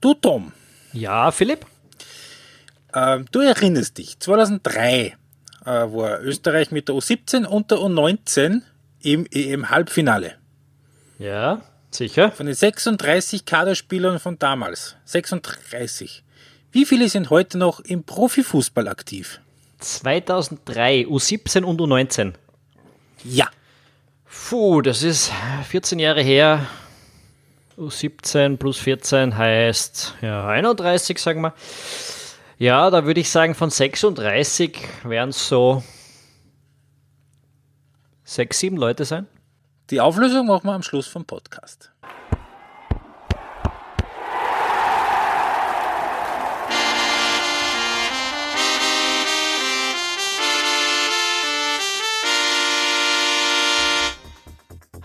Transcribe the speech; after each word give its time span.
Du, 0.00 0.14
Tom. 0.14 0.52
Ja, 0.92 1.30
Philipp? 1.32 1.66
Äh, 2.92 3.20
du 3.32 3.40
erinnerst 3.40 3.98
dich, 3.98 4.18
2003 4.20 5.16
äh, 5.64 5.66
war 5.66 6.20
Österreich 6.20 6.70
mit 6.70 6.88
der 6.88 6.94
U17 6.94 7.44
und 7.44 7.70
der 7.70 7.78
U19 7.78 8.62
im 9.02 9.26
EM-Halbfinale. 9.30 10.34
Ja, 11.18 11.62
sicher. 11.90 12.30
Von 12.30 12.46
den 12.46 12.54
36 12.54 13.44
Kaderspielern 13.44 14.20
von 14.20 14.38
damals, 14.38 14.96
36. 15.04 16.22
Wie 16.70 16.84
viele 16.84 17.08
sind 17.08 17.30
heute 17.30 17.58
noch 17.58 17.80
im 17.80 18.04
Profifußball 18.04 18.86
aktiv? 18.86 19.40
2003, 19.80 21.06
U17 21.06 21.64
und 21.64 21.80
U19. 21.80 22.34
Ja. 23.24 23.48
Puh, 24.48 24.80
das 24.80 25.02
ist 25.02 25.32
14 25.68 25.98
Jahre 25.98 26.22
her. 26.22 26.66
U17 27.78 28.56
plus 28.56 28.78
14 28.78 29.36
heißt 29.36 30.16
ja 30.20 30.46
31, 30.46 31.18
sagen 31.18 31.40
wir. 31.42 31.54
Ja, 32.58 32.90
da 32.90 33.04
würde 33.04 33.20
ich 33.20 33.30
sagen, 33.30 33.54
von 33.54 33.70
36 33.70 34.76
wären 35.04 35.28
es 35.28 35.48
so 35.48 35.82
sechs, 38.24 38.58
sieben 38.58 38.76
Leute 38.76 39.04
sein. 39.04 39.28
Die 39.90 40.00
Auflösung 40.00 40.46
machen 40.48 40.66
wir 40.66 40.74
am 40.74 40.82
Schluss 40.82 41.06
vom 41.06 41.24
Podcast. 41.24 41.92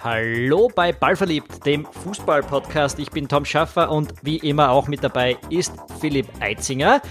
Hallo 0.03 0.70
bei 0.75 0.91
Ballverliebt, 0.91 1.66
dem 1.66 1.85
Fußball-Podcast. 1.85 2.99
Ich 2.99 3.09
bin 3.09 3.30
Tom 3.30 3.45
Schaffer 3.45 3.89
und 3.89 4.13
wie 4.21 4.35
immer 4.35 4.70
auch 4.70 4.89
mit 4.89 5.02
dabei 5.02 5.38
ist 5.49 5.71
Philipp 6.02 6.27
Eitzinger. 6.41 7.02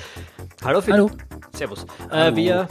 Hallo 0.63 0.83
Philipp. 0.83 1.11
Hallo. 1.11 1.11
Servus. 1.55 1.87
Hallo. 2.11 2.33
Äh, 2.33 2.37
wir, 2.37 2.69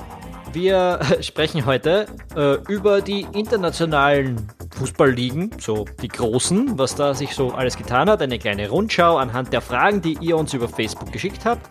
wir 0.54 1.00
sprechen 1.22 1.66
heute 1.66 2.08
äh, 2.36 2.56
über 2.72 3.02
die 3.02 3.28
internationalen 3.34 4.48
Fußballligen, 4.76 5.52
so 5.60 5.86
die 6.02 6.08
großen, 6.08 6.78
was 6.78 6.96
da 6.96 7.14
sich 7.14 7.36
so 7.36 7.52
alles 7.52 7.78
getan 7.78 8.10
hat. 8.10 8.22
Eine 8.22 8.40
kleine 8.40 8.70
Rundschau 8.70 9.18
anhand 9.18 9.54
der 9.54 9.62
Fragen, 9.62 10.02
die 10.02 10.18
ihr 10.22 10.38
uns 10.38 10.54
über 10.54 10.68
Facebook 10.68 11.12
geschickt 11.12 11.46
habt. 11.46 11.70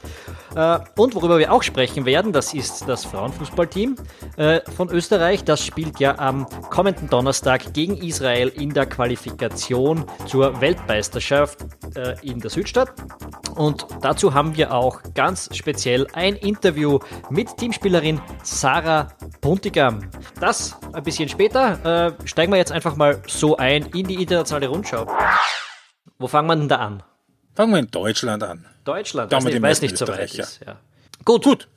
Äh, 0.54 0.78
und 0.96 1.14
worüber 1.14 1.38
wir 1.38 1.52
auch 1.52 1.62
sprechen 1.62 2.04
werden, 2.04 2.32
das 2.32 2.54
ist 2.54 2.88
das 2.88 3.04
Frauenfußballteam 3.04 3.96
äh, 4.36 4.60
von 4.76 4.90
Österreich. 4.90 5.44
Das 5.44 5.64
spielt 5.64 5.98
ja 6.00 6.18
am 6.18 6.46
kommenden 6.70 7.08
Donnerstag 7.08 7.72
gegen 7.72 7.96
Israel 7.96 8.48
in 8.48 8.70
der 8.70 8.86
Qualifikation 8.86 10.04
zur 10.26 10.60
Weltmeisterschaft 10.60 11.58
äh, 11.96 12.14
in 12.22 12.40
der 12.40 12.50
Südstadt. 12.50 12.92
Und 13.56 13.86
dazu 14.02 14.34
haben 14.34 14.56
wir 14.56 14.72
auch 14.72 15.00
ganz 15.14 15.50
speziell 15.54 16.06
ein 16.12 16.36
Interview 16.36 17.00
mit 17.28 17.56
Teamspielerin 17.56 18.20
Sarah 18.42 18.69
Puntigam. 19.40 20.00
Das 20.38 20.76
ein 20.92 21.02
bisschen 21.02 21.28
später. 21.28 22.14
Äh, 22.18 22.26
steigen 22.28 22.52
wir 22.52 22.58
jetzt 22.58 22.70
einfach 22.72 22.94
mal 22.96 23.20
so 23.26 23.56
ein 23.56 23.86
in 23.86 24.06
die 24.06 24.14
internationale 24.22 24.68
Rundschau. 24.68 25.06
Wo 26.18 26.28
fangen 26.28 26.48
wir 26.48 26.56
denn 26.56 26.68
da 26.68 26.76
an? 26.76 27.02
Fangen 27.54 27.72
wir 27.72 27.80
in 27.80 27.90
Deutschland 27.90 28.42
an. 28.42 28.64
Deutschland, 28.84 29.32
Da 29.32 29.38
wir 29.38 29.44
nicht, 29.46 29.56
die 29.58 29.62
weiß 29.62 29.68
meisten 29.80 29.84
nicht 29.86 29.96
so 29.98 30.06
weit 30.08 30.34
ist. 30.34 30.60
Ja. 30.66 30.76
Gut, 31.24 31.44
gut. 31.44 31.68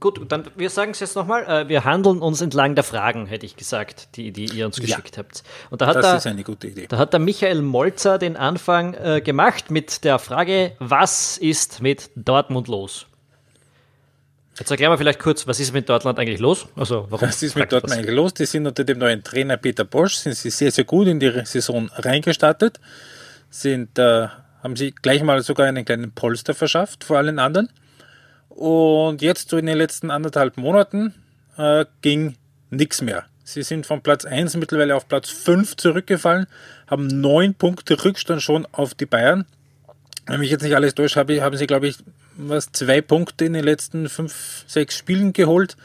Gut, 0.00 0.32
dann 0.32 0.44
wir 0.56 0.70
sagen 0.70 0.92
es 0.92 1.00
jetzt 1.00 1.14
nochmal. 1.14 1.44
Äh, 1.44 1.68
wir 1.68 1.84
handeln 1.84 2.20
uns 2.22 2.40
entlang 2.40 2.74
der 2.74 2.84
Fragen, 2.84 3.26
hätte 3.26 3.44
ich 3.44 3.54
gesagt, 3.56 4.16
die, 4.16 4.32
die 4.32 4.46
ihr 4.46 4.64
uns 4.66 4.78
Ja. 4.78 4.86
geschickt 4.96 5.18
habt. 5.18 5.42
Und 5.68 5.82
da 5.82 5.86
hat, 5.86 5.96
Das 5.96 6.06
der, 6.06 6.16
ist 6.16 6.26
eine 6.26 6.42
gute 6.42 6.68
Idee. 6.68 6.86
da 6.88 6.96
hat 6.96 7.12
der 7.12 7.20
Michael 7.20 7.60
Molzer 7.62 8.16
den 8.18 8.36
Anfang 8.38 8.94
äh, 8.94 9.20
gemacht 9.20 9.70
mit 9.70 10.02
der 10.04 10.18
Frage, 10.18 10.72
was 10.78 11.36
ist 11.36 11.82
mit 11.82 12.10
Dortmund 12.16 12.66
los? 12.68 13.06
Jetzt 14.60 14.70
erklären 14.70 14.92
wir 14.92 14.98
vielleicht 14.98 15.20
kurz, 15.20 15.46
was 15.46 15.58
ist 15.58 15.72
mit 15.72 15.88
Dortmund 15.88 16.18
eigentlich 16.18 16.38
los? 16.38 16.66
Also, 16.76 17.06
warum 17.08 17.26
Was 17.26 17.42
ist 17.42 17.56
mit 17.56 17.72
Dortmund 17.72 17.94
eigentlich 17.94 18.14
los? 18.14 18.34
Die 18.34 18.44
sind 18.44 18.66
unter 18.66 18.84
dem 18.84 18.98
neuen 18.98 19.24
Trainer 19.24 19.56
Peter 19.56 19.84
Bosch, 19.86 20.16
sind 20.16 20.36
sie 20.36 20.50
sehr, 20.50 20.70
sehr 20.70 20.84
gut 20.84 21.08
in 21.08 21.18
die 21.18 21.32
Saison 21.44 21.90
reingestartet, 21.94 22.78
sind, 23.48 23.98
äh, 23.98 24.28
haben 24.62 24.76
sie 24.76 24.90
gleich 24.90 25.22
mal 25.22 25.42
sogar 25.42 25.66
einen 25.66 25.86
kleinen 25.86 26.12
Polster 26.12 26.52
verschafft 26.52 27.04
vor 27.04 27.16
allen 27.16 27.38
anderen. 27.38 27.70
Und 28.50 29.22
jetzt 29.22 29.48
so 29.48 29.56
in 29.56 29.64
den 29.64 29.78
letzten 29.78 30.10
anderthalb 30.10 30.58
Monaten 30.58 31.14
äh, 31.56 31.86
ging 32.02 32.36
nichts 32.68 33.00
mehr. 33.00 33.24
Sie 33.44 33.62
sind 33.62 33.86
von 33.86 34.02
Platz 34.02 34.26
1 34.26 34.58
mittlerweile 34.58 34.94
auf 34.94 35.08
Platz 35.08 35.30
5 35.30 35.76
zurückgefallen, 35.76 36.46
haben 36.86 37.06
neun 37.06 37.54
Punkte 37.54 38.04
Rückstand 38.04 38.42
schon 38.42 38.66
auf 38.72 38.92
die 38.92 39.06
Bayern. 39.06 39.46
Wenn 40.26 40.40
mich 40.40 40.50
jetzt 40.50 40.62
nicht 40.62 40.76
alles 40.76 40.94
täuscht, 40.94 41.16
habe, 41.16 41.42
haben 41.42 41.56
sie, 41.56 41.66
glaube 41.66 41.88
ich, 41.88 41.96
was, 42.48 42.72
zwei 42.72 43.00
Punkte 43.00 43.44
in 43.44 43.52
den 43.52 43.64
letzten 43.64 44.08
fünf, 44.08 44.64
sechs 44.66 44.96
Spielen 44.96 45.32
geholt. 45.32 45.76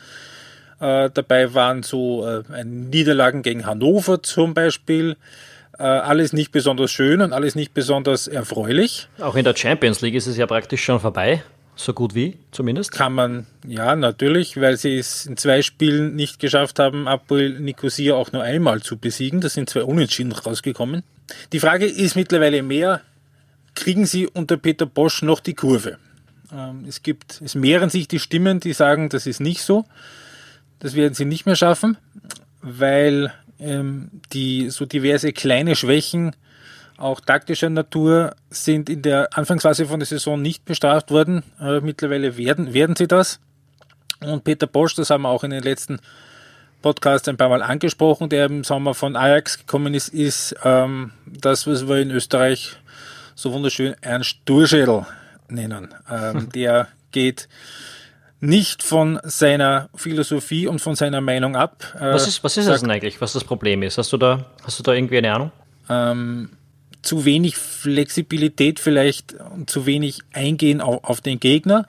Äh, 0.79 1.09
dabei 1.13 1.53
waren 1.53 1.83
so 1.83 2.25
äh, 2.25 2.63
Niederlagen 2.63 3.41
gegen 3.41 3.65
Hannover 3.65 4.21
zum 4.21 4.53
Beispiel. 4.53 5.15
Äh, 5.77 5.83
alles 5.83 6.33
nicht 6.33 6.51
besonders 6.51 6.91
schön 6.91 7.21
und 7.21 7.33
alles 7.33 7.55
nicht 7.55 7.73
besonders 7.73 8.27
erfreulich. 8.27 9.07
Auch 9.19 9.35
in 9.35 9.43
der 9.43 9.55
Champions 9.55 10.01
League 10.01 10.15
ist 10.15 10.27
es 10.27 10.37
ja 10.37 10.47
praktisch 10.47 10.83
schon 10.83 10.99
vorbei. 10.99 11.43
So 11.77 11.93
gut 11.93 12.15
wie, 12.15 12.37
zumindest. 12.51 12.93
Kann 12.93 13.13
man, 13.13 13.47
ja, 13.67 13.97
natürlich, 13.97 14.59
weil 14.61 14.77
sie 14.77 14.97
es 14.97 15.25
in 15.25 15.35
zwei 15.35 15.61
Spielen 15.61 16.15
nicht 16.15 16.39
geschafft 16.39 16.79
haben, 16.79 17.07
Apoel 17.07 17.59
Nicosia 17.59 18.15
auch 18.15 18.31
nur 18.31 18.43
einmal 18.43 18.81
zu 18.81 18.97
besiegen. 18.97 19.41
Das 19.41 19.55
sind 19.55 19.69
zwei 19.69 19.83
Unentschieden 19.83 20.31
rausgekommen. 20.31 21.03
Die 21.51 21.59
Frage 21.59 21.85
ist 21.85 22.15
mittlerweile 22.15 22.63
mehr, 22.63 23.01
kriegen 23.73 24.05
sie 24.05 24.27
unter 24.27 24.55
Peter 24.55 24.85
Bosch 24.85 25.21
noch 25.21 25.41
die 25.41 25.53
Kurve? 25.53 25.97
Ähm, 26.55 26.85
es 26.87 27.03
gibt, 27.03 27.41
es 27.41 27.55
mehren 27.55 27.89
sich 27.89 28.07
die 28.07 28.19
Stimmen, 28.19 28.59
die 28.59 28.73
sagen, 28.73 29.09
das 29.09 29.27
ist 29.27 29.39
nicht 29.39 29.61
so. 29.61 29.85
Das 30.79 30.95
werden 30.95 31.13
sie 31.13 31.25
nicht 31.25 31.45
mehr 31.45 31.55
schaffen, 31.55 31.97
weil 32.61 33.33
ähm, 33.59 34.09
die 34.33 34.69
so 34.69 34.85
diverse 34.85 35.33
kleine 35.33 35.75
Schwächen 35.75 36.35
auch 36.97 37.19
taktischer 37.19 37.69
Natur 37.69 38.35
sind 38.49 38.89
in 38.89 39.01
der 39.01 39.37
Anfangsphase 39.37 39.85
von 39.85 39.99
der 39.99 40.07
Saison 40.07 40.41
nicht 40.41 40.63
bestraft 40.65 41.11
worden. 41.11 41.43
Äh, 41.59 41.81
mittlerweile 41.81 42.37
werden, 42.37 42.73
werden 42.73 42.95
sie 42.95 43.07
das. 43.07 43.39
Und 44.21 44.43
Peter 44.45 44.67
Bosch, 44.67 44.95
das 44.95 45.09
haben 45.09 45.23
wir 45.23 45.29
auch 45.29 45.43
in 45.43 45.51
den 45.51 45.63
letzten 45.63 45.99
Podcasts 46.81 47.27
ein 47.27 47.37
paar 47.37 47.49
Mal 47.49 47.63
angesprochen, 47.63 48.29
der 48.29 48.45
im 48.45 48.63
Sommer 48.63 48.93
von 48.93 49.15
Ajax 49.15 49.57
gekommen 49.57 49.93
ist, 49.93 50.09
ist 50.09 50.55
ähm, 50.63 51.11
das, 51.25 51.67
was 51.67 51.87
wir 51.87 51.97
in 51.97 52.11
Österreich 52.11 52.77
so 53.33 53.51
wunderschön 53.51 53.95
Ernst 54.01 54.37
Durschädel 54.45 55.05
nennen. 55.49 55.93
Ähm, 56.09 56.49
der 56.53 56.87
geht 57.11 57.47
nicht 58.39 58.83
von 58.83 59.19
seiner 59.23 59.89
Philosophie 59.95 60.67
und 60.67 60.79
von 60.79 60.95
seiner 60.95 61.21
Meinung 61.21 61.55
ab. 61.55 61.83
Äh, 61.95 62.13
Was 62.13 62.27
ist, 62.27 62.43
was 62.43 62.57
ist 62.57 62.67
das 62.67 62.81
denn 62.81 62.91
eigentlich, 62.91 63.21
was 63.21 63.33
das 63.33 63.43
Problem 63.43 63.81
ist? 63.83 63.97
Hast 63.97 64.11
du 64.13 64.17
da, 64.17 64.45
hast 64.63 64.77
du 64.79 64.83
da 64.83 64.93
irgendwie 64.93 65.17
eine 65.17 65.33
Ahnung? 65.33 65.51
ähm, 65.89 66.49
zu 67.01 67.25
wenig 67.25 67.57
Flexibilität 67.57 68.79
vielleicht 68.79 69.33
und 69.33 69.69
zu 69.69 69.85
wenig 69.85 70.19
Eingehen 70.33 70.81
auf, 70.81 71.03
auf 71.03 71.21
den 71.21 71.39
Gegner. 71.39 71.85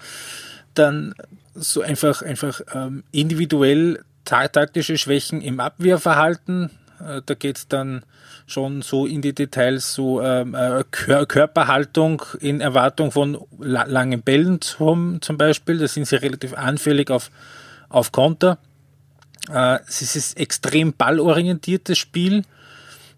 Dann 0.74 1.14
so 1.54 1.80
einfach, 1.80 2.22
einfach 2.22 2.60
ähm, 2.74 3.02
individuell 3.12 4.04
ta 4.24 4.48
taktische 4.48 4.98
Schwächen 4.98 5.40
im 5.40 5.60
Abwehrverhalten. 5.60 6.70
Äh, 7.00 7.22
da 7.24 7.34
geht's 7.34 7.68
dann 7.68 8.02
schon 8.46 8.82
so 8.82 9.06
in 9.06 9.22
die 9.22 9.34
Details, 9.34 9.94
so 9.94 10.22
ähm, 10.22 10.54
äh, 10.54 10.84
Kör 10.90 11.26
Körperhaltung 11.26 12.22
in 12.40 12.60
Erwartung 12.60 13.10
von 13.10 13.38
la 13.58 13.84
langen 13.84 14.22
Bällen 14.22 14.60
zum, 14.60 15.20
zum 15.20 15.36
Beispiel. 15.36 15.78
Da 15.78 15.88
sind 15.88 16.06
sie 16.06 16.16
relativ 16.16 16.54
anfällig 16.54 17.10
auf, 17.10 17.30
auf 17.88 18.12
Konter. 18.12 18.58
Äh, 19.52 19.80
es 19.88 20.14
ist 20.14 20.38
extrem 20.38 20.92
ballorientiertes 20.92 21.98
Spiel 21.98 22.44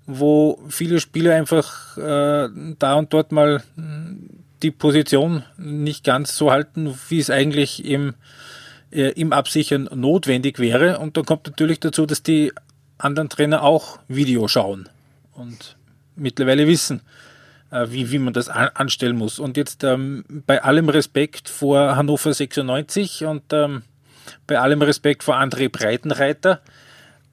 wo 0.08 0.58
viele 0.70 1.00
Spieler 1.00 1.34
einfach 1.34 1.98
äh, 1.98 2.48
da 2.78 2.94
und 2.94 3.12
dort 3.12 3.30
mal 3.30 3.62
mh, 3.76 4.16
die 4.62 4.70
Position 4.70 5.44
nicht 5.58 6.02
ganz 6.02 6.36
so 6.36 6.50
halten, 6.50 6.98
wie 7.10 7.18
es 7.20 7.28
eigentlich 7.28 7.84
im, 7.84 8.14
äh, 8.90 9.10
im 9.10 9.34
Absichern 9.34 9.88
notwendig 9.94 10.58
wäre. 10.58 10.98
Und 10.98 11.18
dann 11.18 11.26
kommt 11.26 11.46
natürlich 11.46 11.78
dazu, 11.78 12.06
dass 12.06 12.22
die 12.22 12.52
anderen 12.96 13.28
Trainer 13.28 13.62
auch 13.62 13.98
Video 14.08 14.48
schauen 14.48 14.88
und 15.38 15.76
mittlerweile 16.16 16.66
wissen, 16.66 17.00
äh, 17.70 17.86
wie, 17.88 18.10
wie 18.10 18.18
man 18.18 18.32
das 18.32 18.48
an, 18.48 18.68
anstellen 18.74 19.16
muss. 19.16 19.38
Und 19.38 19.56
jetzt 19.56 19.84
ähm, 19.84 20.24
bei 20.46 20.62
allem 20.62 20.88
Respekt 20.88 21.48
vor 21.48 21.96
Hannover 21.96 22.32
96 22.32 23.24
und 23.24 23.52
ähm, 23.52 23.82
bei 24.46 24.58
allem 24.58 24.82
Respekt 24.82 25.22
vor 25.22 25.36
André 25.36 25.70
Breitenreiter, 25.70 26.60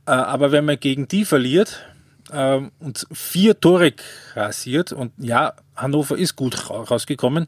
äh, 0.05 0.11
aber 0.11 0.51
wenn 0.51 0.65
man 0.65 0.79
gegen 0.79 1.07
die 1.07 1.25
verliert, 1.25 1.85
ähm, 2.31 2.71
und 2.79 3.05
vier 3.11 3.59
Tore 3.59 3.93
kassiert 4.33 4.91
und 4.91 5.11
ja, 5.17 5.53
Hannover 5.75 6.17
ist 6.17 6.35
gut 6.35 6.69
ra 6.69 6.81
rausgekommen. 6.81 7.47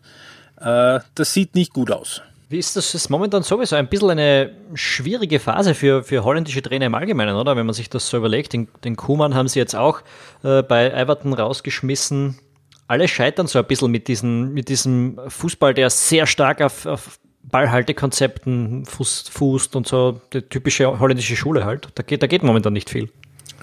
Äh, 0.59 1.00
das 1.15 1.33
sieht 1.33 1.56
nicht 1.56 1.74
gut 1.74 1.92
aus. 1.92 2.21
Wie 2.49 2.59
ist 2.59 2.77
das? 2.77 2.95
Ist 2.95 3.09
momentan 3.09 3.44
sowieso 3.44 3.75
ein 3.75 3.89
bisschen 3.89 4.11
eine 4.11 4.51
schwierige 4.73 5.39
Phase 5.39 5.75
für, 5.75 6.03
für 6.03 6.23
holländische 6.23 6.61
Trainer 6.61 6.85
im 6.85 6.95
Allgemeinen, 6.95 7.35
oder? 7.35 7.57
Wenn 7.57 7.65
man 7.65 7.73
sich 7.73 7.89
das 7.89 8.07
so 8.07 8.17
überlegt. 8.17 8.53
Den, 8.53 8.69
den 8.85 8.95
Kuhmann 8.95 9.35
haben 9.35 9.49
sie 9.49 9.59
jetzt 9.59 9.75
auch 9.75 10.01
äh, 10.44 10.63
bei 10.63 10.89
Everton 10.89 11.33
rausgeschmissen. 11.33 12.39
alle 12.88 13.07
scheitern 13.09 13.47
so 13.47 13.59
ein 13.59 13.65
bisschen 13.65 13.91
mit, 13.91 14.07
diesen, 14.07 14.53
mit 14.53 14.69
diesem 14.69 15.19
Fußball, 15.27 15.73
der 15.73 15.89
sehr 15.89 16.25
stark 16.25 16.61
auf, 16.61 16.85
auf 16.85 17.19
Ballhaltekonzepten 17.44 18.85
fußt 18.85 19.75
und 19.75 19.88
so, 19.88 20.21
die 20.33 20.41
typische 20.41 20.99
holländische 20.99 21.35
Schule 21.35 21.65
halt. 21.65 21.89
Da 21.95 22.03
geht, 22.03 22.23
da 22.23 22.27
geht 22.27 22.44
momentan 22.44 22.73
nicht 22.73 22.89
viel. 22.89 23.09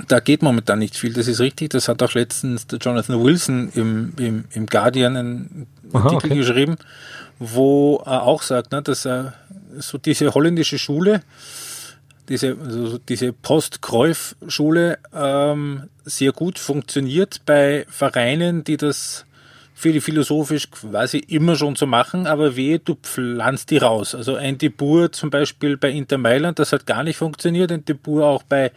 Da 0.09 0.21
geht 0.21 0.43
momentan 0.43 0.81
nicht 0.81 0.97
viel, 0.97 1.13
das 1.13 1.29
ist 1.29 1.41
richtig. 1.41 1.71
Das 1.71 1.89
hat 1.89 2.03
auch 2.03 2.15
letztens 2.15 2.67
der 2.67 2.79
Jonathan 2.79 3.23
Wilson 3.23 3.71
im, 3.75 4.13
im, 4.19 4.45
im 4.53 4.67
Guardian 4.67 5.17
einen 5.17 5.67
Aha, 5.93 6.05
Artikel 6.05 6.33
okay. 6.33 6.41
geschrieben, 6.41 6.77
wo 7.39 8.03
er 8.05 8.23
auch 8.25 8.43
sagt, 8.43 8.73
ne, 8.73 8.83
dass 8.83 9.05
er 9.07 9.35
so 9.79 9.99
diese 9.99 10.35
holländische 10.35 10.79
Schule, 10.79 11.23
diese, 12.29 12.57
also 12.61 12.99
diese 12.99 13.33
Post-Kreuf-Schule 13.33 14.99
ähm, 15.15 15.89
sehr 16.05 16.33
gut 16.33 16.59
funktioniert 16.59 17.43
bei 17.47 17.87
Vereinen, 17.89 18.65
die 18.65 18.77
das 18.77 19.27
für 19.77 19.93
die 19.93 20.01
philosophisch 20.01 20.71
quasi 20.71 21.19
immer 21.19 21.57
schon 21.57 21.75
so 21.75 21.87
machen, 21.87 22.27
aber 22.27 22.57
wehe, 22.57 22.79
du 22.79 22.95
pflanzt 22.95 23.71
die 23.71 23.79
raus. 23.79 24.15
Also 24.15 24.37
ein 24.37 24.57
Debur 24.57 25.11
zum 25.11 25.31
Beispiel 25.31 25.77
bei 25.77 25.91
Inter 25.91 26.17
Mailand, 26.17 26.61
das 26.61 26.73
hat 26.73 26.87
gar 26.87 27.03
nicht 27.03 27.17
funktioniert, 27.17 27.73
ein 27.73 27.85
Debur 27.85 28.25
auch 28.25 28.45
bei 28.45 28.71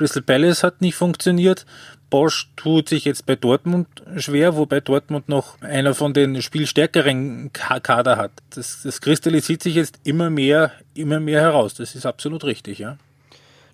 Crystal 0.00 0.22
Palace 0.22 0.62
hat 0.62 0.80
nicht 0.80 0.94
funktioniert. 0.94 1.66
Bosch 2.08 2.48
tut 2.56 2.88
sich 2.88 3.04
jetzt 3.04 3.26
bei 3.26 3.36
Dortmund 3.36 3.86
schwer, 4.16 4.56
wobei 4.56 4.80
Dortmund 4.80 5.28
noch 5.28 5.60
einer 5.60 5.94
von 5.94 6.14
den 6.14 6.40
spielstärkeren 6.40 7.52
Kader 7.52 8.16
hat. 8.16 8.30
Das, 8.48 8.80
das 8.82 9.02
kristallisiert 9.02 9.62
sich 9.62 9.74
jetzt 9.74 10.00
immer 10.04 10.30
mehr, 10.30 10.72
immer 10.94 11.20
mehr 11.20 11.42
heraus. 11.42 11.74
Das 11.74 11.94
ist 11.94 12.06
absolut 12.06 12.44
richtig, 12.44 12.78
ja. 12.78 12.96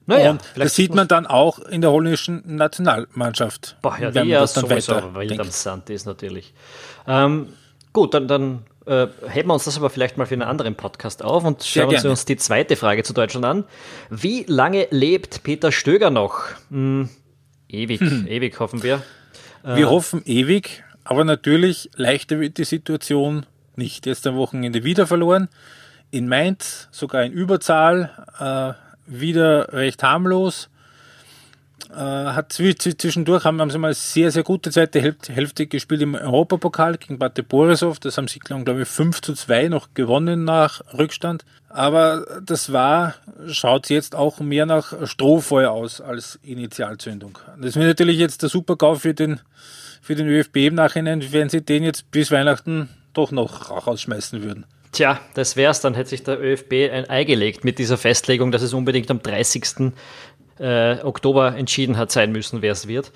Naja, 0.07 0.33
und 0.33 0.41
das 0.57 0.75
sieht 0.75 0.97
man 0.97 1.07
dann 1.07 1.29
auch 1.29 1.61
in 1.61 1.81
der 1.81 1.93
holländischen 1.93 2.43
Nationalmannschaft. 2.57 3.77
Boah, 3.81 3.97
ja, 3.97 4.11
die 4.11 4.29
ja 4.29 4.45
sowieso 4.49 5.15
wild 5.15 5.39
am 5.39 5.51
Sand 5.51 5.91
ist 5.91 6.07
natürlich. 6.07 6.55
Ähm, 7.07 7.51
gut, 7.93 8.15
dann, 8.15 8.27
dann 8.27 8.65
äh, 8.87 9.09
heben 9.29 9.49
wir 9.49 9.55
uns 9.55 9.65
das 9.65 9.77
aber 9.77 9.91
vielleicht 9.91 10.17
mal 10.17 10.27
für 10.27 10.35
einen 10.35 10.43
anderen 10.43 10.75
Podcast 10.75 11.25
auf 11.25 11.45
und 11.45 11.63
schauen 11.65 11.91
wir 11.91 12.11
uns 12.11 12.25
die 12.25 12.37
zweite 12.37 12.77
Frage 12.77 13.03
zu 13.03 13.13
Deutschland 13.13 13.45
an. 13.45 13.65
Wie 14.11 14.45
lange 14.47 14.87
lebt 14.91 15.43
Peter 15.43 15.73
Stöger 15.73 16.11
noch? 16.11 16.45
Hm, 16.71 17.09
ewig, 17.69 18.01
hm. 18.01 18.27
ewig 18.29 18.59
hoffen 18.61 18.83
wir. 18.83 19.03
Äh, 19.65 19.77
wir 19.77 19.91
hoffen 19.91 20.23
ewig, 20.25 20.85
aber 21.05 21.25
natürlich 21.25 21.91
leichter 21.97 22.41
wird 22.41 22.59
die 22.59 22.65
Situation 22.65 23.47
nicht. 23.75 24.07
Jetzt 24.07 24.27
am 24.27 24.37
Wochenende 24.37 24.85
wieder 24.85 25.07
verloren. 25.07 25.49
In 26.11 26.29
Mainz 26.29 26.89
sogar 26.93 27.25
in 27.25 27.33
Überzahl. 27.33 28.11
Äh, 28.39 28.87
wieder 29.07 29.73
recht 29.73 30.03
harmlos. 30.03 30.69
Äh, 31.91 31.99
hat 31.99 32.53
zwischendurch 32.53 33.45
haben, 33.45 33.61
haben 33.61 33.71
sie 33.71 33.79
mal 33.79 33.95
sehr, 33.95 34.31
sehr 34.31 34.43
gute 34.43 34.71
zweite 34.71 35.01
Hälfte 35.01 35.67
gespielt 35.67 36.03
im 36.03 36.15
Europapokal 36.15 36.97
gegen 36.97 37.19
Bate 37.19 37.43
Borisov. 37.43 38.01
Das 38.01 38.19
haben 38.19 38.29
sie, 38.29 38.41
glaube 38.41 38.83
ich, 38.83 38.89
5 38.89 39.21
zu 39.21 39.35
2 39.35 39.69
noch 39.69 39.95
gewonnen 39.95 40.45
nach 40.45 40.81
Rückstand. 40.95 41.45
Aber 41.69 42.27
das 42.45 42.73
war, 42.73 43.15
schaut 43.49 43.91
jetzt 43.91 44.15
auch 44.15 44.41
mehr 44.41 44.67
nach 44.67 45.07
Strohfeuer 45.07 45.71
aus 45.71 46.01
als 46.01 46.39
Initialzündung. 46.43 47.39
Das 47.61 47.77
wäre 47.77 47.87
natürlich 47.87 48.19
jetzt 48.19 48.43
der 48.43 48.49
Supergau 48.49 48.95
für 48.95 49.15
den, 49.15 49.41
für 50.01 50.15
den 50.15 50.27
ÖFB 50.27 50.57
im 50.57 50.75
Nachhinein, 50.75 51.33
wenn 51.33 51.49
sie 51.49 51.61
den 51.61 51.85
jetzt 51.85 52.11
bis 52.11 52.31
Weihnachten 52.31 52.89
doch 53.13 53.31
noch 53.31 53.71
rausschmeißen 53.71 54.43
würden. 54.43 54.67
Tja, 54.93 55.21
das 55.35 55.57
wär's. 55.57 55.83
Dann 55.83 55.95
hätte 55.95 56.09
sich 56.11 56.23
der 56.23 56.41
ÖFB 56.41 56.91
ein 56.91 57.11
Ei 57.11 57.25
gelegt 57.25 57.65
mit 57.65 57.79
dieser 57.79 57.99
Festlegung, 57.99 58.51
dass 58.51 58.63
es 58.63 58.73
unbedingt 58.73 59.11
am 59.11 59.23
30. 59.23 59.93
Äh, 60.59 61.03
Oktober 61.03 61.55
entschieden 61.57 61.97
hat 61.97 62.11
sein 62.11 62.33
müssen, 62.33 62.63
wer 62.63 62.73
es 62.73 62.89
wird. 62.89 63.13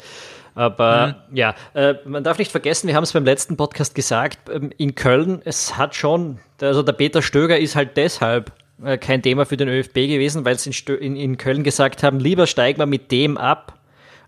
Aber 0.55 1.17
mhm. 1.31 1.37
ja, 1.37 1.55
äh, 1.75 1.95
man 2.05 2.25
darf 2.25 2.39
nicht 2.39 2.51
vergessen, 2.51 2.89
wir 2.89 2.95
haben 2.95 3.05
es 3.05 3.13
beim 3.13 3.25
letzten 3.25 3.57
Podcast 3.57 3.95
gesagt, 3.95 4.51
ähm, 4.53 4.71
in 4.77 4.95
Köln, 4.95 5.41
es 5.45 5.77
hat 5.77 5.95
schon, 5.95 6.39
also 6.61 6.83
der 6.83 6.93
Peter 6.93 7.23
Stöger 7.23 7.59
ist 7.59 7.77
halt 7.77 7.97
deshalb 7.97 8.53
äh, 8.85 8.99
kein 8.99 9.23
Thema 9.23 9.47
für 9.47 9.57
den 9.57 9.69
ÖFB 9.69 9.95
gewesen, 9.95 10.45
weil 10.45 10.59
sie 10.59 10.71
in, 10.71 10.97
in, 10.97 11.17
in, 11.17 11.37
Köln 11.37 11.63
gesagt 11.63 12.03
haben, 12.03 12.19
lieber 12.19 12.47
steigen 12.47 12.79
wir 12.79 12.87
mit 12.87 13.13
dem 13.13 13.39
ab, 13.39 13.79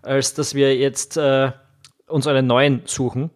als 0.02 0.34
dass 0.34 0.54
wir 0.54 0.76
jetzt 0.76 1.16
äh, 1.16 1.50
uns 2.06 2.26
einen 2.26 2.46
neuen 2.46 2.82
suchen 2.86 3.30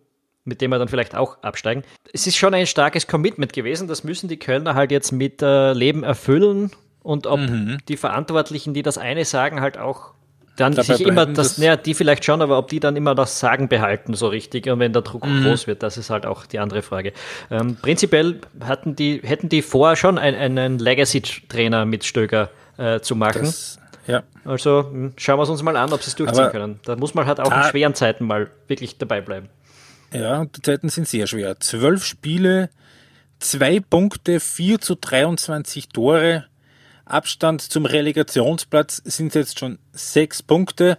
mit 0.47 0.61
dem 0.61 0.71
wir 0.71 0.79
dann 0.79 0.87
vielleicht 0.87 1.17
auch 1.17 1.43
absteigen. 1.43 1.83
Es 2.13 2.29
ist 2.29 2.37
schon 2.37 2.55
ein 2.55 2.69
starkes 2.69 3.09
Commitment 3.09 3.53
gewesen, 3.53 3.89
das 3.89 4.05
müssen 4.05 4.29
die 4.29 4.39
Kölner 4.39 4.75
halt 4.75 4.93
jetzt 4.93 5.11
mit 5.11 5.43
äh, 5.43 5.73
Leben 5.73 6.05
erfüllen 6.05 6.71
und 7.07 7.27
ob 7.27 7.41
mhm. 7.41 7.79
die 7.89 7.97
Verantwortlichen, 7.97 8.75
die 8.75 8.83
das 8.83 8.99
eine 8.99 9.25
sagen, 9.25 9.61
halt 9.61 9.79
auch 9.79 10.13
dann 10.57 10.75
Dabei 10.75 10.97
sich 10.97 11.07
immer 11.07 11.27
das, 11.27 11.59
naja, 11.59 11.77
die 11.77 11.95
vielleicht 11.95 12.25
schon, 12.25 12.41
aber 12.41 12.59
ob 12.59 12.69
die 12.69 12.81
dann 12.81 12.97
immer 12.97 13.15
das 13.15 13.39
Sagen 13.39 13.69
behalten, 13.69 14.15
so 14.15 14.27
richtig, 14.29 14.69
und 14.69 14.81
wenn 14.81 14.93
der 14.93 15.03
Druck 15.03 15.25
mhm. 15.27 15.45
groß 15.45 15.67
wird, 15.67 15.83
das 15.83 15.99
ist 15.99 16.09
halt 16.11 16.25
auch 16.25 16.47
die 16.47 16.59
andere 16.59 16.83
Frage. 16.83 17.13
Ähm, 17.51 17.77
prinzipiell 17.77 18.41
hatten 18.61 18.97
die, 18.97 19.21
hätten 19.23 19.51
die 19.51 19.61
vorher 19.63 19.97
schon 19.97 20.19
ein, 20.19 20.35
einen 20.35 20.79
Legacy-Trainer 20.79 21.85
mit 21.85 22.05
Stöger 22.05 22.51
äh, 22.79 23.01
zu 23.01 23.17
machen. 23.17 23.43
Das, 23.43 23.79
ja. 24.07 24.23
Also 24.45 24.89
hm, 24.91 25.13
schauen 25.17 25.39
wir 25.39 25.43
es 25.43 25.51
uns 25.51 25.63
mal 25.63 25.77
an, 25.77 25.93
ob 25.93 26.03
sie 26.03 26.09
es 26.09 26.17
durchziehen 26.17 26.41
aber 26.41 26.51
können. 26.51 26.81
Da 26.85 26.97
muss 26.97 27.15
man 27.15 27.27
halt 27.27 27.39
auch 27.39 27.55
in 27.55 27.63
schweren 27.71 27.95
Zeiten 27.95 28.25
mal 28.25 28.51
wirklich 28.67 28.97
dabei 28.97 29.21
bleiben. 29.21 29.49
Ja, 30.13 30.45
die 30.45 30.63
Zeiten 30.63 30.89
sind 30.89 31.07
sehr 31.07 31.27
schwer. 31.27 31.61
Zwölf 31.61 32.05
Spiele, 32.05 32.71
zwei 33.41 33.81
Punkte, 33.81 34.41
vier 34.41 34.81
zu 34.81 34.95
23 34.95 35.89
Tore. 35.91 36.47
Abstand 37.07 37.63
zum 37.63 37.87
Relegationsplatz 37.87 39.01
sind 39.05 39.35
jetzt 39.35 39.59
schon 39.59 39.79
sechs 39.93 40.43
Punkte. 40.43 40.99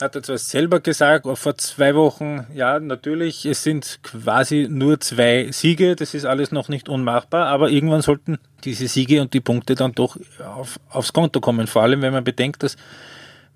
Hat 0.00 0.16
er 0.16 0.22
zwar 0.24 0.38
selber 0.38 0.80
gesagt, 0.80 1.26
vor 1.38 1.56
zwei 1.56 1.94
Wochen, 1.94 2.46
ja, 2.52 2.80
natürlich, 2.80 3.46
es 3.46 3.62
sind 3.62 4.00
quasi 4.02 4.66
nur 4.68 4.98
zwei 4.98 5.52
Siege, 5.52 5.94
das 5.94 6.14
ist 6.14 6.24
alles 6.24 6.50
noch 6.50 6.68
nicht 6.68 6.88
unmachbar, 6.88 7.46
aber 7.46 7.70
irgendwann 7.70 8.02
sollten 8.02 8.38
diese 8.64 8.88
Siege 8.88 9.22
und 9.22 9.32
die 9.34 9.40
Punkte 9.40 9.76
dann 9.76 9.92
doch 9.92 10.18
auf, 10.44 10.80
aufs 10.90 11.12
Konto 11.12 11.40
kommen. 11.40 11.68
Vor 11.68 11.82
allem, 11.82 12.02
wenn 12.02 12.12
man 12.12 12.24
bedenkt, 12.24 12.64
dass 12.64 12.76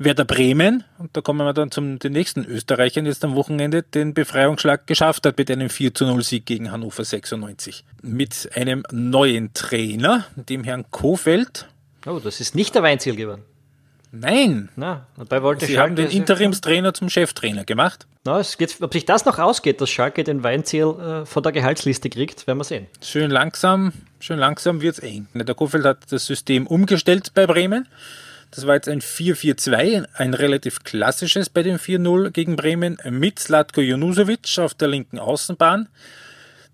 Werder 0.01 0.25
Bremen, 0.25 0.85
und 0.99 1.17
da 1.17 1.23
kommen 1.23 1.45
wir 1.45 1.53
dann 1.53 1.73
zum 1.73 1.99
den 1.99 2.13
nächsten 2.13 2.45
Österreichern 2.45 3.05
jetzt 3.05 3.25
am 3.25 3.35
Wochenende, 3.35 3.83
den 3.83 4.15
Befreiungsschlag 4.15 4.87
geschafft 4.87 5.27
hat 5.27 5.37
mit 5.39 5.51
einem 5.51 5.69
4 5.69 5.93
zu 5.93 6.07
0 6.07 6.23
Sieg 6.23 6.47
gegen 6.47 6.71
Hannover 6.71 7.03
96. 7.03 7.85
Mit 8.01 8.49
einem 8.55 8.85
neuen 8.93 9.53
Trainer, 9.55 10.25
dem 10.37 10.63
Herrn 10.63 10.89
Kofeld. 10.93 11.67
Oh, 12.07 12.19
das 12.19 12.41
ist 12.41 12.55
nicht 12.55 12.75
der 12.75 12.83
Weinziel 12.83 13.17
geworden. 13.17 13.43
Nein. 14.11 14.71
Na, 14.77 15.07
dabei 15.17 15.43
wollte 15.43 15.67
Sie 15.67 15.75
Schalke 15.75 15.91
haben 15.91 15.97
den 15.97 16.11
Interimstrainer 16.11 16.95
zum 16.95 17.11
Cheftrainer 17.11 17.65
gemacht. 17.65 18.07
Na, 18.25 18.41
es 18.41 18.57
geht, 18.57 18.81
ob 18.81 18.93
sich 18.93 19.05
das 19.05 19.25
noch 19.25 19.39
ausgeht, 19.39 19.81
dass 19.81 19.91
Schalke 19.91 20.25
den 20.25 20.43
Weinziel 20.43 20.87
äh, 20.87 21.27
von 21.27 21.43
der 21.43 21.53
Gehaltsliste 21.53 22.09
kriegt, 22.09 22.47
werden 22.47 22.59
wir 22.59 22.65
sehen. 22.65 22.87
Schön 23.03 23.31
langsam, 23.31 23.93
schön 24.21 24.39
langsam 24.39 24.81
wird 24.81 24.99
es 24.99 25.01
eng. 25.01 25.29
Der 25.35 25.55
Kofeld 25.55 25.85
hat 25.85 25.99
das 26.11 26.25
System 26.25 26.67
umgestellt 26.67 27.33
bei 27.35 27.47
Bremen. 27.47 27.87
Das 28.51 28.67
war 28.67 28.75
jetzt 28.75 28.89
ein 28.89 29.03
4-4-2, 29.03 30.07
ein 30.15 30.33
relativ 30.33 30.83
klassisches 30.83 31.51
bei 31.51 31.63
dem 31.63 31.77
4-0 31.77 32.31
gegen 32.31 32.57
Bremen 32.57 32.97
mit 33.11 33.39
Slatko 33.39 33.83
Junusovic 33.83 34.59
auf 34.59 34.73
der 34.73 34.89
linken 34.89 35.19
Außenbahn. 35.19 35.89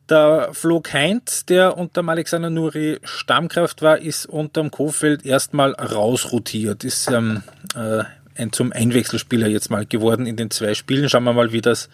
Der 0.08 0.50
Flo 0.52 0.82
Heint, 0.92 1.48
der 1.48 1.78
unter 1.78 2.06
Alexander 2.06 2.50
Nuri 2.50 2.98
Stammkraft 3.04 3.80
war, 3.80 3.98
ist 3.98 4.26
unterm 4.26 4.70
Kofeld 4.70 5.24
erstmal 5.24 5.72
rausrotiert, 5.72 6.84
ist 6.84 7.10
ähm, 7.10 7.42
äh, 7.74 8.04
zum 8.50 8.72
Einwechselspieler 8.72 9.46
jetzt 9.46 9.70
mal 9.70 9.86
geworden 9.86 10.26
in 10.26 10.36
den 10.36 10.50
zwei 10.50 10.74
Spielen. 10.74 11.08
Schauen 11.08 11.24
wir 11.24 11.32
mal, 11.32 11.52
wie 11.52 11.62
das 11.62 11.88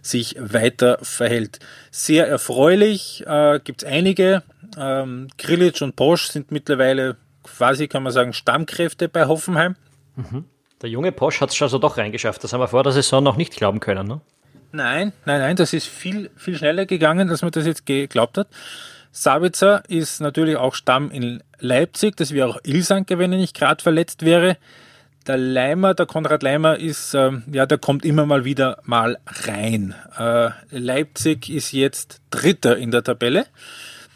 sich 0.00 0.36
weiter 0.38 0.98
verhält. 1.02 1.58
Sehr 1.90 2.28
erfreulich, 2.28 3.24
äh, 3.26 3.58
gibt 3.58 3.82
es 3.82 3.88
einige. 3.88 4.44
Ähm, 4.78 5.26
Grilic 5.36 5.80
und 5.82 5.96
Posch 5.96 6.28
sind 6.28 6.52
mittlerweile 6.52 7.16
quasi, 7.42 7.88
kann 7.88 8.04
man 8.04 8.12
sagen, 8.12 8.32
Stammkräfte 8.32 9.08
bei 9.08 9.26
Hoffenheim. 9.26 9.74
Mhm. 10.14 10.44
Der 10.82 10.90
junge 10.90 11.10
Posch 11.10 11.40
hat 11.40 11.50
es 11.50 11.60
also 11.60 11.78
doch 11.78 11.96
reingeschafft. 11.96 12.44
Das 12.44 12.52
haben 12.52 12.60
wir 12.60 12.68
vor 12.68 12.84
der 12.84 12.92
Saison 12.92 13.24
noch 13.24 13.36
nicht 13.36 13.56
glauben 13.56 13.80
können, 13.80 14.06
ne? 14.06 14.20
Nein, 14.72 15.12
nein, 15.24 15.40
nein, 15.40 15.56
das 15.56 15.72
ist 15.72 15.86
viel, 15.86 16.30
viel 16.36 16.56
schneller 16.56 16.86
gegangen, 16.86 17.30
als 17.30 17.42
man 17.42 17.50
das 17.50 17.66
jetzt 17.66 17.86
geglaubt 17.86 18.38
hat. 18.38 18.48
Sabitzer 19.12 19.82
ist 19.88 20.20
natürlich 20.20 20.56
auch 20.56 20.74
Stamm 20.74 21.10
in 21.10 21.42
Leipzig, 21.58 22.16
das 22.16 22.32
wäre 22.32 22.48
auch 22.48 22.60
Ilsanke, 22.64 23.18
wenn 23.18 23.32
er 23.32 23.38
nicht 23.38 23.56
gerade 23.56 23.82
verletzt 23.82 24.24
wäre. 24.24 24.58
Der 25.26 25.38
Leimer, 25.38 25.94
der 25.94 26.06
Konrad 26.06 26.42
Leimer 26.42 26.78
ist, 26.78 27.14
äh, 27.14 27.32
ja, 27.50 27.66
der 27.66 27.78
kommt 27.78 28.04
immer 28.04 28.26
mal 28.26 28.44
wieder 28.44 28.78
mal 28.84 29.18
rein. 29.26 29.94
Äh, 30.18 30.50
Leipzig 30.70 31.48
ist 31.48 31.72
jetzt 31.72 32.20
Dritter 32.30 32.76
in 32.76 32.90
der 32.90 33.02
Tabelle. 33.02 33.46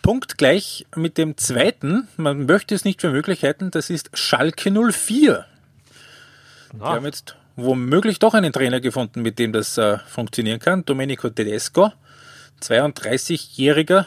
Punkt 0.03 0.39
gleich 0.39 0.87
mit 0.95 1.19
dem 1.19 1.37
zweiten, 1.37 2.09
man 2.17 2.47
möchte 2.47 2.75
es 2.75 2.85
nicht 2.85 3.01
für 3.01 3.11
möglich 3.11 3.43
halten, 3.43 3.71
das 3.71 3.91
ist 3.91 4.11
Schalke 4.15 4.71
04. 4.71 5.47
Na. 6.73 6.79
Wir 6.79 6.87
haben 6.89 7.05
jetzt 7.05 7.37
womöglich 7.63 8.19
doch 8.19 8.35
einen 8.35 8.53
Trainer 8.53 8.81
gefunden, 8.81 9.23
mit 9.23 9.39
dem 9.39 9.53
das 9.53 9.79
äh, 9.79 9.99
funktionieren 9.99 10.59
kann. 10.59 10.85
Domenico 10.85 11.29
Tedesco, 11.29 11.93
32-Jähriger, 12.63 14.07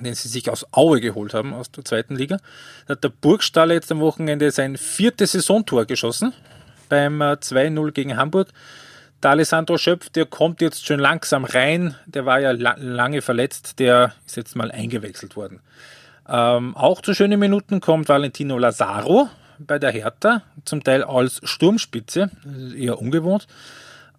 den 0.00 0.14
sie 0.14 0.28
sich 0.28 0.50
aus 0.50 0.66
Aue 0.72 1.00
geholt 1.00 1.34
haben, 1.34 1.54
aus 1.54 1.70
der 1.70 1.84
zweiten 1.84 2.16
Liga. 2.16 2.38
Da 2.86 2.92
hat 2.92 3.04
der 3.04 3.10
Burgstaller 3.10 3.74
jetzt 3.74 3.92
am 3.92 4.00
Wochenende 4.00 4.50
sein 4.50 4.76
viertes 4.76 5.32
Saisontor 5.32 5.86
geschossen 5.86 6.32
beim 6.88 7.20
äh, 7.20 7.34
2-0 7.34 7.92
gegen 7.92 8.16
Hamburg. 8.16 8.48
Der 9.22 9.30
Alessandro 9.30 9.78
Schöpf, 9.78 10.10
der 10.10 10.26
kommt 10.26 10.60
jetzt 10.60 10.86
schon 10.86 11.00
langsam 11.00 11.44
rein. 11.44 11.94
Der 12.06 12.26
war 12.26 12.40
ja 12.40 12.50
la 12.50 12.76
lange 12.78 13.22
verletzt. 13.22 13.78
Der 13.78 14.12
ist 14.26 14.36
jetzt 14.36 14.54
mal 14.54 14.70
eingewechselt 14.70 15.34
worden. 15.34 15.60
Ähm, 16.28 16.76
auch 16.76 17.00
zu 17.00 17.14
schönen 17.14 17.40
Minuten 17.40 17.80
kommt 17.80 18.08
Valentino 18.08 18.58
Lazaro 18.58 19.28
bei 19.58 19.78
der 19.78 19.90
Hertha, 19.90 20.42
zum 20.64 20.82
Teil 20.82 21.02
als 21.04 21.40
Sturmspitze, 21.44 22.30
eher 22.76 23.00
ungewohnt. 23.00 23.46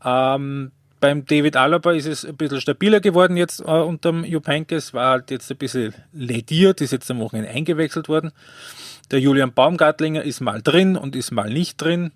Ähm, 0.04 0.72
beim 1.00 1.26
David 1.26 1.56
Alaba 1.56 1.92
ist 1.92 2.08
es 2.08 2.26
ein 2.26 2.36
bisschen 2.36 2.62
stabiler 2.62 3.00
geworden 3.00 3.38
jetzt 3.38 3.60
äh, 3.60 3.64
unter 3.64 4.12
dem 4.12 4.24
Jupp 4.24 4.48
Heynckes, 4.48 4.94
war 4.94 5.12
halt 5.12 5.30
jetzt 5.30 5.52
ein 5.52 5.58
bisschen 5.58 5.94
lediert, 6.14 6.82
ist 6.82 6.92
jetzt 6.92 7.12
am 7.12 7.20
Wochenende 7.20 7.52
eingewechselt 7.52 8.10
worden. 8.10 8.32
Der 9.12 9.20
Julian 9.20 9.54
Baumgartlinger 9.54 10.24
ist 10.24 10.42
mal 10.42 10.62
drin 10.62 10.98
und 10.98 11.16
ist 11.16 11.32
mal 11.32 11.50
nicht 11.50 11.80
drin. 11.82 12.12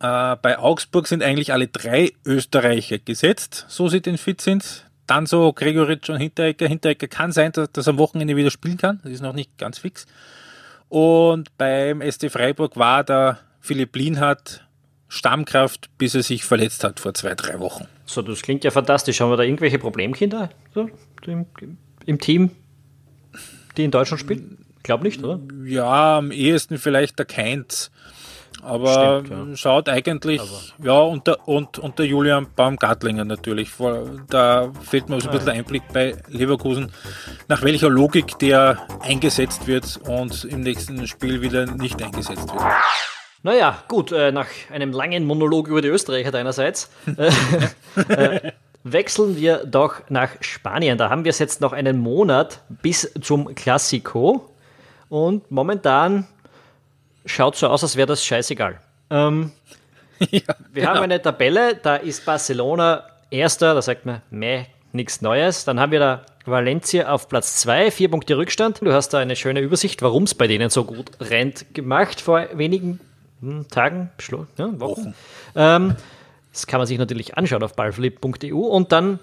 Äh, 0.00 0.36
bei 0.36 0.58
Augsburg 0.58 1.08
sind 1.08 1.22
eigentlich 1.22 1.52
alle 1.52 1.66
drei 1.66 2.12
Österreicher 2.24 2.98
gesetzt, 2.98 3.66
so 3.68 3.88
sie 3.88 4.00
denn 4.00 4.18
fit 4.18 4.40
sind. 4.40 4.86
Dann 5.06 5.26
so 5.26 5.52
Gregoritsch 5.52 6.10
und 6.10 6.18
Hinteregger. 6.18 6.68
Hinteregger 6.68 7.08
kann 7.08 7.32
sein, 7.32 7.50
dass, 7.52 7.86
er 7.86 7.88
am 7.88 7.98
Wochenende 7.98 8.36
wieder 8.36 8.50
spielen 8.50 8.76
kann. 8.76 9.00
Das 9.02 9.10
ist 9.10 9.22
noch 9.22 9.32
nicht 9.32 9.58
ganz 9.58 9.78
fix. 9.78 10.06
Und 10.90 11.56
beim 11.56 12.02
SC 12.02 12.30
Freiburg 12.30 12.76
war 12.76 13.04
der 13.04 13.38
Philipp 13.60 13.94
Lienhardt 13.94 14.66
Stammkraft, 15.08 15.88
bis 15.98 16.14
er 16.14 16.22
sich 16.22 16.44
verletzt 16.44 16.84
hat 16.84 17.00
vor 17.00 17.14
zwei, 17.14 17.34
drei 17.34 17.60
Wochen. 17.60 17.86
So, 18.06 18.22
das 18.22 18.42
klingt 18.42 18.64
ja 18.64 18.72
fantastisch. 18.72 19.20
Haben 19.20 19.30
wir 19.30 19.36
da 19.36 19.44
irgendwelche 19.44 19.78
Problemkinder 19.78 20.50
so, 20.74 20.90
im, 21.26 21.46
im 22.06 22.18
Team, 22.18 22.50
die 23.76 23.84
in 23.84 23.92
Deutschland 23.92 24.20
spielen? 24.20 24.58
Ich 24.78 24.82
glaube 24.82 25.04
nicht, 25.04 25.22
oder? 25.22 25.40
Ja, 25.64 26.18
am 26.18 26.32
ehesten 26.32 26.76
vielleicht 26.76 27.18
der 27.18 27.26
Keins. 27.26 27.92
Aber 28.62 29.22
Stimmt, 29.24 29.50
ja. 29.50 29.56
schaut 29.56 29.88
eigentlich, 29.88 30.40
aber. 30.40 30.86
ja, 30.86 30.98
und 30.98 31.26
der, 31.26 31.48
und, 31.48 31.78
und 31.78 31.98
der 31.98 32.06
Julian 32.06 32.46
Baumgartlinger 32.54 33.24
natürlich. 33.24 33.70
Da 34.28 34.70
fehlt 34.82 35.08
mir 35.08 35.20
so 35.20 35.28
ein 35.28 35.36
bisschen 35.36 35.50
Einblick 35.50 35.82
bei 35.92 36.16
Leverkusen, 36.28 36.92
nach 37.48 37.62
welcher 37.62 37.88
Logik 37.88 38.38
der 38.38 38.86
eingesetzt 39.00 39.66
wird 39.66 40.00
und 40.06 40.44
im 40.44 40.60
nächsten 40.60 41.06
Spiel 41.06 41.40
wieder 41.40 41.66
nicht 41.66 42.02
eingesetzt 42.02 42.52
wird. 42.52 42.62
Naja, 43.42 43.82
gut, 43.88 44.12
äh, 44.12 44.32
nach 44.32 44.48
einem 44.70 44.92
langen 44.92 45.24
Monolog 45.24 45.68
über 45.68 45.80
die 45.80 45.88
Österreicher 45.88 46.30
deinerseits. 46.30 46.90
Äh, 47.16 47.30
äh, 48.12 48.52
wechseln 48.84 49.36
wir 49.36 49.64
doch 49.64 50.02
nach 50.10 50.30
Spanien. 50.40 50.98
Da 50.98 51.08
haben 51.08 51.24
wir 51.24 51.30
es 51.30 51.38
jetzt 51.38 51.60
noch 51.60 51.72
einen 51.72 51.98
Monat 51.98 52.62
bis 52.68 53.12
zum 53.20 53.54
Klassiko. 53.54 54.50
Und 55.08 55.50
momentan 55.50 56.26
schaut 57.26 57.56
so 57.56 57.68
aus, 57.68 57.82
als 57.82 57.96
wäre 57.96 58.06
das 58.06 58.24
scheißegal. 58.24 58.80
Ähm, 59.10 59.52
ja, 60.18 60.40
wir 60.72 60.82
genau. 60.82 60.94
haben 60.94 61.02
eine 61.02 61.20
Tabelle, 61.20 61.76
da 61.76 61.96
ist 61.96 62.24
Barcelona 62.24 63.04
erster, 63.30 63.74
da 63.74 63.82
sagt 63.82 64.06
man, 64.06 64.22
meh, 64.30 64.66
nichts 64.92 65.22
Neues. 65.22 65.64
Dann 65.64 65.80
haben 65.80 65.92
wir 65.92 66.00
da 66.00 66.26
Valencia 66.46 67.10
auf 67.10 67.28
Platz 67.28 67.56
2, 67.56 67.90
vier 67.90 68.10
Punkte 68.10 68.36
Rückstand. 68.36 68.80
Du 68.82 68.92
hast 68.92 69.10
da 69.10 69.18
eine 69.18 69.36
schöne 69.36 69.60
Übersicht, 69.60 70.02
warum 70.02 70.24
es 70.24 70.34
bei 70.34 70.46
denen 70.46 70.70
so 70.70 70.84
gut 70.84 71.10
rennt, 71.20 71.74
gemacht 71.74 72.20
vor 72.20 72.46
wenigen 72.54 73.00
hm, 73.40 73.68
Tagen, 73.68 74.10
ja, 74.56 74.80
Wochen. 74.80 75.14
Ähm, 75.54 75.96
das 76.52 76.66
kann 76.66 76.78
man 76.78 76.86
sich 76.86 76.98
natürlich 76.98 77.36
anschauen 77.36 77.62
auf 77.62 77.74
ballflip.eu 77.74 78.56
und 78.56 78.92
dann 78.92 79.20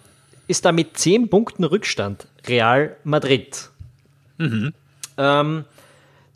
ist 0.47 0.63
da 0.63 0.71
mit 0.71 0.97
10 0.97 1.29
Punkten 1.29 1.65
Rückstand 1.65 2.27
Real 2.47 2.95
Madrid. 3.03 3.69
Mhm. 4.37 4.73
Ähm, 5.17 5.65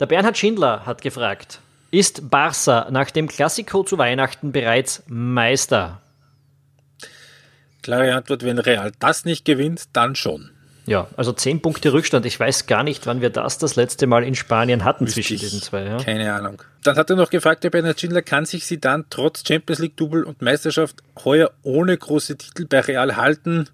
der 0.02 0.08
Bernhard 0.08 0.36
Schindler 0.36 0.88
hat 0.88 1.04
gefragt, 1.04 1.60
ist 1.92 2.32
Barca 2.32 2.88
nach 2.90 3.12
dem 3.12 3.28
Klassiko 3.28 3.84
zu 3.84 4.00
Weihnachten 4.00 4.52
bereits 4.52 5.04
Meister? 5.06 6.02
Klare 7.84 8.16
Antwort, 8.16 8.44
wenn 8.44 8.58
Real 8.58 8.92
das 8.98 9.26
nicht 9.26 9.46
gewinnt, 9.46 9.90
dann 9.94 10.16
schon. 10.16 10.50
Ja, 10.88 11.08
also 11.18 11.34
zehn 11.34 11.62
Punkte 11.62 11.94
Rückstand. 11.94 12.26
Ich 12.26 12.40
weiß 12.40 12.66
gar 12.66 12.84
nicht, 12.84 13.06
wann 13.06 13.22
wir 13.22 13.30
das 13.30 13.60
das 13.60 13.76
letzte 13.76 14.08
Mal 14.08 14.24
in 14.24 14.34
Spanien 14.34 14.84
hatten 14.84 15.04
Richtig. 15.04 15.28
zwischen 15.28 15.40
diesen 15.40 15.62
zwei. 15.62 15.84
Ja? 15.84 15.98
Keine 15.98 16.34
Ahnung. 16.34 16.64
Dann 16.84 16.96
hat 16.96 17.12
er 17.12 17.16
noch 17.16 17.30
gefragt, 17.30 17.64
der 17.64 17.70
Bernhard 17.70 18.00
Schindler, 18.00 18.24
kann 18.24 18.46
sich 18.46 18.66
sie 18.66 18.80
dann 18.80 19.06
trotz 19.12 19.48
Champions 19.48 19.78
League 19.78 19.98
Double 19.98 20.24
und 20.24 20.42
Meisterschaft 20.42 21.04
heuer 21.24 21.52
ohne 21.62 21.96
große 21.96 22.40
Titel 22.40 22.66
bei 22.66 22.80
Real 22.80 23.18
halten? 23.18 23.70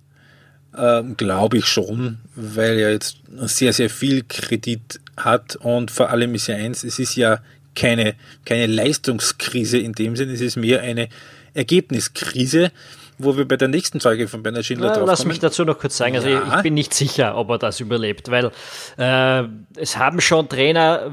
Ähm, 0.77 1.17
Glaube 1.17 1.57
ich 1.57 1.65
schon, 1.65 2.19
weil 2.35 2.77
er 2.79 2.91
jetzt 2.91 3.17
sehr, 3.41 3.73
sehr 3.73 3.89
viel 3.89 4.23
Kredit 4.27 4.99
hat 5.15 5.55
und 5.55 5.89
vor 5.89 6.09
allem 6.09 6.35
ist 6.35 6.47
ja 6.47 6.55
eins, 6.55 6.83
es 6.83 6.99
ist 6.99 7.15
ja 7.15 7.39
keine, 7.75 8.15
keine 8.45 8.67
Leistungskrise 8.67 9.77
in 9.77 9.93
dem 9.93 10.15
Sinne, 10.15 10.33
es 10.33 10.41
ist 10.41 10.55
mehr 10.55 10.81
eine 10.81 11.09
Ergebniskrise 11.53 12.71
wo 13.19 13.35
wir 13.35 13.47
bei 13.47 13.57
der 13.57 13.67
nächsten 13.67 13.99
Folge 13.99 14.27
von 14.27 14.43
Bernhard 14.43 14.65
Schindler 14.65 14.93
drauf 14.93 15.07
Lass 15.07 15.25
mich 15.25 15.39
dazu 15.39 15.65
noch 15.65 15.79
kurz 15.79 15.97
sagen, 15.97 16.15
also 16.15 16.29
ja. 16.29 16.43
ich, 16.47 16.53
ich, 16.53 16.61
bin 16.61 16.73
nicht 16.73 16.93
sicher, 16.93 17.35
ob 17.35 17.49
er 17.49 17.57
das 17.57 17.79
überlebt, 17.79 18.29
weil 18.29 18.51
äh, 18.97 19.43
es 19.75 19.97
haben 19.97 20.21
schon 20.21 20.47
Trainer, 20.49 21.11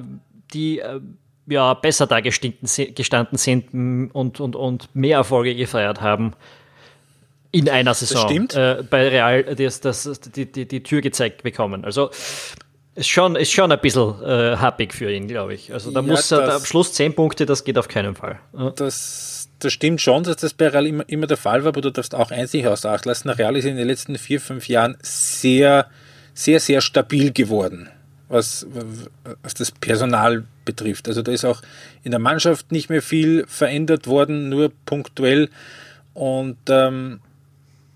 die 0.53 0.81
äh, 0.81 1.01
ja 1.47 1.75
besser 1.75 2.07
da 2.07 2.21
gestanden 2.21 3.39
sind 3.39 4.13
und, 4.15 4.41
und, 4.41 4.57
und 4.57 4.95
mehr 4.95 5.19
Erfolge 5.19 5.55
gefeiert 5.55 6.01
haben 6.01 6.35
in 7.55 7.69
einer 7.69 7.95
Saison 7.95 8.29
stimmt. 8.29 8.55
Äh, 8.55 8.83
bei 8.89 9.09
Real 9.09 9.43
das, 9.45 9.81
das, 9.81 10.21
die, 10.35 10.51
die, 10.51 10.67
die 10.67 10.83
Tür 10.83 11.01
gezeigt 11.01 11.43
bekommen. 11.43 11.85
Also 11.85 12.11
ist 12.97 13.09
schon, 13.09 13.37
ist 13.37 13.53
schon 13.53 13.73
ein 13.73 13.81
bisschen 13.81 14.23
äh, 14.23 14.57
happig 14.57 14.93
für 14.93 15.11
ihn, 15.13 15.29
glaube 15.29 15.55
ich. 15.55 15.73
Also 15.73 15.91
da 15.91 16.01
ja, 16.01 16.07
muss 16.07 16.31
er 16.31 16.57
am 16.57 16.65
Schluss 16.65 16.93
zehn 16.93 17.15
Punkte, 17.15 17.47
das 17.47 17.65
geht 17.65 17.79
auf 17.79 17.89
keinen 17.89 18.15
Fall. 18.15 18.39
Das 18.77 19.49
das 19.61 19.73
stimmt 19.73 20.01
schon, 20.01 20.25
dass 20.25 20.37
das 20.37 20.53
bei 20.53 20.69
Real 20.69 20.87
immer, 20.87 21.09
immer 21.09 21.27
der 21.27 21.37
Fall 21.37 21.65
war, 21.65 21.69
aber 21.69 21.81
du 21.81 21.91
darfst 21.91 22.15
auch 22.15 22.31
einzig 22.31 22.67
außer 22.67 22.91
Acht 22.91 23.07
lassen. 23.07 23.31
Real 23.31 23.57
ist 23.57 23.65
in 23.65 23.77
den 23.77 23.87
letzten 23.87 24.19
vier, 24.19 24.41
fünf 24.41 24.69
Jahren 24.69 24.97
sehr, 25.01 25.87
sehr, 26.35 26.61
sehr 26.61 26.81
stabil 26.81 27.33
geworden, 27.33 27.89
was, 28.29 28.67
was 29.43 29.55
das 29.55 29.71
Personal 29.71 30.45
betrifft. 30.65 31.09
Also 31.09 31.23
da 31.23 31.33
ist 31.33 31.45
auch 31.45 31.63
in 32.03 32.11
der 32.11 32.21
Mannschaft 32.21 32.73
nicht 32.73 32.91
mehr 32.91 33.03
viel 33.03 33.47
verändert 33.47 34.07
worden, 34.07 34.49
nur 34.49 34.71
punktuell. 34.87 35.49
Und 36.13 36.59
ähm, 36.69 37.21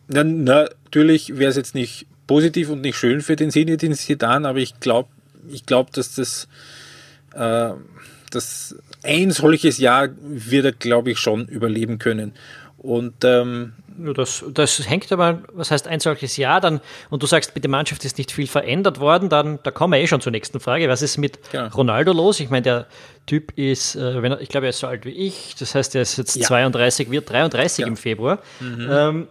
na, 0.09 0.25
natürlich 0.25 1.39
wäre 1.39 1.51
es 1.51 1.57
jetzt 1.57 1.75
nicht 1.75 2.07
positiv 2.27 2.71
und 2.71 2.81
nicht 2.81 2.97
schön 2.97 3.21
für 3.21 3.37
den 3.37 3.51
Zinedine 3.51 3.95
Zidane, 3.95 4.49
aber 4.49 4.59
ich 4.59 4.81
glaube, 4.81 5.09
ich 5.51 5.67
glaube, 5.67 5.91
dass 5.93 6.15
das, 6.15 6.49
äh, 7.35 7.71
das 8.31 8.77
ein 9.03 9.31
solches 9.31 9.79
Jahr 9.79 10.09
wird 10.21 10.65
er, 10.65 10.73
glaube 10.73 11.13
ich, 11.13 11.19
schon 11.19 11.47
überleben 11.47 11.99
können. 11.99 12.33
Und 12.77 13.25
ähm, 13.25 13.73
das, 13.99 14.45
das 14.53 14.89
hängt 14.89 15.11
aber, 15.11 15.43
was 15.53 15.71
heißt 15.73 15.89
ein 15.89 15.99
solches 15.99 16.37
Jahr 16.37 16.61
dann, 16.61 16.81
und 17.11 17.23
du 17.23 17.27
sagst, 17.27 17.55
mit 17.55 17.65
der 17.65 17.71
Mannschaft 17.71 18.05
ist 18.05 18.17
nicht 18.17 18.31
viel 18.31 18.47
verändert 18.47 19.01
worden, 19.01 19.29
dann 19.29 19.59
da 19.65 19.71
kommen 19.73 19.93
wir 19.93 20.01
eh 20.01 20.07
schon 20.07 20.21
zur 20.21 20.31
nächsten 20.31 20.61
Frage. 20.61 20.89
Was 20.89 21.03
ist 21.03 21.19
mit 21.19 21.39
genau. 21.51 21.69
Ronaldo 21.69 22.13
los? 22.13 22.39
Ich 22.39 22.51
meine, 22.51 22.63
der 22.63 22.87
Typ 23.27 23.53
ist, 23.59 23.97
äh, 23.97 24.23
wenn 24.23 24.33
er, 24.33 24.41
ich 24.41 24.49
glaube, 24.49 24.67
er 24.67 24.71
ist 24.71 24.79
so 24.79 24.87
alt 24.87 25.05
wie 25.05 25.11
ich, 25.11 25.57
das 25.59 25.75
heißt, 25.75 25.97
er 25.97 26.03
ist 26.03 26.17
jetzt 26.17 26.37
ja. 26.37 26.47
32, 26.47 27.11
wird 27.11 27.29
33 27.29 27.79
ja. 27.83 27.87
im 27.89 27.97
Februar. 27.97 28.39
Mhm. 28.61 28.89
Ähm, 28.91 29.29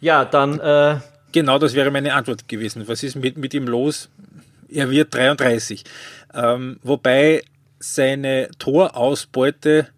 ja, 0.00 0.24
dann. 0.24 0.60
Äh, 0.60 0.98
genau, 1.32 1.58
das 1.58 1.74
wäre 1.74 1.90
meine 1.90 2.14
Antwort 2.14 2.48
gewesen. 2.48 2.86
Was 2.86 3.02
ist 3.02 3.16
mit, 3.16 3.36
mit 3.36 3.54
ihm 3.54 3.66
los? 3.66 4.08
Er 4.68 4.90
wird 4.90 5.14
33. 5.14 5.84
Ähm, 6.34 6.78
wobei 6.82 7.42
seine 7.78 8.50
Torausbeute 8.58 9.88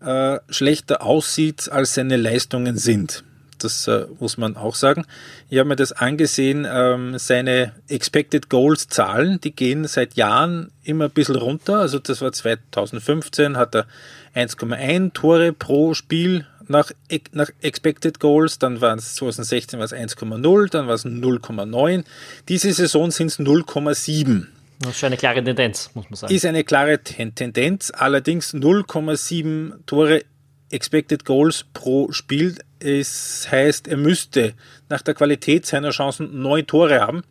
äh, 0.00 0.38
schlechter 0.48 1.02
aussieht, 1.02 1.70
als 1.70 1.94
seine 1.94 2.16
Leistungen 2.16 2.76
sind. 2.76 3.24
Das 3.58 3.88
äh, 3.88 4.06
muss 4.20 4.36
man 4.36 4.56
auch 4.56 4.74
sagen. 4.74 5.06
Ich 5.48 5.58
habe 5.58 5.68
mir 5.68 5.76
das 5.76 5.92
angesehen, 5.92 6.66
ähm, 6.70 7.18
seine 7.18 7.72
Expected 7.88 8.50
Goals 8.50 8.88
Zahlen, 8.88 9.40
die 9.40 9.52
gehen 9.52 9.86
seit 9.86 10.14
Jahren 10.14 10.70
immer 10.82 11.04
ein 11.04 11.10
bisschen 11.10 11.36
runter. 11.36 11.78
Also 11.78 11.98
das 11.98 12.20
war 12.20 12.32
2015, 12.32 13.56
hat 13.56 13.74
er 13.74 13.86
1,1 14.34 15.14
Tore 15.14 15.52
pro 15.52 15.94
Spiel 15.94 16.46
nach, 16.68 16.90
nach 17.32 17.50
Expected 17.60 18.20
Goals, 18.20 18.58
dann 18.58 18.80
waren 18.80 18.98
es 18.98 19.14
2016 19.16 19.78
war 19.78 19.84
es 19.84 19.92
1,0, 19.92 20.70
dann 20.70 20.86
war 20.86 20.94
es 20.94 21.04
0,9. 21.04 22.04
Diese 22.48 22.72
Saison 22.72 23.10
sind 23.10 23.28
es 23.28 23.38
0,7. 23.38 24.46
Das 24.80 24.96
ist 24.96 25.04
eine 25.04 25.16
klare 25.16 25.42
Tendenz, 25.42 25.90
muss 25.94 26.10
man 26.10 26.16
sagen. 26.16 26.34
Ist 26.34 26.44
eine 26.44 26.64
klare 26.64 26.98
Tendenz, 26.98 27.92
allerdings 27.96 28.52
0,7 28.52 29.86
Tore 29.86 30.24
Expected 30.70 31.24
Goals 31.24 31.64
pro 31.72 32.12
Spiel. 32.12 32.56
Es 32.78 33.48
heißt, 33.50 33.88
er 33.88 33.96
müsste 33.96 34.54
nach 34.88 35.02
der 35.02 35.14
Qualität 35.14 35.64
seiner 35.64 35.90
Chancen 35.90 36.42
neun 36.42 36.66
Tore 36.66 37.00
haben. 37.00 37.22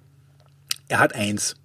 Er 0.88 1.00
hat 1.00 1.14
eins. 1.14 1.56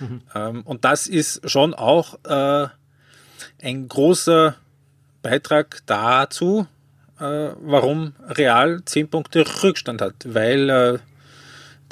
Mhm. 0.00 0.22
Ähm, 0.34 0.62
und 0.62 0.84
das 0.84 1.06
ist 1.06 1.48
schon 1.48 1.74
auch 1.74 2.18
äh, 2.24 2.68
ein 3.62 3.88
großer 3.88 4.56
Beitrag 5.22 5.82
dazu, 5.86 6.66
äh, 7.20 7.50
warum 7.62 8.12
Real 8.28 8.82
zehn 8.84 9.08
Punkte 9.08 9.44
Rückstand 9.62 10.00
hat, 10.00 10.14
weil 10.26 10.70
äh, 10.70 10.98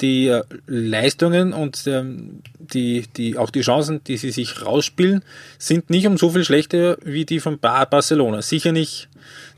die 0.01 0.27
äh, 0.27 0.43
Leistungen 0.67 1.53
und 1.53 1.87
ähm, 1.87 2.41
die, 2.59 3.05
die, 3.15 3.37
auch 3.37 3.49
die 3.49 3.61
Chancen, 3.61 4.03
die 4.03 4.17
sie 4.17 4.31
sich 4.31 4.65
rausspielen, 4.65 5.23
sind 5.57 5.89
nicht 5.89 6.07
um 6.07 6.17
so 6.17 6.29
viel 6.29 6.43
schlechter 6.43 6.97
wie 7.03 7.25
die 7.25 7.39
von 7.39 7.59
Barcelona. 7.59 8.41
Sicher 8.41 8.71
nicht 8.71 9.09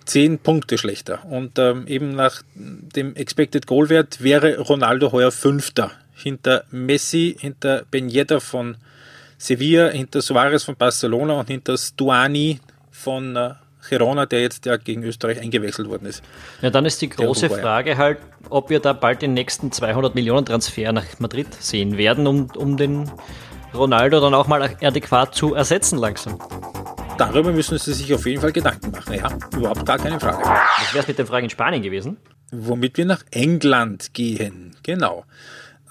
zehn 0.05 0.37
Punkte 0.37 0.77
schlechter. 0.77 1.25
Und 1.25 1.57
ähm, 1.57 1.87
eben 1.87 2.15
nach 2.15 2.43
dem 2.55 3.15
Expected 3.15 3.65
Goal 3.67 3.89
Wert 3.89 4.21
wäre 4.21 4.59
Ronaldo 4.59 5.11
heuer 5.11 5.31
Fünfter. 5.31 5.91
Hinter 6.13 6.63
Messi, 6.71 7.35
hinter 7.39 7.83
Ben 7.91 8.09
von 8.39 8.77
Sevilla, 9.37 9.89
hinter 9.89 10.21
Suarez 10.21 10.63
von 10.63 10.75
Barcelona 10.75 11.39
und 11.39 11.47
hinter 11.47 11.77
Stuani 11.77 12.59
von 12.91 13.35
äh, 13.35 13.51
Girona, 13.89 14.25
der 14.25 14.41
jetzt 14.41 14.65
ja 14.65 14.77
gegen 14.77 15.03
Österreich 15.03 15.39
eingewechselt 15.39 15.89
worden 15.89 16.05
ist. 16.05 16.23
Ja, 16.61 16.69
dann 16.69 16.85
ist 16.85 17.01
die 17.01 17.09
große 17.09 17.49
Frage 17.49 17.97
halt, 17.97 18.19
ob 18.49 18.69
wir 18.69 18.79
da 18.79 18.93
bald 18.93 19.21
den 19.21 19.33
nächsten 19.33 19.71
200 19.71 20.15
Millionen 20.15 20.45
Transfer 20.45 20.91
nach 20.91 21.05
Madrid 21.19 21.47
sehen 21.59 21.97
werden, 21.97 22.27
um, 22.27 22.49
um 22.55 22.77
den 22.77 23.11
Ronaldo 23.73 24.19
dann 24.19 24.33
auch 24.33 24.47
mal 24.47 24.75
adäquat 24.81 25.35
zu 25.35 25.53
ersetzen 25.53 25.97
langsam. 25.97 26.39
Darüber 27.17 27.51
müssen 27.51 27.77
Sie 27.77 27.93
sich 27.93 28.13
auf 28.13 28.25
jeden 28.25 28.41
Fall 28.41 28.51
Gedanken 28.51 28.91
machen. 28.91 29.13
Ja, 29.13 29.29
überhaupt 29.55 29.85
gar 29.85 29.97
keine 29.97 30.19
Frage. 30.19 30.43
Was 30.43 30.93
wäre 30.93 31.01
es 31.03 31.07
mit 31.07 31.17
den 31.17 31.25
Fragen 31.25 31.45
in 31.45 31.49
Spanien 31.49 31.81
gewesen? 31.81 32.17
Womit 32.51 32.97
wir 32.97 33.05
nach 33.05 33.23
England 33.31 34.13
gehen. 34.13 34.75
Genau. 34.83 35.25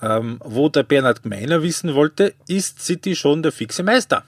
Ähm, 0.02 0.38
wo 0.44 0.68
der 0.68 0.82
Bernhard 0.82 1.24
Meiner 1.24 1.62
wissen 1.62 1.94
wollte, 1.94 2.34
ist 2.46 2.80
City 2.82 3.16
schon 3.16 3.42
der 3.42 3.52
fixe 3.52 3.82
Meister? 3.82 4.24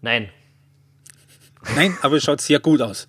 Nein. 0.00 0.30
Nein, 1.76 1.96
aber 2.02 2.16
es 2.16 2.24
schaut 2.24 2.40
sehr 2.40 2.60
gut 2.60 2.82
aus. 2.82 3.06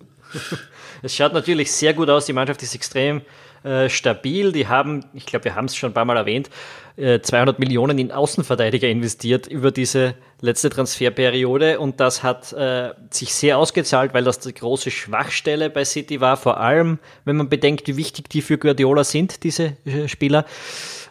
es 1.02 1.14
schaut 1.14 1.32
natürlich 1.32 1.72
sehr 1.72 1.94
gut 1.94 2.10
aus. 2.10 2.26
Die 2.26 2.32
Mannschaft 2.32 2.62
ist 2.62 2.74
extrem 2.74 3.22
äh, 3.62 3.88
stabil. 3.88 4.52
Die 4.52 4.68
haben, 4.68 5.04
ich 5.12 5.26
glaube, 5.26 5.44
wir 5.46 5.54
haben 5.54 5.66
es 5.66 5.76
schon 5.76 5.90
ein 5.90 5.94
paar 5.94 6.04
Mal 6.04 6.16
erwähnt, 6.16 6.48
äh, 6.96 7.20
200 7.20 7.58
Millionen 7.58 7.98
in 7.98 8.12
Außenverteidiger 8.12 8.88
investiert 8.88 9.46
über 9.46 9.70
diese 9.70 10.14
letzte 10.40 10.70
Transferperiode 10.70 11.78
und 11.78 12.00
das 12.00 12.22
hat 12.22 12.52
äh, 12.52 12.94
sich 13.10 13.34
sehr 13.34 13.58
ausgezahlt, 13.58 14.14
weil 14.14 14.24
das 14.24 14.38
die 14.38 14.54
große 14.54 14.90
Schwachstelle 14.90 15.68
bei 15.70 15.84
City 15.84 16.20
war, 16.20 16.36
vor 16.36 16.58
allem 16.58 16.98
wenn 17.24 17.36
man 17.36 17.48
bedenkt, 17.48 17.86
wie 17.88 17.96
wichtig 17.96 18.30
die 18.30 18.40
für 18.40 18.58
Guardiola 18.58 19.04
sind, 19.04 19.44
diese 19.44 19.76
äh, 19.84 20.08
Spieler. 20.08 20.46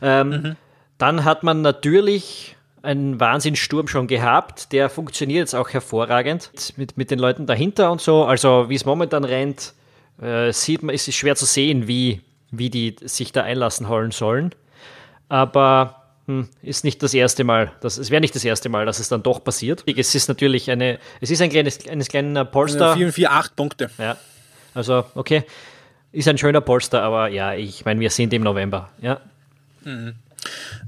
Ähm, 0.02 0.30
mhm. 0.30 0.56
Dann 0.98 1.24
hat 1.26 1.44
man 1.44 1.62
natürlich 1.62 2.56
einen 2.82 3.20
Wahnsinnssturm 3.20 3.88
schon 3.88 4.08
gehabt. 4.08 4.72
Der 4.72 4.90
funktioniert 4.90 5.40
jetzt 5.40 5.56
auch 5.56 5.70
hervorragend 5.70 6.52
mit, 6.78 6.98
mit 6.98 7.12
den 7.12 7.20
Leuten 7.20 7.46
dahinter 7.46 7.92
und 7.92 8.02
so. 8.02 8.26
Also 8.26 8.70
wie 8.70 8.76
es 8.76 8.86
momentan 8.86 9.24
rennt, 9.24 9.74
äh, 10.22 10.52
sieht 10.52 10.84
man, 10.84 10.94
ist 10.94 11.08
es 11.08 11.16
schwer 11.16 11.36
zu 11.36 11.46
sehen, 11.46 11.88
wie, 11.88 12.22
wie 12.52 12.70
die 12.70 12.96
sich 13.02 13.32
da 13.32 13.44
einlassen 13.44 13.88
wollen 13.88 14.12
sollen. 14.12 14.56
Aber 15.28 16.00
hm, 16.28 16.48
ist 16.62 16.84
nicht 16.84 17.02
das 17.02 17.14
erste 17.14 17.44
Mal, 17.44 17.72
das, 17.82 17.98
es 17.98 18.12
wäre 18.12 18.22
nicht 18.22 18.36
das 18.36 18.46
erste 18.46 18.70
Mal, 18.70 18.86
dass 18.86 19.00
es 19.00 19.10
dann 19.10 19.24
doch 19.24 19.44
passiert. 19.44 19.84
Es 19.88 20.14
ist 20.16 20.28
natürlich 20.28 20.70
eine, 20.70 21.00
es 21.22 21.32
ist 21.32 21.42
ein 21.42 21.50
kleines, 21.50 21.88
ein 21.88 22.04
kleiner 22.04 22.46
Polster. 22.46 22.96
4 22.96 23.14
4, 23.14 23.32
8 23.32 23.56
Punkte. 23.56 23.90
Ja, 23.98 24.18
also 24.74 25.06
okay, 25.16 25.44
ist 26.12 26.28
ein 26.28 26.38
schöner 26.38 26.62
Polster, 26.62 27.02
aber 27.02 27.30
ja, 27.30 27.54
ich 27.54 27.86
meine, 27.86 28.00
wir 28.00 28.10
sind 28.10 28.34
im 28.34 28.44
November, 28.44 28.90
ja. 29.02 29.22
Mhm. 29.84 30.16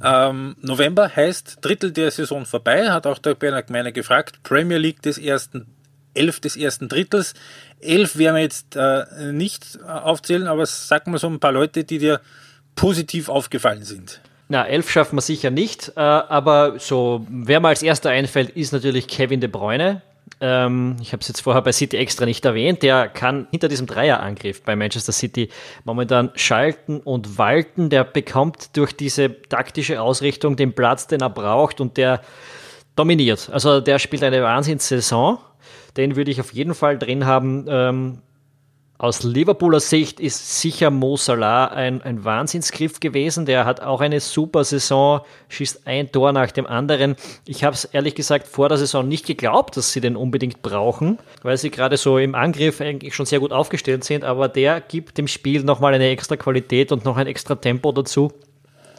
Ähm, 0.04 0.56
November 0.62 1.16
heißt 1.16 1.58
Drittel 1.62 1.92
der 1.92 2.12
Saison 2.12 2.46
vorbei, 2.46 2.90
hat 2.90 3.08
auch 3.08 3.18
der 3.20 3.36
Bernhard 3.36 3.68
Gemeiner 3.68 3.92
gefragt. 3.92 4.44
Premier 4.44 4.78
League 4.78 5.02
des 5.02 5.18
ersten, 5.18 5.68
elf 6.14 6.40
des 6.40 6.56
ersten 6.56 6.90
Drittels. 6.90 7.34
Elf 7.80 8.18
werden 8.18 8.36
wir 8.36 8.44
jetzt 8.44 8.76
äh, 8.76 9.32
nicht 9.32 9.80
aufzählen, 9.84 10.48
aber 10.48 10.66
sag 10.66 11.08
mal 11.08 11.18
so 11.18 11.28
ein 11.28 11.40
paar 11.40 11.52
Leute, 11.52 11.84
die 11.84 11.98
dir 11.98 12.22
positiv 12.76 13.30
aufgefallen 13.30 13.84
sind. 13.84 14.22
Na, 14.48 14.68
elf 14.68 14.90
schaffen 14.92 15.16
wir 15.16 15.22
sicher 15.22 15.50
nicht, 15.50 15.94
äh, 15.96 16.00
aber 16.02 16.78
so, 16.78 17.26
wer 17.30 17.62
mal 17.62 17.70
als 17.70 17.84
erster 17.84 18.10
einfällt, 18.10 18.50
ist 18.50 18.74
natürlich 18.74 19.08
Kevin 19.08 19.40
De 19.40 19.50
Bruyne. 19.50 20.02
Ähm, 20.42 20.96
ich 21.00 21.14
habe 21.14 21.22
es 21.22 21.28
jetzt 21.28 21.42
vorher 21.42 21.62
bei 21.62 21.72
City 21.72 21.98
extra 21.98 22.26
nicht 22.26 22.44
erwähnt. 22.44 22.82
Der 22.82 23.08
kann 23.08 23.48
hinter 23.52 23.68
diesem 23.68 23.86
Dreierangriff 23.86 24.64
bei 24.64 24.76
Manchester 24.76 25.12
City 25.12 25.50
momentan 25.84 26.32
schalten 26.36 27.00
und 27.00 27.38
walten. 27.38 27.90
Der 27.90 28.04
bekommt 28.04 28.76
durch 28.76 28.94
diese 28.94 29.42
taktische 29.44 30.02
Ausrichtung 30.02 30.56
den 30.56 30.74
Platz, 30.74 31.06
den 31.08 31.22
er 31.22 31.30
braucht 31.30 31.80
und 31.80 31.96
der 31.98 32.22
dominiert. 32.96 33.50
Also 33.54 33.82
der 33.82 34.00
spielt 34.00 34.24
eine 34.24 34.42
Wahnsinnssaison. 34.42 35.38
Den 35.96 36.16
würde 36.16 36.32
ich 36.32 36.40
auf 36.42 36.52
jeden 36.54 36.74
Fall 36.74 36.98
drin 36.98 37.26
haben. 37.26 37.66
Ähm, 37.70 38.18
aus 39.02 39.24
Liverpooler 39.24 39.80
Sicht 39.80 40.20
ist 40.20 40.62
sicher 40.62 40.92
Mo 40.92 41.18
Salah 41.18 41.66
ein, 41.66 42.04
ein 42.04 42.24
Wahnsinnsgriff 42.24 43.00
gewesen. 43.00 43.48
Der 43.48 43.66
hat 43.66 43.82
auch 43.82 44.00
eine 44.00 44.20
super 44.20 44.64
Saison, 44.64 45.22
schießt 45.50 45.88
ein 45.88 46.12
Tor 46.12 46.32
nach 46.34 46.52
dem 46.52 46.68
anderen. 46.68 47.16
Ich 47.48 47.64
habe 47.64 47.74
es 47.74 47.86
ehrlich 47.86 48.14
gesagt 48.14 48.48
vor 48.48 48.70
der 48.70 48.78
Saison 48.78 49.08
nicht 49.08 49.26
geglaubt, 49.26 49.76
dass 49.76 49.92
sie 49.92 50.02
den 50.02 50.16
unbedingt 50.16 50.62
brauchen, 50.62 51.18
weil 51.42 51.58
sie 51.58 51.72
gerade 51.72 51.98
so 51.98 52.20
im 52.20 52.36
Angriff 52.36 52.80
eigentlich 52.80 53.16
schon 53.16 53.26
sehr 53.26 53.40
gut 53.40 53.52
aufgestellt 53.52 54.04
sind. 54.04 54.24
Aber 54.24 54.48
der 54.48 54.82
gibt 54.82 55.18
dem 55.18 55.28
Spiel 55.28 55.64
nochmal 55.64 55.96
eine 55.96 56.10
extra 56.10 56.36
Qualität 56.36 56.92
und 56.92 57.04
noch 57.04 57.18
ein 57.18 57.26
extra 57.26 57.56
Tempo 57.56 57.92
dazu. 57.92 58.32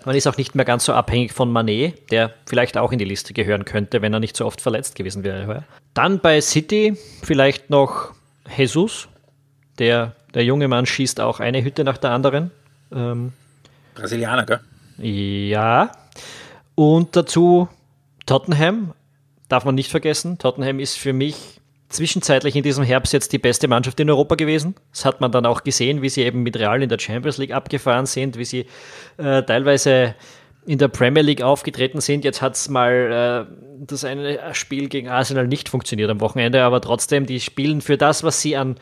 Man 0.05 0.17
ist 0.17 0.27
auch 0.27 0.37
nicht 0.37 0.57
mehr 0.57 0.65
ganz 0.65 0.85
so 0.85 0.95
abhängig 0.95 1.33
von 1.33 1.53
Manet, 1.53 2.11
der 2.11 2.35
vielleicht 2.47 2.77
auch 2.77 2.91
in 2.91 2.99
die 2.99 3.05
Liste 3.05 3.35
gehören 3.35 3.65
könnte, 3.65 4.03
wenn 4.03 4.12
er 4.12 4.19
nicht 4.19 4.37
so 4.37 4.47
oft 4.47 4.61
verletzt 4.61 4.97
gewesen 4.97 5.23
wäre. 5.23 5.62
Dann 5.95 6.19
bei 6.19 6.41
City 6.41 6.97
vielleicht 7.23 7.71
noch 7.71 8.11
Jesus, 8.57 9.07
der, 9.79 10.13
der 10.35 10.45
junge 10.45 10.69
Mann 10.69 10.87
schießt 10.87 11.21
auch 11.21 11.41
eine 11.41 11.63
Hütte 11.65 11.85
nach 11.85 11.99
der 11.99 12.11
anderen. 12.11 12.51
Ähm, 12.93 13.33
Brasilianer, 13.95 14.47
gell? 14.47 14.61
Ja. 14.99 15.93
Und 16.75 17.17
dazu 17.17 17.69
Tottenham, 18.27 18.93
darf 19.49 19.65
man 19.65 19.75
nicht 19.75 19.91
vergessen. 19.91 20.39
Tottenham 20.39 20.79
ist 20.81 20.99
für 20.99 21.13
mich 21.13 21.61
zwischenzeitlich 21.89 22.57
in 22.57 22.63
diesem 22.63 22.85
Herbst 22.85 23.13
jetzt 23.13 23.33
die 23.33 23.39
beste 23.39 23.69
Mannschaft 23.69 24.01
in 24.01 24.09
Europa 24.09 24.35
gewesen. 24.35 24.75
Das 24.93 25.05
hat 25.05 25.21
man 25.21 25.31
dann 25.31 25.45
auch 25.45 25.63
gesehen, 25.63 26.01
wie 26.01 26.09
sie 26.09 26.23
eben 26.23 26.43
mit 26.43 26.57
Real 26.57 26.83
in 26.83 26.89
der 26.89 26.99
Champions 26.99 27.37
League 27.39 27.53
abgefahren 27.53 28.07
sind, 28.07 28.39
wie 28.39 28.47
sie 28.47 28.67
äh, 29.19 29.43
teilweise 29.43 30.15
in 30.65 30.79
der 30.79 30.89
Premier 30.89 31.23
League 31.23 31.43
aufgetreten 31.43 32.01
sind. 32.01 32.25
Jetzt 32.25 32.41
hat 32.41 32.55
es 32.55 32.69
mal 32.69 33.47
äh, 33.51 33.85
das 33.87 34.05
eine 34.05 34.39
Spiel 34.55 34.89
gegen 34.89 35.09
Arsenal 35.09 35.47
nicht 35.47 35.69
funktioniert 35.69 36.11
am 36.11 36.21
Wochenende, 36.21 36.63
aber 36.63 36.81
trotzdem, 36.81 37.27
die 37.27 37.41
spielen 37.41 37.81
für 37.81 37.99
das, 37.99 38.23
was 38.23 38.41
sie 38.41 38.57
an 38.57 38.77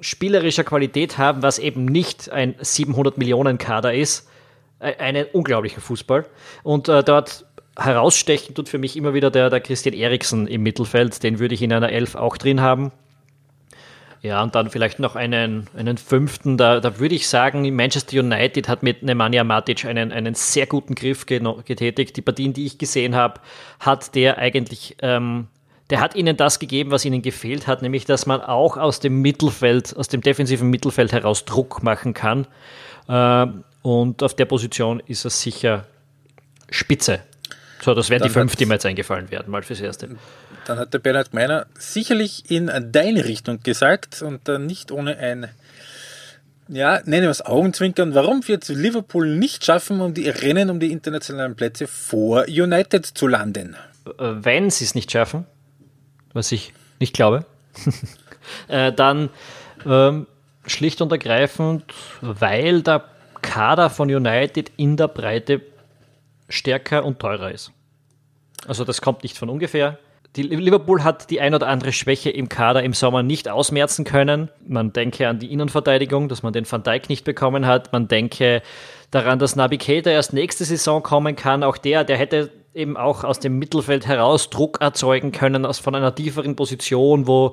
spielerischer 0.00 0.64
Qualität 0.64 1.18
haben, 1.18 1.42
was 1.42 1.58
eben 1.58 1.84
nicht 1.84 2.30
ein 2.30 2.54
700 2.58 3.18
Millionen 3.18 3.58
Kader 3.58 3.94
ist, 3.94 4.28
äh, 4.78 4.96
einen 4.96 5.26
unglaublichen 5.32 5.82
Fußball. 5.82 6.26
Und 6.62 6.88
äh, 6.88 7.02
dort 7.02 7.46
herausstechen 7.76 8.54
tut 8.54 8.68
für 8.68 8.78
mich 8.78 8.96
immer 8.96 9.14
wieder 9.14 9.30
der, 9.30 9.50
der 9.50 9.60
Christian 9.60 9.94
Eriksen 9.94 10.46
im 10.46 10.62
Mittelfeld. 10.62 11.22
Den 11.22 11.38
würde 11.38 11.54
ich 11.54 11.62
in 11.62 11.72
einer 11.72 11.90
Elf 11.90 12.14
auch 12.14 12.36
drin 12.36 12.60
haben. 12.60 12.92
Ja, 14.22 14.42
und 14.42 14.54
dann 14.54 14.68
vielleicht 14.68 14.98
noch 14.98 15.16
einen, 15.16 15.66
einen 15.74 15.96
fünften. 15.96 16.58
Da, 16.58 16.80
da 16.80 16.98
würde 16.98 17.14
ich 17.14 17.26
sagen, 17.26 17.74
Manchester 17.74 18.20
United 18.20 18.68
hat 18.68 18.82
mit 18.82 19.02
Nemanja 19.02 19.44
Matic 19.44 19.86
einen, 19.86 20.12
einen 20.12 20.34
sehr 20.34 20.66
guten 20.66 20.94
Griff 20.94 21.24
getätigt. 21.24 22.16
Die 22.18 22.22
Partien, 22.22 22.52
die 22.52 22.66
ich 22.66 22.76
gesehen 22.76 23.14
habe, 23.14 23.40
hat 23.78 24.14
der 24.14 24.36
eigentlich 24.36 24.96
ähm, 25.00 25.48
der 25.90 26.00
hat 26.00 26.14
ihnen 26.14 26.36
das 26.36 26.58
gegeben, 26.58 26.90
was 26.90 27.04
ihnen 27.04 27.22
gefehlt 27.22 27.66
hat, 27.66 27.82
nämlich 27.82 28.04
dass 28.04 28.26
man 28.26 28.40
auch 28.40 28.76
aus 28.76 29.00
dem 29.00 29.20
Mittelfeld, 29.20 29.96
aus 29.96 30.08
dem 30.08 30.20
defensiven 30.20 30.70
Mittelfeld 30.70 31.12
heraus 31.12 31.44
Druck 31.44 31.82
machen 31.82 32.14
kann. 32.14 32.46
Äh, 33.08 33.46
und 33.82 34.22
auf 34.22 34.34
der 34.34 34.44
Position 34.44 35.02
ist 35.06 35.24
er 35.24 35.30
sicher 35.30 35.86
spitze. 36.70 37.20
So, 37.82 37.94
das 37.94 38.10
wären 38.10 38.22
die 38.22 38.28
fünf, 38.28 38.56
die 38.56 38.66
mir 38.66 38.74
jetzt 38.74 38.86
eingefallen 38.86 39.30
werden, 39.30 39.50
mal 39.50 39.62
fürs 39.62 39.80
Erste. 39.80 40.10
Dann 40.66 40.78
hat 40.78 40.92
der 40.92 40.98
Bernhard 40.98 41.32
Meiner 41.32 41.66
sicherlich 41.78 42.50
in 42.50 42.70
deine 42.92 43.24
Richtung 43.24 43.62
gesagt 43.62 44.20
und 44.20 44.46
dann 44.48 44.66
nicht 44.66 44.92
ohne 44.92 45.16
ein, 45.16 45.48
ja, 46.68 47.00
nennen 47.06 47.22
wir 47.22 47.30
es 47.30 47.44
Augenzwinkern, 47.44 48.14
warum 48.14 48.46
wird 48.46 48.68
Liverpool 48.68 49.34
nicht 49.34 49.64
schaffen, 49.64 50.00
um 50.02 50.12
die 50.12 50.28
Rennen 50.28 50.68
um 50.68 50.78
die 50.78 50.92
internationalen 50.92 51.56
Plätze 51.56 51.86
vor 51.86 52.44
United 52.48 53.06
zu 53.06 53.26
landen? 53.26 53.76
Äh, 54.06 54.12
wenn 54.18 54.68
sie 54.68 54.84
es 54.84 54.94
nicht 54.94 55.10
schaffen, 55.10 55.46
was 56.32 56.52
ich 56.52 56.72
nicht 56.98 57.14
glaube, 57.14 57.44
äh, 58.68 58.92
dann 58.92 59.30
ähm, 59.86 60.26
schlicht 60.66 61.00
und 61.00 61.12
ergreifend, 61.12 61.84
weil 62.20 62.82
der 62.82 63.04
Kader 63.42 63.90
von 63.90 64.10
United 64.10 64.72
in 64.76 64.96
der 64.96 65.08
Breite 65.08 65.62
stärker 66.48 67.04
und 67.04 67.18
teurer 67.18 67.50
ist. 67.50 67.72
Also 68.66 68.84
das 68.84 69.00
kommt 69.00 69.22
nicht 69.22 69.38
von 69.38 69.48
ungefähr. 69.48 69.98
Die 70.36 70.42
Liverpool 70.42 71.02
hat 71.02 71.30
die 71.30 71.40
ein 71.40 71.54
oder 71.54 71.66
andere 71.66 71.92
Schwäche 71.92 72.30
im 72.30 72.48
Kader 72.48 72.84
im 72.84 72.92
Sommer 72.92 73.24
nicht 73.24 73.48
ausmerzen 73.48 74.04
können. 74.04 74.48
Man 74.64 74.92
denke 74.92 75.26
an 75.26 75.40
die 75.40 75.52
Innenverteidigung, 75.52 76.28
dass 76.28 76.44
man 76.44 76.52
den 76.52 76.70
Van 76.70 76.84
Dijk 76.84 77.08
nicht 77.08 77.24
bekommen 77.24 77.66
hat. 77.66 77.92
Man 77.92 78.06
denke 78.06 78.62
daran, 79.10 79.40
dass 79.40 79.56
Naby 79.56 79.78
Keita 79.78 80.10
erst 80.10 80.32
nächste 80.32 80.64
Saison 80.64 81.02
kommen 81.02 81.34
kann. 81.34 81.64
Auch 81.64 81.78
der, 81.78 82.04
der 82.04 82.16
hätte 82.16 82.50
eben 82.74 82.96
auch 82.96 83.24
aus 83.24 83.40
dem 83.40 83.58
Mittelfeld 83.58 84.06
heraus 84.06 84.50
Druck 84.50 84.80
erzeugen 84.80 85.32
können, 85.32 85.66
aus 85.66 85.78
von 85.78 85.94
einer 85.94 86.14
tieferen 86.14 86.56
Position, 86.56 87.26
wo 87.26 87.52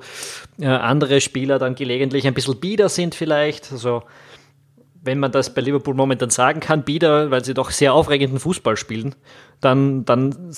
äh, 0.60 0.66
andere 0.66 1.20
Spieler 1.20 1.58
dann 1.58 1.74
gelegentlich 1.74 2.26
ein 2.26 2.34
bisschen 2.34 2.60
bieder 2.60 2.88
sind 2.88 3.14
vielleicht. 3.14 3.72
Also 3.72 4.02
wenn 5.02 5.18
man 5.18 5.32
das 5.32 5.54
bei 5.54 5.60
Liverpool 5.60 5.94
momentan 5.94 6.30
sagen 6.30 6.60
kann, 6.60 6.86
wieder, 6.86 7.30
weil 7.30 7.44
sie 7.44 7.54
doch 7.54 7.70
sehr 7.70 7.94
aufregenden 7.94 8.38
Fußball 8.38 8.76
spielen, 8.76 9.14
dann, 9.60 10.04
dann 10.04 10.52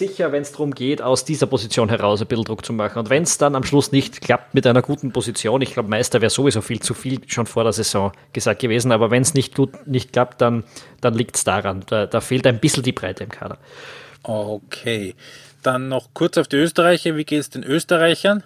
sicher, 0.00 0.32
wenn 0.32 0.42
es 0.42 0.50
darum 0.50 0.72
geht, 0.72 1.02
aus 1.02 1.24
dieser 1.24 1.46
Position 1.46 1.90
heraus 1.90 2.20
ein 2.20 2.26
bisschen 2.26 2.44
Druck 2.44 2.64
zu 2.64 2.72
machen. 2.72 2.98
Und 2.98 3.10
wenn 3.10 3.22
es 3.22 3.38
dann 3.38 3.54
am 3.54 3.62
Schluss 3.62 3.92
nicht 3.92 4.20
klappt 4.20 4.54
mit 4.54 4.66
einer 4.66 4.82
guten 4.82 5.12
Position, 5.12 5.62
ich 5.62 5.74
glaube, 5.74 5.88
Meister 5.88 6.20
wäre 6.20 6.30
sowieso 6.30 6.62
viel 6.62 6.80
zu 6.80 6.94
viel 6.94 7.20
schon 7.26 7.46
vor 7.46 7.64
der 7.64 7.72
Saison 7.72 8.10
gesagt 8.32 8.60
gewesen, 8.60 8.90
aber 8.90 9.10
wenn 9.10 9.22
es 9.22 9.34
nicht 9.34 9.54
gut 9.54 9.86
nicht 9.86 10.12
klappt, 10.12 10.40
dann, 10.40 10.64
dann 11.00 11.14
liegt 11.14 11.36
es 11.36 11.44
daran. 11.44 11.84
Da, 11.86 12.06
da 12.06 12.20
fehlt 12.20 12.46
ein 12.46 12.58
bisschen 12.58 12.82
die 12.82 12.92
Breite 12.92 13.24
im 13.24 13.30
Kader. 13.30 13.58
Okay. 14.22 15.14
Dann 15.62 15.88
noch 15.88 16.08
kurz 16.14 16.38
auf 16.38 16.48
die 16.48 16.56
Österreicher. 16.56 17.16
Wie 17.16 17.24
geht 17.24 17.40
es 17.40 17.50
den 17.50 17.62
Österreichern? 17.62 18.42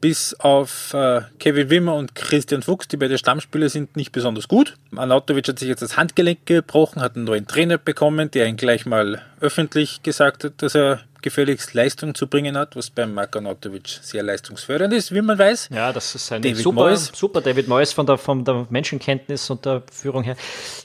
Bis 0.00 0.34
auf 0.34 0.94
äh, 0.94 1.22
Kevin 1.38 1.70
Wimmer 1.70 1.94
und 1.94 2.14
Christian 2.14 2.62
Fuchs, 2.62 2.88
die 2.88 2.96
beide 2.96 3.18
Stammspieler 3.18 3.68
sind, 3.68 3.96
nicht 3.96 4.12
besonders 4.12 4.48
gut. 4.48 4.74
Anatovic 4.94 5.48
hat 5.48 5.58
sich 5.58 5.68
jetzt 5.68 5.82
das 5.82 5.96
Handgelenk 5.96 6.46
gebrochen, 6.46 7.02
hat 7.02 7.16
einen 7.16 7.24
neuen 7.24 7.46
Trainer 7.46 7.78
bekommen, 7.78 8.30
der 8.30 8.46
ihn 8.46 8.56
gleich 8.56 8.86
mal 8.86 9.22
öffentlich 9.40 10.02
gesagt 10.02 10.44
hat, 10.44 10.54
dass 10.58 10.74
er 10.74 11.00
gefälligst 11.20 11.74
Leistung 11.74 12.14
zu 12.14 12.28
bringen 12.28 12.56
hat, 12.56 12.76
was 12.76 12.90
beim 12.90 13.12
Mark 13.12 13.34
Anatovic 13.34 13.88
sehr 14.02 14.22
leistungsfördernd 14.22 14.94
ist, 14.94 15.12
wie 15.12 15.20
man 15.20 15.38
weiß. 15.38 15.70
Ja, 15.72 15.92
das 15.92 16.14
ist 16.14 16.30
ein 16.30 16.42
David 16.42 16.58
super, 16.58 16.82
Moyes. 16.82 17.10
super 17.12 17.40
David 17.40 17.66
Moyes 17.66 17.92
von 17.92 18.06
der, 18.06 18.18
von 18.18 18.44
der 18.44 18.66
Menschenkenntnis 18.70 19.50
und 19.50 19.64
der 19.64 19.82
Führung 19.90 20.22
her. 20.22 20.36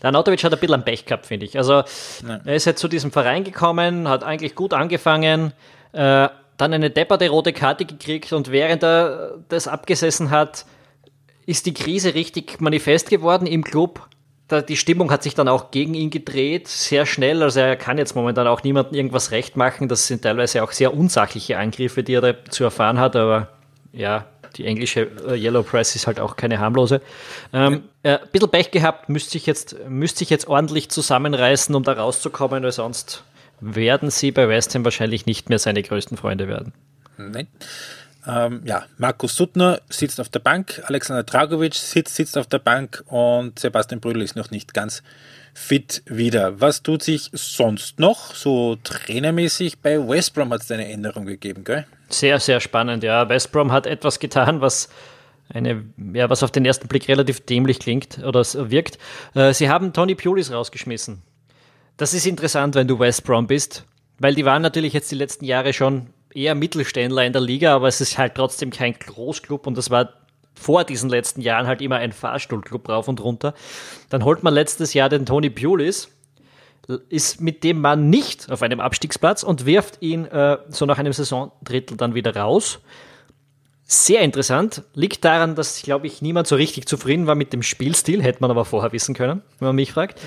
Der 0.01 0.09
Anatovic 0.09 0.43
hat 0.43 0.53
ein 0.53 0.59
bisschen 0.59 0.73
ein 0.75 0.85
Pech 0.85 1.05
gehabt, 1.05 1.27
finde 1.27 1.45
ich. 1.45 1.57
Also 1.57 1.83
ja. 2.27 2.41
er 2.43 2.55
ist 2.55 2.65
jetzt 2.65 2.79
zu 2.79 2.87
diesem 2.87 3.11
Verein 3.11 3.43
gekommen, 3.43 4.07
hat 4.07 4.23
eigentlich 4.23 4.55
gut 4.55 4.73
angefangen, 4.73 5.53
äh, 5.91 6.29
dann 6.63 6.73
eine 6.73 6.89
depperte 6.89 7.29
rote 7.29 7.51
Karte 7.51 7.85
gekriegt 7.85 8.31
und 8.31 8.51
während 8.51 8.83
er 8.83 9.39
das 9.49 9.67
abgesessen 9.67 10.31
hat, 10.31 10.65
ist 11.45 11.65
die 11.65 11.73
Krise 11.73 12.13
richtig 12.13 12.61
manifest 12.61 13.09
geworden 13.09 13.45
im 13.45 13.63
Club. 13.63 14.07
die 14.69 14.77
Stimmung 14.77 15.11
hat 15.11 15.23
sich 15.23 15.35
dann 15.35 15.47
auch 15.49 15.71
gegen 15.71 15.93
ihn 15.93 16.09
gedreht, 16.09 16.67
sehr 16.67 17.05
schnell. 17.05 17.43
Also 17.43 17.59
er 17.59 17.75
kann 17.75 17.97
jetzt 17.97 18.15
momentan 18.15 18.47
auch 18.47 18.63
niemandem 18.63 18.95
irgendwas 18.95 19.31
recht 19.31 19.57
machen. 19.57 19.89
Das 19.89 20.07
sind 20.07 20.21
teilweise 20.21 20.63
auch 20.63 20.71
sehr 20.71 20.93
unsachliche 20.93 21.57
Angriffe, 21.57 22.03
die 22.03 22.13
er 22.13 22.21
da 22.21 22.45
zu 22.45 22.63
erfahren 22.63 22.99
hat. 22.99 23.15
Aber 23.15 23.49
ja, 23.91 24.25
die 24.55 24.65
englische 24.65 25.09
äh, 25.27 25.35
Yellow 25.35 25.63
Press 25.63 25.95
ist 25.95 26.07
halt 26.07 26.19
auch 26.19 26.37
keine 26.37 26.59
harmlose. 26.59 27.01
Ähm, 27.51 27.83
äh, 28.03 28.19
bisschen 28.31 28.49
Pech 28.49 28.71
gehabt, 28.71 29.09
müsste 29.09 29.31
sich 29.31 29.45
jetzt, 29.47 29.75
müsste 29.89 30.19
sich 30.19 30.29
jetzt 30.29 30.47
ordentlich 30.47 30.89
zusammenreißen, 30.89 31.73
um 31.75 31.83
da 31.83 31.93
rauszukommen, 31.93 32.63
weil 32.63 32.71
sonst 32.71 33.23
werden 33.63 34.09
sie 34.09 34.31
bei 34.31 34.47
West 34.47 34.75
Ham 34.75 34.83
wahrscheinlich 34.83 35.25
nicht 35.25 35.49
mehr 35.49 35.59
seine 35.59 35.83
größten 35.83 36.17
Freunde 36.17 36.47
werden. 36.47 36.73
Nein. 37.17 37.47
Ähm, 38.25 38.61
ja, 38.63 38.85
Markus 38.97 39.35
Suttner 39.35 39.81
sitzt 39.89 40.19
auf 40.21 40.29
der 40.29 40.39
Bank, 40.39 40.81
Alexander 40.85 41.23
Dragovic 41.23 41.75
sitzt, 41.75 42.15
sitzt 42.15 42.37
auf 42.37 42.47
der 42.47 42.59
Bank 42.59 43.03
und 43.07 43.59
Sebastian 43.59 43.99
Brüdel 43.99 44.21
ist 44.21 44.35
noch 44.35 44.49
nicht 44.49 44.73
ganz 44.73 45.03
fit 45.53 46.03
wieder. 46.05 46.61
Was 46.61 46.83
tut 46.83 47.03
sich 47.03 47.29
sonst 47.33 47.99
noch 47.99 48.33
so 48.33 48.77
trainermäßig? 48.83 49.79
Bei 49.79 50.07
West 50.07 50.33
Brom 50.33 50.51
hat 50.51 50.61
es 50.61 50.71
eine 50.71 50.89
Änderung 50.89 51.25
gegeben, 51.25 51.63
gell? 51.63 51.85
Sehr, 52.09 52.39
sehr 52.39 52.59
spannend, 52.59 53.03
ja. 53.03 53.27
West 53.27 53.51
Brom 53.51 53.71
hat 53.71 53.87
etwas 53.87 54.19
getan, 54.19 54.61
was 54.61 54.89
eine, 55.49 55.83
ja, 56.13 56.29
was 56.29 56.43
auf 56.43 56.51
den 56.51 56.65
ersten 56.65 56.87
Blick 56.87 57.07
relativ 57.07 57.41
dämlich 57.41 57.79
klingt 57.79 58.19
oder 58.23 58.43
wirkt. 58.71 58.97
Äh, 59.35 59.53
sie 59.53 59.69
haben 59.69 59.93
Tony 59.93 60.15
Pulis 60.15 60.51
rausgeschmissen. 60.51 61.21
Das 61.97 62.13
ist 62.13 62.25
interessant, 62.25 62.75
wenn 62.75 62.87
du 62.87 62.99
West 62.99 63.23
Brom 63.23 63.47
bist, 63.47 63.85
weil 64.19 64.35
die 64.35 64.45
waren 64.45 64.61
natürlich 64.61 64.93
jetzt 64.93 65.11
die 65.11 65.15
letzten 65.15 65.45
Jahre 65.45 65.73
schon 65.73 66.07
eher 66.33 66.55
Mittelständler 66.55 67.25
in 67.25 67.33
der 67.33 67.41
Liga, 67.41 67.75
aber 67.75 67.87
es 67.87 68.01
ist 68.01 68.17
halt 68.17 68.35
trotzdem 68.35 68.71
kein 68.71 68.93
Großclub 68.93 69.67
und 69.67 69.77
das 69.77 69.89
war 69.89 70.09
vor 70.55 70.83
diesen 70.83 71.09
letzten 71.09 71.41
Jahren 71.41 71.67
halt 71.67 71.81
immer 71.81 71.97
ein 71.97 72.11
Fahrstuhlclub 72.11 72.89
rauf 72.89 73.07
und 73.07 73.23
runter. 73.23 73.53
Dann 74.09 74.23
holt 74.23 74.43
man 74.43 74.53
letztes 74.53 74.93
Jahr 74.93 75.09
den 75.09 75.25
Tony 75.25 75.49
Pulis, 75.49 76.09
ist 77.09 77.41
mit 77.41 77.63
dem 77.63 77.79
Mann 77.79 78.09
nicht 78.09 78.51
auf 78.51 78.61
einem 78.61 78.79
Abstiegsplatz 78.79 79.43
und 79.43 79.65
wirft 79.65 80.01
ihn 80.01 80.25
äh, 80.25 80.57
so 80.69 80.85
nach 80.85 80.97
einem 80.97 81.13
Saisondrittel 81.13 81.95
dann 81.95 82.13
wieder 82.13 82.35
raus 82.35 82.79
sehr 83.85 84.21
interessant. 84.21 84.83
Liegt 84.93 85.25
daran, 85.25 85.55
dass, 85.55 85.81
glaube 85.81 86.07
ich, 86.07 86.21
niemand 86.21 86.47
so 86.47 86.55
richtig 86.55 86.87
zufrieden 86.87 87.27
war 87.27 87.35
mit 87.35 87.53
dem 87.53 87.63
Spielstil. 87.63 88.23
Hätte 88.23 88.39
man 88.41 88.49
aber 88.49 88.65
vorher 88.65 88.91
wissen 88.91 89.13
können, 89.13 89.41
wenn 89.59 89.67
man 89.67 89.75
mich 89.75 89.91
fragt. 89.91 90.19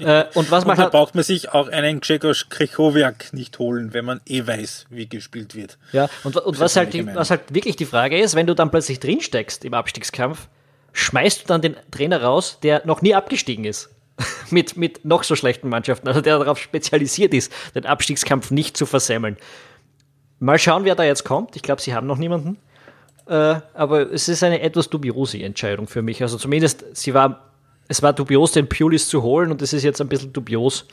äh, 0.00 0.24
und 0.34 0.50
was 0.50 0.64
man 0.64 0.76
und 0.76 0.84
da 0.84 0.88
braucht 0.90 1.14
man 1.14 1.24
sich 1.24 1.50
auch 1.50 1.68
einen 1.68 2.00
Grzegorz 2.00 2.46
Krychowiak 2.50 3.32
nicht 3.32 3.58
holen, 3.58 3.94
wenn 3.94 4.04
man 4.04 4.20
eh 4.26 4.46
weiß, 4.46 4.86
wie 4.90 5.08
gespielt 5.08 5.54
wird. 5.54 5.78
Ja, 5.92 6.08
und, 6.24 6.36
und 6.36 6.60
was, 6.60 6.76
halt 6.76 6.92
die, 6.92 7.06
was 7.06 7.30
halt 7.30 7.52
wirklich 7.54 7.76
die 7.76 7.86
Frage 7.86 8.18
ist, 8.18 8.34
wenn 8.34 8.46
du 8.46 8.54
dann 8.54 8.70
plötzlich 8.70 9.00
drinsteckst 9.00 9.64
im 9.64 9.74
Abstiegskampf, 9.74 10.48
schmeißt 10.92 11.42
du 11.42 11.46
dann 11.46 11.62
den 11.62 11.76
Trainer 11.90 12.22
raus, 12.22 12.58
der 12.62 12.82
noch 12.84 13.02
nie 13.02 13.14
abgestiegen 13.14 13.64
ist. 13.64 13.90
mit, 14.50 14.76
mit 14.76 15.04
noch 15.04 15.22
so 15.22 15.34
schlechten 15.34 15.68
Mannschaften, 15.68 16.06
also 16.06 16.20
der 16.20 16.38
darauf 16.38 16.58
spezialisiert 16.58 17.32
ist, 17.32 17.50
den 17.74 17.86
Abstiegskampf 17.86 18.50
nicht 18.50 18.76
zu 18.76 18.84
versemmeln. 18.84 19.38
Mal 20.38 20.58
schauen, 20.58 20.84
wer 20.84 20.94
da 20.94 21.04
jetzt 21.04 21.24
kommt. 21.24 21.56
Ich 21.56 21.62
glaube, 21.62 21.80
sie 21.80 21.94
haben 21.94 22.06
noch 22.06 22.18
niemanden. 22.18 22.58
Äh, 23.30 23.60
aber 23.74 24.10
es 24.12 24.28
ist 24.28 24.42
eine 24.42 24.60
etwas 24.60 24.90
dubiose 24.90 25.40
Entscheidung 25.40 25.86
für 25.86 26.02
mich. 26.02 26.20
Also 26.20 26.36
zumindest, 26.36 26.84
sie 26.94 27.14
war, 27.14 27.52
es 27.86 28.02
war 28.02 28.12
dubios, 28.12 28.50
den 28.50 28.68
Pulis 28.68 29.08
zu 29.08 29.22
holen 29.22 29.52
und 29.52 29.62
es 29.62 29.72
ist 29.72 29.84
jetzt 29.84 30.00
ein 30.00 30.08
bisschen 30.08 30.32
dubios, 30.32 30.86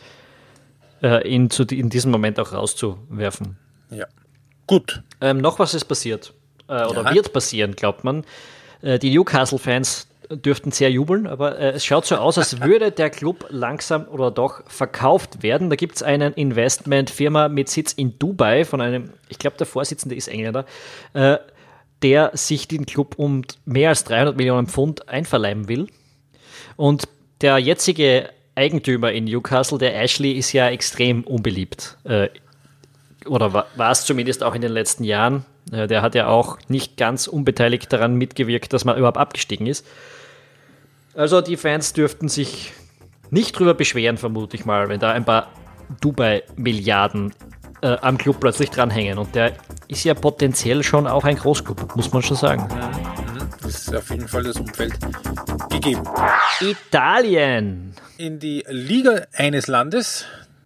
äh, 1.02 1.28
ihn 1.28 1.50
zu, 1.50 1.64
in 1.64 1.90
diesem 1.90 2.12
Moment 2.12 2.40
auch 2.40 2.54
rauszuwerfen. 2.54 3.58
Ja. 3.90 4.06
Gut. 4.68 5.02
Ähm, 5.20 5.40
noch 5.40 5.58
was 5.58 5.74
ist 5.74 5.86
passiert. 5.86 6.36
Äh, 6.68 6.86
oder 6.86 7.06
ja. 7.06 7.16
wird 7.16 7.34
passieren, 7.34 7.76
glaubt 7.76 8.04
man. 8.04 8.24
Äh, 8.84 9.00
die 9.00 9.16
Newcastle-Fans 9.16 10.08
dürften 10.30 10.72
sehr 10.72 10.92
jubeln, 10.92 11.26
aber 11.26 11.58
äh, 11.58 11.72
es 11.72 11.86
schaut 11.86 12.06
so 12.06 12.18
aus, 12.18 12.38
als 12.38 12.62
würde 12.62 12.92
der 12.92 13.10
Club 13.10 13.48
langsam 13.50 14.08
oder 14.10 14.30
doch 14.30 14.62
verkauft 14.70 15.42
werden. 15.42 15.72
Da 15.72 15.76
gibt 15.76 15.96
es 15.96 16.04
eine 16.04 16.30
Investmentfirma 16.30 17.50
mit 17.50 17.70
Sitz 17.70 17.94
in 17.94 18.20
Dubai 18.20 18.64
von 18.64 18.80
einem, 18.80 19.10
ich 19.28 19.40
glaube, 19.40 19.58
der 19.58 19.66
Vorsitzende 19.66 20.14
ist 20.14 20.28
Engländer, 20.28 20.66
äh, 21.14 21.38
der 22.04 22.32
sich 22.34 22.68
den 22.68 22.86
Club 22.86 23.16
um 23.18 23.44
mehr 23.66 23.90
als 23.90 24.04
300 24.04 24.38
Millionen 24.38 24.68
Pfund 24.68 25.10
einverleiben 25.10 25.68
will. 25.68 25.88
Und 26.76 27.08
der 27.42 27.58
jetzige 27.58 28.30
Eigentümer 28.56 29.12
in 29.12 29.26
Newcastle, 29.26 29.78
der 29.78 30.00
Ashley, 30.02 30.32
ist 30.32 30.52
ja 30.54 30.70
extrem 30.70 31.24
unbeliebt. 31.24 31.98
Äh, 32.04 32.30
oder 33.26 33.54
war, 33.54 33.92
es 33.92 34.06
zumindest 34.06 34.44
auch 34.44 34.56
in 34.56 34.62
den 34.62 34.72
letzten 34.72 35.04
Jahren. 35.04 35.46
Äh, 35.72 35.88
der 35.88 36.02
hat 36.02 36.16
ja 36.16 36.28
auch 36.28 36.58
nicht 36.68 36.98
ganz 36.98 37.28
unbeteiligt 37.28 37.92
daran 37.92 38.16
mitgewirkt, 38.16 38.74
dass 38.74 38.86
man 38.86 38.98
überhaupt 38.98 39.18
abgestiegen 39.18 39.68
ist. 39.68 39.86
Also 41.14 41.42
die 41.42 41.58
Fans 41.58 41.94
dürften 41.94 42.30
sich 42.30 42.74
nicht 43.30 43.58
drüber 43.58 43.74
beschweren, 43.74 44.18
vermute 44.18 44.56
ich 44.56 44.66
mal, 44.66 44.90
wenn 44.90 45.00
da 45.00 45.12
ein 45.12 45.26
paar 45.26 45.52
Dubai-Milliarden 46.02 47.34
äh, 47.82 47.98
am 48.02 48.18
Club 48.18 48.40
plötzlich 48.40 48.70
dranhängen. 48.70 49.18
Und 49.18 49.36
der 49.36 49.54
ist 49.88 50.04
ja 50.04 50.14
potenziell 50.14 50.84
schon 50.84 51.08
auch 51.08 51.24
ein 51.24 51.36
Großclub, 51.36 51.96
muss 51.96 52.12
man 52.12 52.22
schon 52.22 52.38
sagen. 52.38 52.64
Mhm. 52.64 53.38
Das 53.62 53.76
ist 53.76 53.96
auf 53.96 54.10
jeden 54.10 54.28
Fall 54.28 54.44
das 54.44 54.58
Umfeld 54.58 54.98
gegeben. 55.70 56.04
Italien. 56.62 57.94
In 58.18 58.40
die 58.40 58.64
Liga 58.68 59.26
eines 59.34 59.68
Landes, 59.68 60.26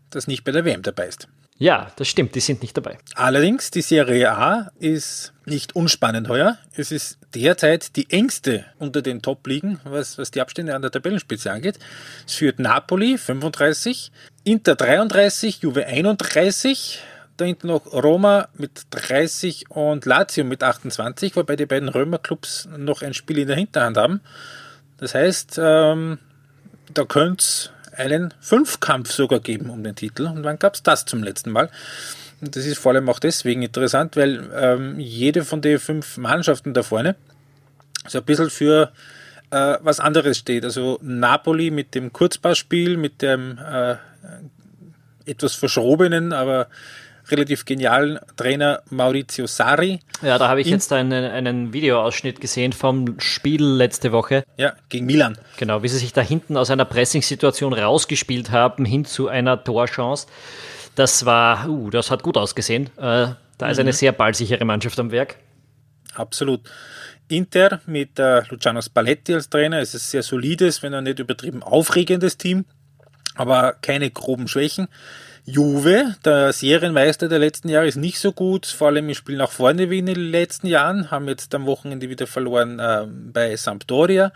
das 0.10 0.28
nicht 0.28 0.44
bei 0.44 0.52
der 0.52 0.66
WM 0.66 0.82
dabei 0.84 1.08
ist. 1.08 1.28
Ja, 1.62 1.92
das 1.96 2.08
stimmt, 2.08 2.34
die 2.34 2.40
sind 2.40 2.64
nicht 2.64 2.76
dabei. 2.76 2.98
Allerdings, 3.14 3.70
die 3.70 3.84
Serie 3.84 4.32
A 4.32 4.72
ist 4.80 5.32
nicht 5.46 5.76
unspannend 5.76 6.28
heuer. 6.28 6.58
Es 6.76 6.92
ist 6.92 7.20
derzeit 7.36 7.96
die 7.96 8.10
engste 8.10 8.66
unter 8.80 9.04
den 9.04 9.22
Top-Ligen, 9.22 9.80
was, 9.84 10.18
was 10.18 10.32
die 10.32 10.42
Abstände 10.42 10.74
an 10.74 10.82
der 10.82 10.90
Tabellenspitze 10.90 11.52
angeht. 11.52 11.78
Es 12.26 12.34
führt 12.34 12.58
Napoli 12.58 13.20
35, 13.20 14.12
Inter 14.44 14.74
33, 14.74 15.62
Juve 15.62 15.86
31, 15.86 17.00
da 17.38 17.46
hinten 17.46 17.68
noch 17.68 17.86
Roma 17.94 18.48
mit 18.58 18.88
30 18.90 19.70
und 19.70 20.08
Lazio 20.08 20.44
mit 20.44 20.64
28, 20.64 21.36
wobei 21.36 21.58
die 21.58 21.68
beiden 21.68 21.90
Römerclubs 21.90 22.70
noch 22.76 23.04
ein 23.04 23.14
Spiel 23.14 23.38
in 23.38 23.48
der 23.48 23.58
Hinterhand 23.58 23.98
haben. 23.98 24.22
Das 24.98 25.14
heißt, 25.14 25.60
ähm, 25.62 26.18
da 26.92 27.06
könnte 27.06 27.44
es 27.44 27.70
einen 27.96 28.34
Fünfkampf 28.40 29.12
sogar 29.12 29.40
geben 29.40 29.70
um 29.70 29.84
den 29.84 29.96
Titel. 29.96 30.28
Und 30.28 30.44
wann 30.44 30.60
gab 30.60 30.76
es 30.76 30.84
das 30.84 31.06
zum 31.06 31.24
letzten 31.24 31.52
Mal? 31.52 31.70
Und 32.42 32.56
das 32.56 32.66
ist 32.66 32.80
vor 32.80 32.94
allem 32.94 33.08
auch 33.10 33.20
deswegen 33.20 33.62
interessant, 33.62 34.16
weil 34.16 34.50
ähm, 34.56 35.00
jede 35.00 35.46
von 35.46 35.62
den 35.62 35.80
fünf 35.80 36.18
Mannschaften 36.18 36.74
da 36.74 36.84
vorne 36.84 37.16
so 38.08 38.18
ein 38.18 38.26
bisschen 38.26 38.50
für 38.50 38.92
äh, 39.52 39.78
was 39.82 40.00
anderes 40.00 40.38
steht. 40.38 40.66
Also 40.66 40.98
Napoli 41.02 41.70
mit 41.70 41.94
dem 41.94 42.12
Kurzpassspiel, 42.12 42.98
mit 42.98 43.22
dem 43.22 43.60
äh, 43.60 43.96
etwas 45.26 45.54
verschrobenen, 45.54 46.34
aber 46.34 46.68
relativ 47.32 47.66
genialen 47.66 48.20
Trainer 48.36 48.82
Maurizio 48.90 49.48
Sari. 49.48 50.00
Ja, 50.22 50.38
da 50.38 50.48
habe 50.48 50.62
ich 50.62 50.68
jetzt 50.68 50.92
einen, 50.94 51.24
einen 51.32 51.74
Videoausschnitt 51.74 52.42
gesehen 52.42 52.74
vom 52.74 53.20
Spiel 53.20 53.64
letzte 53.64 54.12
Woche. 54.12 54.44
Ja, 54.58 54.74
gegen 54.90 55.06
Milan. 55.06 55.38
Genau, 55.58 55.84
wie 55.84 55.88
sie 55.88 55.98
sich 55.98 56.14
da 56.14 56.22
hinten 56.22 56.58
aus 56.58 56.70
einer 56.70 56.86
Pressing-Situation 56.86 57.74
rausgespielt 57.74 58.52
haben, 58.52 58.86
hin 58.86 59.06
zu 59.06 59.28
einer 59.28 59.64
Torchance. 59.64 60.28
Das 60.96 61.26
war, 61.26 61.68
uh, 61.68 61.90
das 61.90 62.12
hat 62.12 62.24
gut 62.24 62.38
ausgesehen. 62.38 62.88
Äh, 62.98 63.28
da 63.58 63.70
ist 63.70 63.80
eine 63.80 63.92
mhm. 63.92 63.96
sehr 63.96 64.12
ballsichere 64.12 64.66
Mannschaft 64.66 65.00
am 65.00 65.12
Werk. 65.12 65.38
Absolut. 66.14 66.62
Inter 67.28 67.80
mit 67.86 68.20
äh, 68.20 68.42
Luciano 68.50 68.82
Spalletti 68.82 69.34
als 69.34 69.50
Trainer. 69.50 69.80
Es 69.80 69.94
ist 69.94 70.08
ein 70.08 70.12
sehr 70.12 70.24
solides, 70.24 70.84
wenn 70.84 70.94
auch 70.94 71.02
nicht 71.02 71.20
übertrieben 71.20 71.64
aufregendes 71.64 72.38
Team, 72.38 72.66
aber 73.36 73.74
keine 73.82 74.12
groben 74.12 74.48
Schwächen. 74.48 74.88
Juve, 75.52 76.16
der 76.24 76.54
Serienmeister 76.54 77.28
der 77.28 77.40
letzten 77.40 77.68
Jahre, 77.68 77.86
ist 77.86 77.98
nicht 77.98 78.20
so 78.20 78.32
gut, 78.32 78.66
vor 78.66 78.88
allem 78.88 79.10
im 79.10 79.16
Spiel 79.16 79.36
nach 79.36 79.52
vorne 79.52 79.90
wie 79.90 80.00
in 80.00 80.06
den 80.06 80.32
letzten 80.32 80.66
Jahren, 80.66 81.12
haben 81.12 81.28
jetzt 81.28 81.54
am 81.54 81.66
Wochenende 81.66 82.10
wieder 82.10 82.26
verloren 82.26 82.80
äh, 82.80 83.06
bei 83.06 83.54
Sampdoria, 83.58 84.32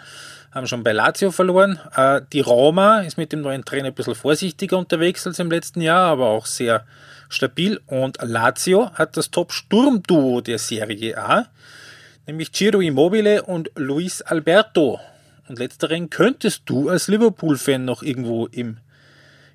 haben 0.51 0.67
schon 0.67 0.83
bei 0.83 0.91
Lazio 0.91 1.31
verloren. 1.31 1.79
Äh, 1.95 2.19
die 2.33 2.41
Roma 2.41 2.99
ist 2.99 3.17
mit 3.17 3.31
dem 3.31 3.39
neuen 3.39 3.63
Trainer 3.63 3.87
ein 3.87 3.93
bisschen 3.93 4.13
vorsichtiger 4.13 4.77
unterwegs 4.77 5.25
als 5.25 5.39
im 5.39 5.49
letzten 5.49 5.79
Jahr, 5.79 6.11
aber 6.11 6.27
auch 6.27 6.45
sehr 6.45 6.85
stabil. 7.29 7.79
Und 7.87 8.17
Lazio 8.21 8.91
hat 8.91 9.15
das 9.15 9.31
Top-Sturmduo 9.31 10.41
der 10.41 10.59
Serie 10.59 11.17
A, 11.17 11.45
nämlich 12.27 12.51
Ciro 12.51 12.81
Immobile 12.81 13.43
und 13.43 13.71
Luis 13.75 14.21
Alberto. 14.21 14.99
Und 15.47 15.59
letzteren 15.59 16.09
könntest 16.09 16.63
du 16.65 16.89
als 16.89 17.07
Liverpool-Fan 17.07 17.85
noch 17.85 18.03
irgendwo 18.03 18.47
im 18.47 18.79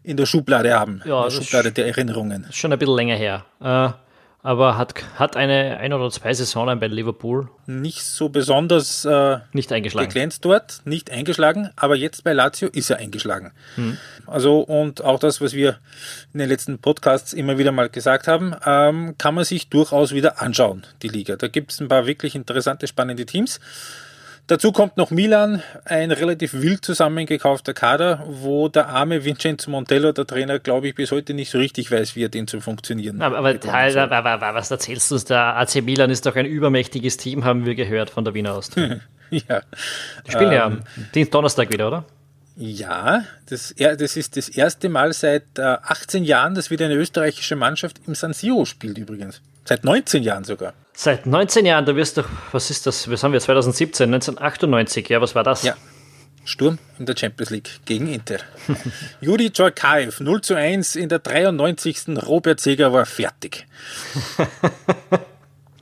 in 0.03 0.17
der 0.17 0.27
Schublade 0.27 0.79
haben. 0.79 1.03
Ja, 1.05 1.25
in 1.25 1.31
der 1.31 1.43
Schublade 1.43 1.73
der 1.73 1.87
Erinnerungen. 1.87 2.47
Schon 2.51 2.73
ein 2.73 2.79
bisschen 2.79 2.97
länger 2.97 3.17
her. 3.17 3.45
Äh, 3.61 3.91
aber 4.43 4.79
hat, 4.79 4.95
hat 5.19 5.37
eine 5.37 5.77
ein 5.79 5.93
oder 5.93 6.11
zwei 6.11 6.33
Saisonen 6.33 6.81
bei 6.81 6.87
Liverpool. 6.87 7.49
Nicht 7.67 8.03
so 8.03 8.31
besonders 8.31 9.05
äh, 9.05 9.39
nicht 9.53 9.71
eingeschlagen. 9.71 10.09
geglänzt 10.09 10.45
dort, 10.45 10.81
nicht 10.85 11.11
eingeschlagen, 11.11 11.71
aber 11.77 11.95
jetzt 11.95 12.25
bei 12.25 12.33
Lazio 12.33 12.69
ist 12.69 12.89
er 12.89 12.97
eingeschlagen. 12.97 13.53
Hm. 13.75 13.99
Also 14.27 14.61
und 14.61 15.05
auch 15.05 15.19
das, 15.19 15.43
was 15.43 15.53
wir 15.53 15.79
in 16.33 16.41
den 16.41 16.49
letzten 16.49 16.79
Podcasts 16.79 17.35
immer 17.35 17.59
wieder 17.59 17.71
mal 17.71 17.91
gesagt 17.91 18.29
haben, 18.29 18.55
ähm, 18.65 19.15
kann 19.19 19.35
man 19.35 19.45
sich 19.45 19.69
durchaus 19.69 20.13
wieder 20.13 20.41
anschauen, 20.41 20.87
die 21.03 21.09
Liga. 21.09 21.37
Da 21.37 21.49
gibt 21.49 21.73
es 21.73 21.81
ein 21.81 21.89
paar 21.89 22.07
wirklich 22.07 22.35
interessante, 22.35 22.87
spannende 22.87 23.27
Teams. 23.27 23.61
Dazu 24.51 24.73
kommt 24.73 24.97
noch 24.97 25.13
Milan, 25.13 25.63
ein 25.85 26.11
relativ 26.11 26.55
wild 26.55 26.85
zusammengekaufter 26.85 27.73
Kader, 27.73 28.25
wo 28.27 28.69
der 28.69 28.89
arme 28.89 29.25
Vincenzo 29.25 29.71
Montello, 29.71 30.11
der 30.11 30.27
Trainer, 30.27 30.59
glaube 30.59 30.89
ich, 30.89 30.97
bis 30.97 31.13
heute 31.13 31.35
nicht 31.35 31.51
so 31.51 31.59
richtig 31.59 31.93
weiß, 31.93 32.17
wie 32.17 32.25
er 32.25 32.31
den 32.31 32.49
zu 32.49 32.61
funktionieren 32.61 33.23
Aber, 33.23 33.39
aber, 33.39 33.51
aber, 33.55 34.31
aber 34.31 34.55
was 34.55 34.69
erzählst 34.73 35.09
du 35.09 35.15
uns? 35.15 35.25
Der 35.27 35.57
AC 35.57 35.85
Milan 35.85 36.11
ist 36.11 36.27
doch 36.27 36.35
ein 36.35 36.47
übermächtiges 36.47 37.17
Team, 37.17 37.45
haben 37.45 37.65
wir 37.65 37.77
gehört 37.77 38.11
von 38.11 38.25
der 38.25 38.35
Wiener 38.35 38.57
Ost. 38.57 38.75
ja. 39.31 39.63
Die 40.27 40.33
spielen 40.33 40.51
ähm, 40.51 40.53
ja 40.53 40.65
am 40.65 41.31
Donnerstag 41.31 41.73
wieder, 41.73 41.87
oder? 41.87 42.05
Ja, 42.63 43.25
das, 43.49 43.75
das 43.79 44.17
ist 44.19 44.37
das 44.37 44.51
erste 44.51 44.91
Mal 44.91 45.15
seit 45.15 45.59
äh, 45.59 45.63
18 45.63 46.25
Jahren, 46.25 46.55
dass 46.55 46.71
wieder 46.71 46.85
eine 46.85 46.95
österreichische 46.95 47.57
Mannschaft 47.57 48.03
im 48.07 48.15
San 48.15 48.35
Siro 48.35 48.67
spielt 48.67 48.99
übrigens. 48.99 49.41
Seit 49.65 49.83
19 49.83 50.23
Jahren 50.23 50.45
sogar. 50.45 50.75
Seit 50.93 51.25
19 51.25 51.65
Jahren, 51.65 51.87
da 51.87 51.97
wirst 51.97 52.19
du, 52.19 52.23
was 52.53 52.69
ist 52.69 52.87
das? 52.87 53.11
Was 53.11 53.23
haben 53.25 53.33
wir 53.33 53.41
2017, 53.41 54.13
1998, 54.13 55.09
ja, 55.09 55.23
was 55.23 55.35
war 55.35 55.43
das? 55.43 55.63
Ja. 55.63 55.75
Sturm 56.45 56.79
in 56.99 57.07
der 57.07 57.17
Champions 57.17 57.49
League 57.49 57.81
gegen 57.87 58.13
Inter. 58.13 58.41
Juri 59.23 59.49
Djorkaev 59.49 60.21
0 60.21 60.43
zu 60.43 60.55
1 60.55 60.97
in 60.97 61.09
der 61.09 61.21
93. 61.21 62.09
Robert 62.27 62.61
Seger 62.61 62.93
war 62.93 63.07
fertig. 63.07 63.67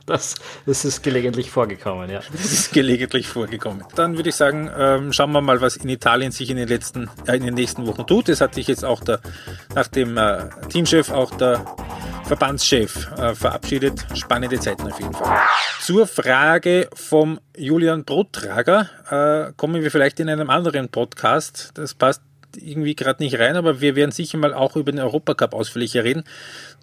Das, 0.09 0.35
das, 0.65 0.85
ist 0.85 1.03
gelegentlich 1.03 1.51
vorgekommen, 1.51 2.09
ja. 2.09 2.21
Das 2.31 2.51
ist 2.51 2.73
gelegentlich 2.73 3.27
vorgekommen. 3.27 3.83
Dann 3.95 4.15
würde 4.15 4.29
ich 4.29 4.35
sagen, 4.35 4.69
ähm, 4.75 5.13
schauen 5.13 5.31
wir 5.31 5.41
mal, 5.41 5.61
was 5.61 5.77
in 5.77 5.87
Italien 5.87 6.31
sich 6.31 6.49
in 6.49 6.57
den 6.57 6.67
letzten, 6.67 7.09
äh, 7.27 7.37
in 7.37 7.43
den 7.43 7.53
nächsten 7.53 7.85
Wochen 7.85 8.07
tut. 8.07 8.27
Es 8.27 8.41
hat 8.41 8.55
sich 8.55 8.67
jetzt 8.67 8.83
auch 8.83 9.01
der, 9.01 9.19
nach 9.75 9.87
dem 9.87 10.17
äh, 10.17 10.49
Teamchef 10.69 11.11
auch 11.11 11.31
der 11.35 11.63
Verbandschef 12.25 13.11
äh, 13.17 13.35
verabschiedet. 13.35 14.05
Spannende 14.15 14.59
Zeiten 14.59 14.87
auf 14.87 14.99
jeden 14.99 15.13
Fall. 15.13 15.37
Zur 15.81 16.07
Frage 16.07 16.89
vom 16.93 17.39
Julian 17.55 18.03
Brottrager 18.03 18.89
äh, 19.09 19.53
kommen 19.57 19.81
wir 19.81 19.91
vielleicht 19.91 20.19
in 20.19 20.29
einem 20.29 20.49
anderen 20.49 20.89
Podcast. 20.89 21.71
Das 21.75 21.93
passt 21.93 22.21
irgendwie 22.57 22.95
gerade 22.95 23.23
nicht 23.23 23.37
rein, 23.39 23.55
aber 23.55 23.81
wir 23.81 23.95
werden 23.95 24.11
sicher 24.11 24.37
mal 24.37 24.53
auch 24.53 24.75
über 24.75 24.91
den 24.91 24.99
Europacup 24.99 25.53
ausführlicher 25.53 26.03
reden. 26.03 26.23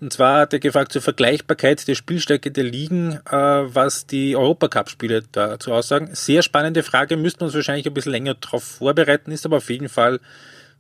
Und 0.00 0.12
zwar 0.12 0.40
hat 0.40 0.52
er 0.52 0.58
gefragt 0.58 0.92
zur 0.92 1.02
Vergleichbarkeit 1.02 1.86
der 1.88 1.94
Spielstärke 1.94 2.50
der 2.50 2.64
Ligen, 2.64 3.20
äh, 3.30 3.30
was 3.30 4.06
die 4.06 4.36
Europacup-Spiele 4.36 5.24
dazu 5.32 5.72
aussagen. 5.72 6.10
Sehr 6.12 6.42
spannende 6.42 6.82
Frage, 6.82 7.16
müssten 7.16 7.40
wir 7.40 7.46
uns 7.46 7.54
wahrscheinlich 7.54 7.86
ein 7.86 7.94
bisschen 7.94 8.12
länger 8.12 8.34
darauf 8.34 8.62
vorbereiten, 8.62 9.32
ist 9.32 9.46
aber 9.46 9.58
auf 9.58 9.70
jeden 9.70 9.88
Fall 9.88 10.20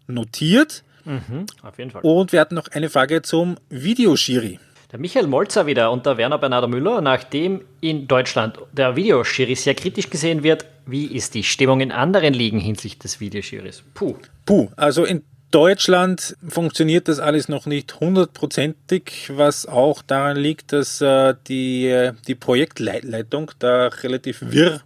notiert. 0.06 0.82
Mhm, 1.04 1.46
auf 1.62 1.78
jeden 1.78 1.90
Fall. 1.90 2.02
Und 2.02 2.32
wir 2.32 2.40
hatten 2.40 2.54
noch 2.54 2.68
eine 2.68 2.90
Frage 2.90 3.22
zum 3.22 3.56
Videoschiri. 3.70 4.58
Der 4.96 5.02
Michael 5.02 5.26
Molzer 5.26 5.66
wieder 5.66 5.92
und 5.92 6.06
der 6.06 6.16
Werner 6.16 6.38
Bernardo 6.38 6.68
Müller, 6.68 7.02
nachdem 7.02 7.60
in 7.82 8.08
Deutschland 8.08 8.58
der 8.72 8.96
Videoschiri 8.96 9.54
sehr 9.54 9.74
kritisch 9.74 10.08
gesehen 10.08 10.42
wird, 10.42 10.64
wie 10.86 11.04
ist 11.04 11.34
die 11.34 11.44
Stimmung 11.44 11.82
in 11.82 11.92
anderen 11.92 12.32
Ligen 12.32 12.58
hinsichtlich 12.58 13.00
des 13.00 13.20
Videoschiris? 13.20 13.82
Puh. 13.92 14.14
Puh, 14.46 14.70
also 14.74 15.04
in 15.04 15.22
Deutschland 15.50 16.34
funktioniert 16.48 17.08
das 17.08 17.18
alles 17.18 17.50
noch 17.50 17.66
nicht 17.66 18.00
hundertprozentig, 18.00 19.32
was 19.34 19.66
auch 19.66 20.00
daran 20.00 20.38
liegt, 20.38 20.72
dass 20.72 21.02
äh, 21.02 21.34
die, 21.46 22.12
die 22.26 22.34
Projektleitung 22.34 23.50
da 23.58 23.88
relativ 23.88 24.40
wirr 24.50 24.80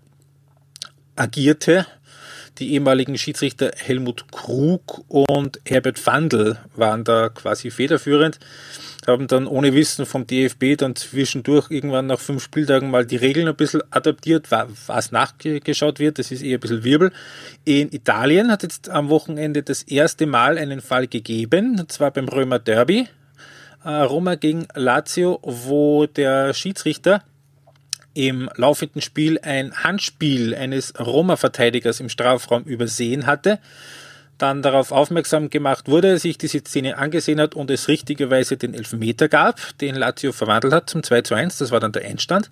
agierte 1.15 1.87
die 2.61 2.75
ehemaligen 2.75 3.17
Schiedsrichter 3.17 3.73
Helmut 3.75 4.31
Krug 4.31 5.03
und 5.09 5.61
Herbert 5.67 5.99
Fandl 5.99 6.59
waren 6.77 7.05
da 7.05 7.31
quasi 7.31 7.71
federführend, 7.71 8.39
haben 9.07 9.27
dann 9.27 9.47
ohne 9.47 9.75
Wissen 9.75 10.05
vom 10.05 10.27
DFB 10.27 10.77
dann 10.77 10.95
zwischendurch 10.95 11.71
irgendwann 11.71 12.07
nach 12.07 12.21
fünf 12.21 12.45
Spieltagen 12.45 12.91
mal 12.91 13.07
die 13.07 13.17
Regeln 13.17 13.49
ein 13.49 13.57
bisschen 13.57 13.83
adaptiert, 13.91 14.49
was 14.51 15.11
nachgeschaut 15.11 15.99
wird, 15.99 16.19
das 16.19 16.31
ist 16.31 16.43
eher 16.43 16.59
ein 16.59 16.61
bisschen 16.61 16.85
Wirbel. 16.85 17.13
In 17.65 17.91
Italien 17.93 18.53
hat 18.53 18.63
jetzt 18.63 18.91
am 18.91 19.09
Wochenende 19.09 19.63
das 19.63 19.83
erste 19.83 20.27
Mal 20.27 20.59
einen 20.59 20.83
Fall 20.83 21.07
gegeben, 21.07 21.81
und 21.81 21.91
zwar 21.91 22.11
beim 22.11 22.29
Römer 22.29 22.59
Derby. 22.59 23.09
Äh, 23.83 23.91
Roma 23.91 24.35
gegen 24.35 24.69
Lazio, 24.75 25.41
wo 25.43 26.05
der 26.05 26.53
Schiedsrichter 26.53 27.23
im 28.15 28.51
laufenden 28.57 29.03
Spiel 29.03 29.39
ein 29.43 29.73
Handspiel 29.73 30.55
eines 30.55 30.95
Roma-Verteidigers 30.99 32.01
im 32.01 32.09
Strafraum 32.09 32.65
übersehen 32.65 33.27
hatte, 33.27 33.61
dann 34.39 34.63
darauf 34.63 34.91
aufmerksam 34.91 35.51
gemacht 35.51 35.89
wurde, 35.89 36.19
sich 36.19 36.39
diese 36.39 36.61
Szene 36.61 36.97
angesehen 36.97 37.41
hat 37.41 37.55
und 37.55 37.71
es 37.71 37.89
richtigerweise 37.89 38.57
den 38.57 38.75
Elfmeter 38.75 39.29
gab, 39.29 39.61
den 39.79 39.95
Lazio 39.95 40.33
verwandelt 40.33 40.73
hat 40.73 40.89
zum 40.89 41.03
2 41.03 41.23
zu 41.23 41.35
1, 41.35 41.59
das 41.59 41.71
war 41.71 41.81
dann 41.81 41.93
der 41.93 42.07
Endstand. 42.07 42.51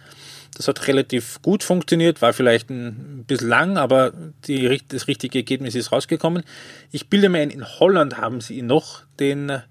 Das 0.57 0.67
hat 0.69 0.87
relativ 0.87 1.41
gut 1.43 1.63
funktioniert, 1.63 2.23
war 2.23 2.33
vielleicht 2.33 2.71
ein 2.71 3.25
bisschen 3.27 3.49
lang, 3.49 3.77
aber 3.77 4.13
die, 4.47 4.81
das 4.89 5.07
richtige 5.07 5.39
Ergebnis 5.39 5.75
ist 5.75 5.93
rausgekommen. 5.93 6.43
Ich 6.91 7.09
bilde 7.09 7.29
mir 7.29 7.41
ein, 7.41 7.51
in 7.51 7.67
Holland 7.67 8.17
haben 8.17 8.41
sie 8.41 8.63
noch, 8.63 9.03
den 9.21 9.63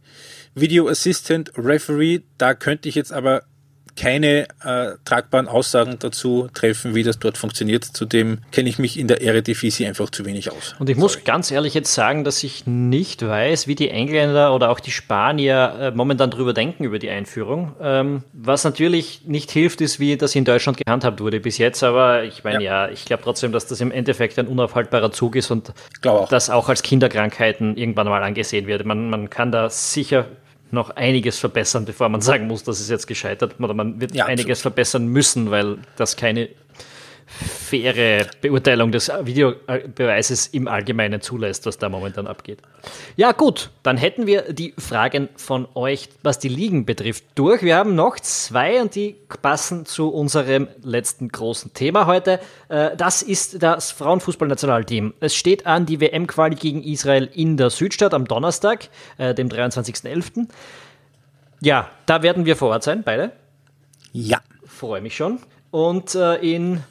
Video 0.56 0.88
Assistant 0.88 1.52
Referee. 1.58 2.22
Da 2.38 2.54
könnte 2.54 2.90
ich 2.90 2.96
jetzt 2.96 3.14
aber 3.14 3.44
keine 3.98 4.48
äh, 4.64 4.92
tragbaren 5.04 5.48
Aussagen 5.48 5.98
dazu 6.00 6.48
treffen, 6.54 6.96
wie 6.96 7.04
das 7.04 7.20
dort 7.20 7.38
funktioniert. 7.38 7.84
Zudem 7.84 8.40
kenne 8.52 8.70
ich 8.70 8.80
mich 8.80 8.98
in 8.98 9.08
der 9.08 9.22
Eredivisie 9.22 9.86
einfach 9.86 10.10
zu 10.10 10.26
wenig 10.26 10.52
aus. 10.52 10.76
Und 10.80 10.90
ich 10.90 10.96
muss 10.96 11.14
Sorry. 11.14 11.26
ganz 11.26 11.52
ehrlich 11.52 11.74
jetzt 11.74 11.94
sagen, 11.94 12.24
dass 12.24 12.44
ich 12.44 12.66
nicht 12.66 13.28
weiß, 13.28 13.68
wie 13.68 13.76
die 13.76 13.90
Engländer 13.90 14.54
oder 14.54 14.70
auch 14.70 14.80
die 14.80 14.92
Spanier 14.92 15.76
äh, 15.80 15.92
momentan 15.92 16.32
darüber 16.32 16.54
denken, 16.54 16.84
über 16.84 17.00
die 17.00 17.10
Einführung. 17.10 17.74
Ähm, 17.82 18.24
was 18.34 18.64
natürlich 18.64 19.22
nicht 19.26 19.52
hilft, 19.52 19.82
ist, 19.82 20.00
wie 20.00 20.16
das 20.16 20.36
in 20.36 20.46
Deutschland 20.46 20.78
gehandhabt 20.78 21.20
wurde 21.20 21.40
bis 21.40 21.58
jetzt. 21.58 21.84
Aber 21.84 22.24
ich 22.24 22.44
meine, 22.44 22.64
ja. 22.64 22.86
ja, 22.88 22.92
ich 22.92 23.06
glaube 23.06 23.24
trotzdem, 23.24 23.52
dass 23.52 23.66
das 23.68 23.82
im 23.82 23.92
Endeffekt 23.92 24.38
ein 24.38 24.48
unaufhaltbarer 24.48 25.12
Zug 25.12 25.36
ist 25.36 25.52
und 25.52 25.74
auch. 26.06 26.30
das 26.30 26.50
auch 26.50 26.70
als 26.70 26.84
Kinderkrankheiten 26.84 27.76
irgendwann 27.76 28.08
mal 28.08 28.24
angesehen 28.24 28.68
wird. 28.68 28.86
Man, 28.86 29.10
man 29.10 29.30
kann 29.30 29.52
da 29.52 29.70
sicher 29.70 30.26
noch 30.72 30.90
einiges 30.92 31.40
verbessern, 31.40 31.86
bevor 31.86 32.10
man 32.10 32.22
sagen 32.22 32.48
muss, 32.48 32.64
dass 32.64 32.80
es 32.80 32.90
jetzt 32.90 33.08
gescheitert 33.08 33.56
oder 33.60 33.74
man 33.74 34.02
wird 34.02 34.14
ja, 34.14 34.26
einiges 34.26 34.60
absolut. 34.60 34.62
verbessern 34.62 35.08
müssen, 35.08 35.52
weil 35.52 35.78
das 35.96 36.16
keine 36.16 36.50
faire 37.28 38.26
Beurteilung 38.42 38.92
des 38.92 39.10
Videobeweises 39.10 40.48
im 40.48 40.68
Allgemeinen 40.68 41.22
zulässt, 41.22 41.66
was 41.66 41.78
da 41.78 41.90
momentan 41.90 42.26
abgeht. 42.26 42.60
Ja, 43.16 43.34
gut, 43.34 43.70
dann 43.84 43.98
hätten 43.98 44.28
wir 44.28 44.54
die 44.54 44.74
Fragen 44.78 45.30
von 45.36 45.68
euch, 45.76 46.10
was 46.24 46.40
die 46.40 46.48
Ligen 46.48 46.86
betrifft, 46.86 47.26
durch. 47.36 47.62
Wir 47.62 47.76
haben 47.76 47.96
noch 47.96 48.20
zwei 48.20 48.82
und 48.82 48.96
die 48.96 49.18
passen 49.42 49.86
zu 49.86 50.10
unserem 50.10 50.68
letzten 50.84 51.28
großen 51.28 51.74
Thema 51.74 52.08
heute. 52.08 52.40
Äh, 52.70 52.96
das 52.96 53.22
ist 53.22 53.62
das 53.62 53.92
Frauenfußballnationalteam. 53.92 55.14
Es 55.20 55.36
steht 55.36 55.66
an 55.66 55.86
die 55.86 56.00
WM-Quali 56.00 56.56
gegen 56.56 56.84
Israel 56.84 57.30
in 57.34 57.58
der 57.58 57.70
Südstadt 57.70 58.14
am 58.14 58.26
Donnerstag, 58.26 58.90
äh, 59.18 59.34
dem 59.34 59.50
23.11. 59.50 60.48
Ja, 61.60 61.90
da 62.06 62.24
werden 62.24 62.46
wir 62.46 62.56
vor 62.56 62.70
Ort 62.70 62.84
sein, 62.84 63.04
beide. 63.04 63.32
Ja. 64.14 64.40
Freue 64.66 65.02
mich 65.02 65.16
schon. 65.16 65.40
Und 65.72 66.16
äh, 66.16 66.36
in 66.36 66.84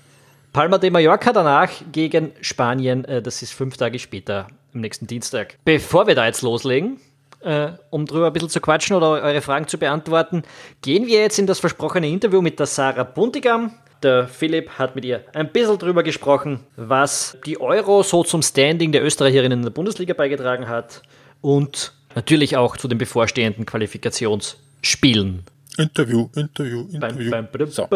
Palma 0.56 0.78
de 0.78 0.88
Mallorca 0.88 1.34
danach 1.34 1.70
gegen 1.92 2.32
Spanien. 2.40 3.04
Äh, 3.04 3.20
das 3.20 3.42
ist 3.42 3.52
fünf 3.52 3.76
Tage 3.76 3.98
später, 3.98 4.46
am 4.72 4.80
nächsten 4.80 5.06
Dienstag. 5.06 5.58
Bevor 5.66 6.06
wir 6.06 6.14
da 6.14 6.24
jetzt 6.24 6.40
loslegen, 6.40 6.98
äh, 7.40 7.72
um 7.90 8.06
drüber 8.06 8.28
ein 8.28 8.32
bisschen 8.32 8.48
zu 8.48 8.62
quatschen 8.62 8.96
oder 8.96 9.10
eure 9.22 9.42
Fragen 9.42 9.68
zu 9.68 9.76
beantworten, 9.76 10.44
gehen 10.80 11.06
wir 11.06 11.20
jetzt 11.20 11.38
in 11.38 11.46
das 11.46 11.58
versprochene 11.58 12.08
Interview 12.08 12.40
mit 12.40 12.58
der 12.58 12.64
Sarah 12.64 13.04
Buntigam. 13.04 13.72
Der 14.02 14.28
Philipp 14.28 14.70
hat 14.78 14.96
mit 14.96 15.04
ihr 15.04 15.26
ein 15.34 15.52
bisschen 15.52 15.76
drüber 15.76 16.02
gesprochen, 16.02 16.60
was 16.76 17.36
die 17.44 17.60
Euro 17.60 18.02
so 18.02 18.24
zum 18.24 18.40
Standing 18.40 18.92
der 18.92 19.04
Österreicherinnen 19.04 19.58
in 19.58 19.64
der 19.64 19.72
Bundesliga 19.72 20.14
beigetragen 20.14 20.68
hat 20.68 21.02
und 21.42 21.92
natürlich 22.14 22.56
auch 22.56 22.78
zu 22.78 22.88
den 22.88 22.96
bevorstehenden 22.96 23.66
Qualifikationsspielen. 23.66 25.42
Interview, 25.76 26.30
Interview, 26.34 26.86
Interview. 26.90 27.30
Beim, 27.30 27.46
beim, 27.52 27.70
so. 27.70 27.86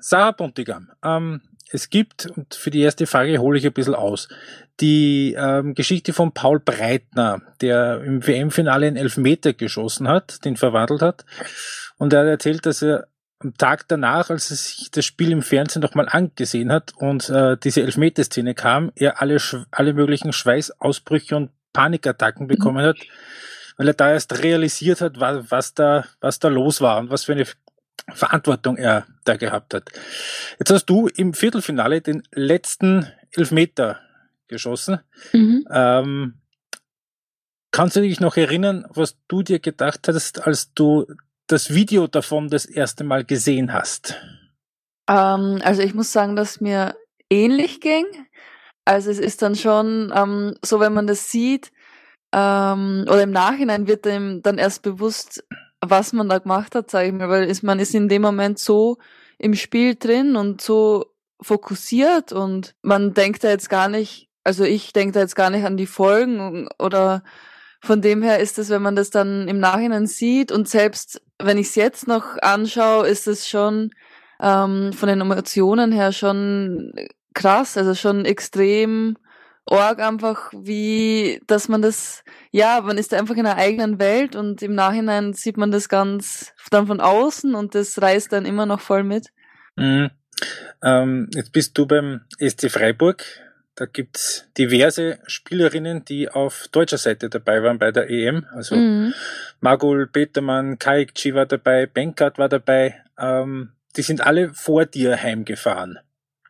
Sarah 0.00 0.32
Pontigam, 0.32 0.90
ähm, 1.04 1.40
es 1.70 1.90
gibt, 1.90 2.26
und 2.26 2.54
für 2.54 2.70
die 2.70 2.80
erste 2.80 3.06
Frage 3.06 3.38
hole 3.38 3.58
ich 3.58 3.66
ein 3.66 3.72
bisschen 3.72 3.94
aus, 3.94 4.28
die 4.80 5.34
ähm, 5.38 5.74
Geschichte 5.74 6.12
von 6.12 6.32
Paul 6.32 6.60
Breitner, 6.60 7.42
der 7.60 8.02
im 8.02 8.26
WM-Finale 8.26 8.86
einen 8.86 8.96
Elfmeter 8.96 9.52
geschossen 9.52 10.08
hat, 10.08 10.44
den 10.44 10.56
verwandelt 10.56 11.02
hat. 11.02 11.24
Und 11.98 12.12
er 12.12 12.20
hat 12.20 12.26
erzählt, 12.26 12.64
dass 12.64 12.82
er 12.82 13.08
am 13.40 13.54
Tag 13.56 13.86
danach, 13.88 14.30
als 14.30 14.50
er 14.50 14.56
sich 14.56 14.90
das 14.90 15.04
Spiel 15.04 15.30
im 15.30 15.42
Fernsehen 15.42 15.82
nochmal 15.82 16.08
angesehen 16.08 16.72
hat 16.72 16.92
und 16.96 17.28
äh, 17.28 17.56
diese 17.56 17.82
Elfmeterszene 17.82 18.54
kam, 18.54 18.90
er 18.96 19.20
alle, 19.20 19.38
alle 19.70 19.94
möglichen 19.94 20.32
Schweißausbrüche 20.32 21.36
und 21.36 21.50
Panikattacken 21.72 22.44
mhm. 22.44 22.48
bekommen 22.48 22.84
hat, 22.84 22.96
weil 23.76 23.88
er 23.88 23.94
da 23.94 24.10
erst 24.10 24.42
realisiert 24.42 25.00
hat, 25.00 25.20
was, 25.20 25.50
was, 25.50 25.74
da, 25.74 26.04
was 26.20 26.40
da 26.40 26.48
los 26.48 26.80
war 26.80 26.98
und 26.98 27.10
was 27.10 27.24
für 27.24 27.32
eine 27.32 27.46
Verantwortung 28.12 28.76
er 28.76 29.06
da 29.24 29.36
gehabt 29.36 29.74
hat. 29.74 29.90
Jetzt 30.58 30.70
hast 30.70 30.86
du 30.86 31.08
im 31.08 31.34
Viertelfinale 31.34 32.00
den 32.00 32.22
letzten 32.32 33.06
Elfmeter 33.32 34.00
geschossen. 34.48 35.00
Mhm. 35.32 35.66
Ähm, 35.70 36.34
kannst 37.70 37.96
du 37.96 38.00
dich 38.00 38.20
noch 38.20 38.36
erinnern, 38.36 38.86
was 38.88 39.16
du 39.28 39.42
dir 39.42 39.58
gedacht 39.58 40.08
hast, 40.08 40.46
als 40.46 40.72
du 40.74 41.06
das 41.46 41.74
Video 41.74 42.06
davon 42.06 42.48
das 42.48 42.64
erste 42.64 43.04
Mal 43.04 43.24
gesehen 43.24 43.72
hast? 43.72 44.16
Ähm, 45.08 45.60
also 45.62 45.82
ich 45.82 45.94
muss 45.94 46.12
sagen, 46.12 46.36
dass 46.36 46.60
mir 46.60 46.96
ähnlich 47.30 47.80
ging. 47.80 48.04
Also 48.84 49.10
es 49.10 49.18
ist 49.18 49.42
dann 49.42 49.54
schon 49.54 50.12
ähm, 50.14 50.54
so, 50.64 50.80
wenn 50.80 50.94
man 50.94 51.06
das 51.06 51.30
sieht, 51.30 51.70
ähm, 52.32 53.04
oder 53.06 53.22
im 53.22 53.30
Nachhinein 53.30 53.86
wird 53.86 54.06
einem 54.06 54.42
dann 54.42 54.58
erst 54.58 54.82
bewusst, 54.82 55.44
was 55.80 56.12
man 56.12 56.28
da 56.28 56.38
gemacht 56.38 56.74
hat, 56.74 56.90
sage 56.90 57.08
ich 57.08 57.14
mal, 57.14 57.28
weil 57.28 57.44
ist, 57.44 57.62
man 57.62 57.78
ist 57.78 57.94
in 57.94 58.08
dem 58.08 58.22
Moment 58.22 58.58
so 58.58 58.98
im 59.38 59.54
Spiel 59.54 59.94
drin 59.94 60.36
und 60.36 60.60
so 60.60 61.06
fokussiert 61.40 62.32
und 62.32 62.74
man 62.82 63.14
denkt 63.14 63.44
da 63.44 63.48
jetzt 63.48 63.70
gar 63.70 63.88
nicht, 63.88 64.28
also 64.42 64.64
ich 64.64 64.92
denke 64.92 65.12
da 65.12 65.20
jetzt 65.20 65.36
gar 65.36 65.50
nicht 65.50 65.64
an 65.64 65.76
die 65.76 65.86
Folgen 65.86 66.68
oder 66.78 67.22
von 67.80 68.02
dem 68.02 68.22
her 68.22 68.40
ist 68.40 68.58
es, 68.58 68.70
wenn 68.70 68.82
man 68.82 68.96
das 68.96 69.10
dann 69.10 69.46
im 69.46 69.60
Nachhinein 69.60 70.06
sieht 70.06 70.50
und 70.50 70.68
selbst 70.68 71.22
wenn 71.38 71.58
ich 71.58 71.68
es 71.68 71.74
jetzt 71.76 72.08
noch 72.08 72.36
anschaue, 72.42 73.06
ist 73.06 73.28
es 73.28 73.48
schon 73.48 73.90
ähm, 74.40 74.92
von 74.92 75.08
den 75.08 75.20
Emotionen 75.20 75.92
her 75.92 76.12
schon 76.12 76.92
krass, 77.34 77.76
also 77.76 77.94
schon 77.94 78.24
extrem 78.24 79.16
Org 79.70 80.00
einfach, 80.00 80.50
wie, 80.52 81.40
dass 81.46 81.68
man 81.68 81.82
das, 81.82 82.24
ja, 82.50 82.80
man 82.80 82.98
ist 82.98 83.12
einfach 83.14 83.36
in 83.36 83.46
einer 83.46 83.56
eigenen 83.56 83.98
Welt 83.98 84.34
und 84.34 84.62
im 84.62 84.74
Nachhinein 84.74 85.34
sieht 85.34 85.56
man 85.56 85.70
das 85.70 85.88
ganz 85.88 86.52
dann 86.70 86.86
von 86.86 87.00
außen 87.00 87.54
und 87.54 87.74
das 87.74 88.00
reißt 88.00 88.32
dann 88.32 88.46
immer 88.46 88.66
noch 88.66 88.80
voll 88.80 89.04
mit. 89.04 89.28
Mhm. 89.76 90.10
Ähm, 90.82 91.28
jetzt 91.34 91.52
bist 91.52 91.76
du 91.76 91.86
beim 91.86 92.22
SC 92.38 92.70
Freiburg. 92.70 93.24
Da 93.74 93.86
gibt's 93.86 94.48
diverse 94.58 95.20
Spielerinnen, 95.26 96.04
die 96.04 96.28
auf 96.28 96.66
deutscher 96.72 96.98
Seite 96.98 97.28
dabei 97.28 97.62
waren 97.62 97.78
bei 97.78 97.92
der 97.92 98.10
EM. 98.10 98.44
Also 98.52 98.74
mhm. 98.74 99.14
Magul, 99.60 100.08
Petermann, 100.08 100.78
Kaikci 100.78 101.34
war 101.34 101.46
dabei, 101.46 101.86
Benkert 101.86 102.38
war 102.38 102.48
dabei. 102.48 103.02
Ähm, 103.18 103.72
die 103.96 104.02
sind 104.02 104.20
alle 104.20 104.52
vor 104.52 104.86
dir 104.86 105.22
heimgefahren. 105.22 105.98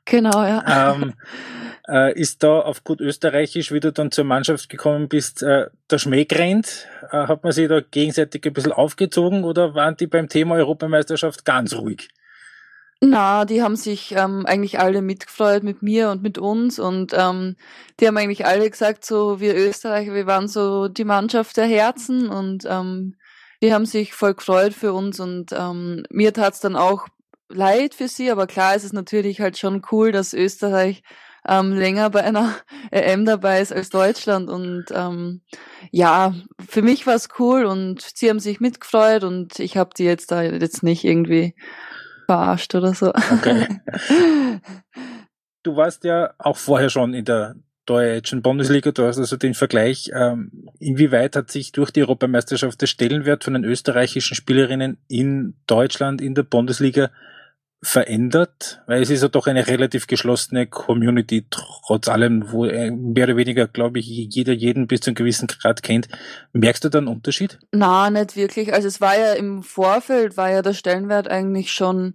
Genau, 0.04 0.42
ja. 0.42 0.94
Ähm, 0.94 1.14
äh, 1.88 2.12
ist 2.18 2.42
da 2.42 2.61
auf 2.61 2.85
gut 2.85 3.01
österreichisch, 3.01 3.72
wie 3.72 3.81
du 3.81 3.92
dann 3.92 4.11
zur 4.11 4.24
Mannschaft 4.24 4.68
gekommen 4.68 5.09
bist, 5.09 5.42
äh, 5.42 5.66
der 5.90 5.98
Schmäh 5.98 6.24
gerannt? 6.24 6.87
Äh, 7.11 7.27
hat 7.27 7.42
man 7.42 7.53
sich 7.53 7.68
da 7.68 7.81
gegenseitig 7.81 8.44
ein 8.46 8.53
bisschen 8.53 8.72
aufgezogen 8.72 9.44
oder 9.44 9.74
waren 9.74 9.96
die 9.96 10.07
beim 10.07 10.29
Thema 10.29 10.57
Europameisterschaft 10.57 11.44
ganz 11.44 11.74
ruhig? 11.74 12.09
Na, 13.01 13.44
die 13.44 13.62
haben 13.62 13.77
sich 13.77 14.12
ähm, 14.16 14.44
eigentlich 14.44 14.81
alle 14.81 15.03
mitgefreut 15.03 15.62
mit 15.62 15.83
mir 15.83 16.11
und 16.11 16.20
mit 16.20 16.37
uns 16.37 16.81
und 16.81 17.12
ähm, 17.16 17.55
die 18.01 18.09
haben 18.09 18.16
eigentlich 18.16 18.44
alle 18.44 18.68
gesagt, 18.68 19.05
so 19.05 19.38
wir 19.38 19.55
Österreicher, 19.55 20.14
wir 20.14 20.27
waren 20.27 20.48
so 20.48 20.88
die 20.88 21.05
Mannschaft 21.05 21.57
der 21.57 21.66
Herzen 21.66 22.29
und 22.29 22.64
ähm, 22.68 23.14
die 23.62 23.72
haben 23.72 23.87
sich 23.87 24.14
voll 24.14 24.35
gefreut 24.35 24.74
für 24.74 24.92
uns 24.92 25.20
und 25.20 25.53
ähm, 25.53 26.05
mir 26.11 26.33
tat's 26.33 26.59
dann 26.59 26.74
auch 26.74 27.07
leid 27.48 27.94
für 27.94 28.09
sie, 28.09 28.33
aber 28.33 28.48
klar 28.48 28.74
ist 28.74 28.85
es 28.85 28.92
natürlich 28.92 29.40
halt 29.40 29.57
schon 29.59 29.83
cool, 29.92 30.11
dass 30.11 30.35
Österreich 30.35 31.05
ähm, 31.48 31.72
länger 31.72 32.11
bei 32.11 32.22
einer 32.22 32.54
EM 32.90 33.24
dabei 33.24 33.61
ist 33.61 33.72
als 33.72 33.88
Deutschland. 33.88 34.50
Und 34.50 34.87
ähm, 34.92 35.40
ja, 35.90 36.34
für 36.68 36.82
mich 36.82 37.06
war 37.06 37.14
es 37.14 37.28
cool 37.38 37.64
und 37.64 38.02
sie 38.02 38.28
haben 38.28 38.40
sich 38.40 38.61
mitgefreut 38.61 39.24
und 39.24 39.58
ich 39.58 39.76
habe 39.76 39.90
die 39.96 40.04
jetzt 40.04 40.30
da 40.30 40.42
jetzt 40.42 40.82
nicht 40.82 41.04
irgendwie 41.04 41.54
verarscht 42.26 42.74
oder 42.74 42.94
so. 42.94 43.12
Okay. 43.32 43.66
Du 45.64 45.76
warst 45.76 46.04
ja 46.04 46.32
auch 46.38 46.56
vorher 46.56 46.88
schon 46.88 47.12
in 47.12 47.24
der 47.24 47.56
deutschen 47.84 48.42
Bundesliga, 48.42 48.92
du 48.92 49.06
hast 49.06 49.18
also 49.18 49.37
den 49.37 49.54
Vergleich, 49.54 50.11
ähm, 50.14 50.68
inwieweit 50.78 51.37
hat 51.37 51.50
sich 51.50 51.72
durch 51.72 51.90
die 51.90 52.02
Europameisterschaft 52.02 52.80
der 52.80 52.87
Stellenwert 52.87 53.44
von 53.44 53.54
den 53.54 53.64
österreichischen 53.64 54.34
Spielerinnen 54.34 54.98
in 55.08 55.56
Deutschland 55.66 56.20
in 56.20 56.34
der 56.34 56.44
Bundesliga 56.44 57.11
verändert? 57.83 58.83
Weil 58.87 59.03
es 59.03 59.11
ist 59.11 59.23
ja 59.23 59.29
doch 59.29 59.47
eine 59.47 59.67
relativ 59.67 60.07
geschlossene 60.07 60.67
Community, 60.67 61.47
trotz 61.51 62.09
allem, 62.09 62.51
wo 62.51 62.64
äh, 62.64 62.91
mehr 62.91 63.25
oder 63.25 63.37
weniger, 63.37 63.69
glaube 63.69 64.01
ich, 64.01 64.07
jeder 64.07 64.53
jeden 64.53 64.87
bis 64.87 65.01
zu 65.01 65.11
einem 65.11 65.17
gewissen 65.17 65.47
Grad 65.47 65.83
kennt. 65.83 66.09
Merkst 66.53 66.85
du 66.85 66.88
da 66.88 66.99
einen 66.99 67.09
Unterschied? 67.09 67.59
Na, 67.73 68.11
nicht 68.11 68.37
wirklich. 68.37 68.73
Also 68.73 68.88
es 68.88 69.01
war 69.01 69.19
ja 69.19 69.33
im 69.35 69.62
Vorfeld, 69.62 70.37
war 70.37 70.51
ja 70.51 70.62
der 70.62 70.75
Stellenwert 70.75 71.29
eigentlich 71.29 71.73
schon 71.73 72.14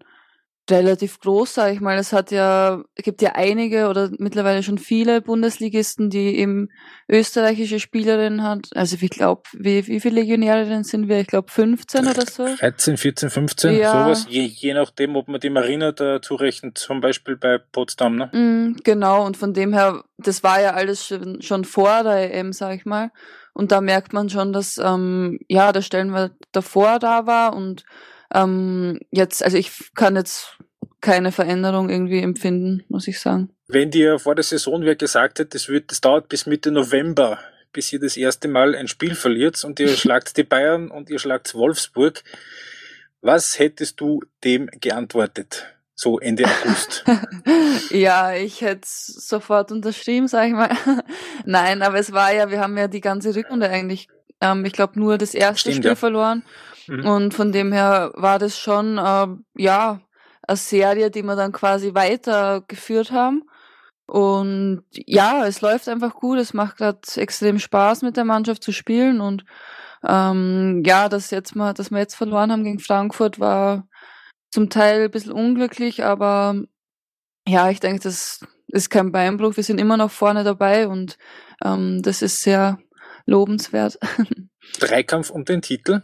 relativ 0.69 1.19
groß, 1.19 1.53
sage 1.53 1.73
ich 1.73 1.81
mal. 1.81 1.97
Es 1.97 2.13
hat 2.13 2.31
ja, 2.31 2.83
gibt 2.95 3.21
ja 3.21 3.33
einige 3.35 3.89
oder 3.89 4.09
mittlerweile 4.17 4.63
schon 4.63 4.77
viele 4.77 5.21
Bundesligisten, 5.21 6.09
die 6.09 6.37
eben 6.37 6.69
österreichische 7.09 7.79
Spielerinnen 7.79 8.43
hat. 8.43 8.69
Also 8.73 8.97
ich 8.99 9.09
glaube, 9.09 9.43
wie, 9.53 9.85
wie 9.87 9.99
viele 9.99 10.21
Legionärinnen 10.21 10.83
sind 10.83 11.09
wir? 11.09 11.19
Ich 11.19 11.27
glaube 11.27 11.51
15 11.51 12.07
oder 12.07 12.25
so. 12.25 12.45
13, 12.55 12.97
14, 12.97 13.29
15, 13.29 13.75
ja. 13.75 13.91
sowas. 13.91 14.25
Je, 14.29 14.43
je 14.43 14.73
nachdem, 14.73 15.15
ob 15.17 15.27
man 15.27 15.41
die 15.41 15.49
Marina 15.49 15.91
dazu 15.91 16.35
rechnet, 16.35 16.77
zum 16.77 17.01
Beispiel 17.01 17.35
bei 17.35 17.57
Potsdam, 17.57 18.15
ne? 18.15 18.29
Mm, 18.31 18.77
genau, 18.83 19.25
und 19.25 19.35
von 19.35 19.53
dem 19.53 19.73
her, 19.73 20.03
das 20.17 20.43
war 20.43 20.61
ja 20.61 20.73
alles 20.73 21.05
schon, 21.05 21.41
schon 21.41 21.65
vor 21.65 22.03
der 22.03 22.33
EM, 22.33 22.53
sag 22.53 22.75
ich 22.75 22.85
mal. 22.85 23.11
Und 23.53 23.71
da 23.71 23.81
merkt 23.81 24.13
man 24.13 24.29
schon, 24.29 24.53
dass 24.53 24.77
ähm, 24.77 25.39
ja 25.47 25.71
der 25.71 25.81
Stellenwert 25.81 26.33
davor 26.51 26.99
da 26.99 27.27
war 27.27 27.53
und 27.55 27.83
ähm, 28.33 28.99
jetzt, 29.11 29.43
also 29.43 29.57
ich 29.57 29.71
kann 29.95 30.15
jetzt 30.15 30.57
keine 31.01 31.31
Veränderung 31.31 31.89
irgendwie 31.89 32.19
empfinden, 32.19 32.83
muss 32.87 33.07
ich 33.07 33.19
sagen. 33.19 33.49
Wenn 33.67 33.91
dir 33.91 34.19
vor 34.19 34.35
der 34.35 34.43
Saison 34.43 34.83
wer 34.83 34.95
gesagt 34.95 35.39
hätte, 35.39 35.51
das, 35.51 35.67
wird, 35.67 35.91
das 35.91 36.01
dauert 36.01 36.29
bis 36.29 36.45
Mitte 36.45 36.71
November, 36.71 37.39
bis 37.73 37.91
ihr 37.91 37.99
das 37.99 38.17
erste 38.17 38.47
Mal 38.47 38.75
ein 38.75 38.87
Spiel 38.87 39.15
verliert 39.15 39.63
und 39.63 39.79
ihr 39.79 39.89
schlagt 39.97 40.37
die 40.37 40.43
Bayern 40.43 40.89
und 40.89 41.09
ihr 41.09 41.19
schlagt 41.19 41.53
Wolfsburg, 41.53 42.23
was 43.21 43.57
hättest 43.59 43.99
du 43.99 44.21
dem 44.43 44.69
geantwortet? 44.81 45.67
So 45.95 46.19
Ende 46.19 46.45
August. 46.45 47.05
ja, 47.91 48.33
ich 48.33 48.61
hätte 48.61 48.81
sofort 48.85 49.71
unterschrieben, 49.71 50.27
sag 50.27 50.47
ich 50.47 50.53
mal. 50.53 50.75
Nein, 51.45 51.81
aber 51.81 51.99
es 51.99 52.11
war 52.11 52.33
ja, 52.33 52.49
wir 52.49 52.59
haben 52.59 52.77
ja 52.77 52.87
die 52.87 52.99
ganze 52.99 53.35
Rückrunde 53.35 53.69
eigentlich, 53.69 54.07
ähm, 54.41 54.65
ich 54.65 54.73
glaube, 54.73 54.99
nur 54.99 55.17
das 55.17 55.33
erste 55.33 55.59
Stimmt, 55.59 55.75
Spiel 55.77 55.91
ja. 55.91 55.95
verloren. 55.95 56.43
Mhm. 56.87 57.05
Und 57.05 57.33
von 57.33 57.51
dem 57.51 57.71
her 57.71 58.11
war 58.15 58.39
das 58.39 58.57
schon, 58.57 58.97
äh, 58.97 59.27
ja, 59.61 60.01
eine 60.45 60.57
Serie, 60.57 61.09
die 61.09 61.23
wir 61.23 61.35
dann 61.35 61.51
quasi 61.51 61.93
weitergeführt 61.93 63.11
haben. 63.11 63.43
Und 64.05 64.83
ja, 64.91 65.45
es 65.45 65.61
läuft 65.61 65.87
einfach 65.87 66.13
gut. 66.13 66.37
Es 66.37 66.53
macht 66.53 66.77
gerade 66.77 66.99
extrem 67.15 67.59
Spaß, 67.59 68.01
mit 68.01 68.17
der 68.17 68.25
Mannschaft 68.25 68.63
zu 68.63 68.71
spielen. 68.71 69.21
Und 69.21 69.45
ähm, 70.05 70.83
ja, 70.85 71.07
dass 71.07 71.31
jetzt 71.31 71.55
mal, 71.55 71.73
dass 71.73 71.91
wir 71.91 71.99
jetzt 71.99 72.15
verloren 72.15 72.51
haben 72.51 72.63
gegen 72.63 72.79
Frankfurt, 72.79 73.39
war 73.39 73.87
zum 74.51 74.69
Teil 74.69 75.05
ein 75.05 75.11
bisschen 75.11 75.31
unglücklich, 75.31 76.03
aber 76.03 76.55
ja, 77.47 77.69
ich 77.71 77.79
denke, 77.79 78.03
das 78.03 78.45
ist 78.67 78.89
kein 78.89 79.11
Beinbruch. 79.11 79.57
Wir 79.57 79.63
sind 79.63 79.79
immer 79.79 79.97
noch 79.97 80.11
vorne 80.11 80.43
dabei 80.43 80.87
und 80.87 81.17
ähm, 81.63 82.01
das 82.03 82.21
ist 82.21 82.43
sehr 82.43 82.77
lobenswert. 83.25 83.97
Dreikampf 84.79 85.29
um 85.29 85.45
den 85.45 85.61
Titel? 85.61 86.03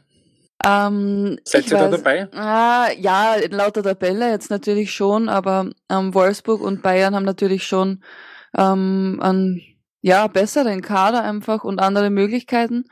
Ähm, 0.66 1.40
Seid 1.44 1.72
ihr 1.72 1.78
weiß, 1.78 1.92
da 1.92 1.98
dabei? 1.98 2.28
Äh, 2.34 3.02
ja, 3.02 3.36
laut 3.50 3.76
der 3.76 3.84
Tabelle 3.84 4.30
jetzt 4.30 4.50
natürlich 4.50 4.94
schon, 4.94 5.30
aber 5.30 5.70
ähm, 5.90 6.14
Wolfsburg 6.14 6.62
und 6.62 6.82
Bayern 6.82 7.16
haben 7.16 7.26
natürlich 7.26 7.64
schon 7.64 8.04
ähm, 8.58 9.20
einen 9.22 9.62
ja, 10.02 10.28
besseren 10.28 10.82
Kader 10.82 11.24
einfach 11.24 11.64
und 11.64 11.80
andere 11.80 12.10
Möglichkeiten. 12.10 12.86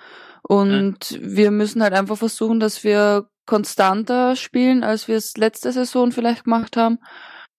Und 0.44 1.12
mhm. 1.12 1.36
wir 1.36 1.52
müssen 1.52 1.84
halt 1.84 1.94
einfach 1.94 2.18
versuchen, 2.18 2.60
dass 2.60 2.84
wir 2.84 3.30
konstanter 3.46 4.36
spielen, 4.36 4.84
als 4.84 5.08
wir 5.08 5.18
es 5.18 5.38
letzte 5.38 5.72
Saison 5.72 6.12
vielleicht 6.12 6.46
gemacht 6.46 6.78
haben. 6.78 7.00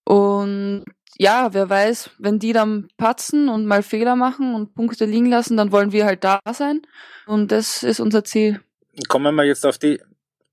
Und 0.05 0.85
ja, 1.19 1.53
wer 1.53 1.69
weiß, 1.69 2.11
wenn 2.19 2.39
die 2.39 2.53
dann 2.53 2.89
patzen 2.97 3.49
und 3.49 3.67
mal 3.67 3.83
Fehler 3.83 4.17
machen 4.17 4.55
und 4.55 4.75
Punkte 4.75 5.05
liegen 5.05 5.27
lassen, 5.27 5.57
dann 5.57 5.73
wollen 5.73 5.93
wir 5.93 6.07
halt 6.07 6.25
da 6.25 6.41
sein. 6.53 6.83
Und 7.27 7.51
das 7.53 7.83
ist 7.83 8.01
unser 8.01 8.25
Ziel. 8.25 8.61
Kommen 9.07 9.35
wir 9.35 9.45
jetzt 9.45 9.65
auf 9.65 9.79
die 9.79 10.01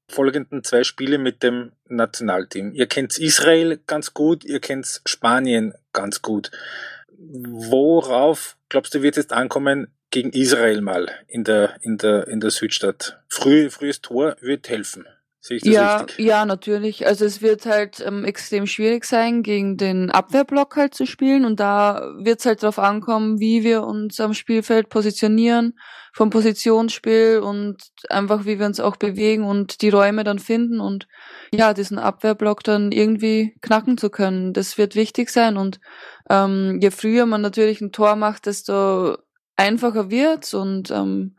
folgenden 0.08 0.64
zwei 0.64 0.84
Spiele 0.84 1.18
mit 1.18 1.42
dem 1.42 1.72
Nationalteam. 1.88 2.74
Ihr 2.74 2.88
kennt 2.88 3.18
Israel 3.18 3.80
ganz 3.88 4.14
gut, 4.14 4.46
ihr 4.46 4.60
kennt 4.60 5.02
Spanien 5.06 5.74
ganz 5.94 6.22
gut. 6.22 6.52
Worauf 7.18 8.58
glaubst 8.70 8.94
du, 8.94 9.02
wird 9.02 9.18
es 9.18 9.32
ankommen 9.32 9.88
gegen 10.12 10.32
Israel 10.32 10.82
mal 10.82 11.10
in 11.28 11.44
der, 11.44 11.76
in 11.82 11.98
der, 11.98 12.28
in 12.28 12.40
der 12.40 12.52
Südstadt? 12.52 13.20
Früh, 13.30 13.70
frühes 13.70 14.02
Tor 14.02 14.36
wird 14.42 14.70
helfen. 14.70 15.08
Sehe 15.46 15.58
ich 15.58 15.64
das 15.64 15.74
ja, 15.74 15.98
richtig? 15.98 16.26
ja, 16.26 16.44
natürlich. 16.44 17.06
Also 17.06 17.24
es 17.24 17.40
wird 17.40 17.68
halt 17.68 18.04
ähm, 18.04 18.26
extrem 18.26 18.66
schwierig 18.66 19.06
sein, 19.06 19.44
gegen 19.44 19.78
den 19.78 20.10
Abwehrblock 20.10 20.76
halt 20.76 20.96
zu 20.96 21.06
spielen 21.06 21.46
und 21.46 21.60
da 21.60 22.02
wird 22.18 22.40
es 22.40 22.48
halt 22.48 22.64
darauf 22.64 22.80
ankommen, 22.80 23.40
wie 23.40 23.64
wir 23.64 23.84
uns 23.84 24.20
am 24.20 24.34
Spielfeld 24.34 24.90
positionieren, 24.90 25.78
vom 26.14 26.32
Positionsspiel 26.32 27.42
und 27.44 27.78
einfach 28.10 28.46
wie 28.46 28.58
wir 28.58 28.66
uns 28.66 28.80
auch 28.80 28.96
bewegen 28.96 29.44
und 29.44 29.84
die 29.84 29.90
Räume 29.90 30.24
dann 30.24 30.40
finden 30.40 30.80
und 30.80 31.08
ja, 31.54 31.76
diesen 31.76 32.00
Abwehrblock 32.00 32.64
dann 32.64 32.92
irgendwie 32.92 33.56
knacken 33.62 34.00
zu 34.00 34.10
können. 34.10 34.52
Das 34.52 34.80
wird 34.80 34.96
wichtig 34.96 35.30
sein 35.30 35.58
und 35.58 35.80
ähm, 36.28 36.80
je 36.82 36.90
früher 36.90 37.28
man 37.28 37.42
natürlich 37.42 37.82
ein 37.82 37.92
Tor 37.92 38.16
macht, 38.16 38.48
desto 38.48 39.16
einfacher 39.58 40.10
wird's 40.10 40.56
und 40.56 40.90
ähm, 40.90 41.36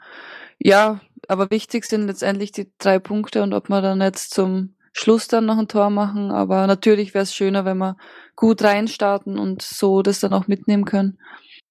ja, 0.60 1.00
aber 1.28 1.50
wichtig 1.50 1.84
sind 1.84 2.06
letztendlich 2.06 2.52
die 2.52 2.70
drei 2.78 2.98
Punkte 2.98 3.42
und 3.42 3.52
ob 3.52 3.68
wir 3.68 3.80
dann 3.80 4.00
jetzt 4.00 4.34
zum 4.34 4.74
Schluss 4.92 5.28
dann 5.28 5.44
noch 5.44 5.58
ein 5.58 5.68
Tor 5.68 5.90
machen. 5.90 6.30
Aber 6.30 6.66
natürlich 6.66 7.12
wäre 7.12 7.24
es 7.24 7.34
schöner, 7.34 7.64
wenn 7.64 7.78
wir 7.78 7.96
gut 8.34 8.62
reinstarten 8.62 9.38
und 9.38 9.62
so 9.62 10.02
das 10.02 10.20
dann 10.20 10.32
auch 10.32 10.46
mitnehmen 10.46 10.84
können. 10.84 11.18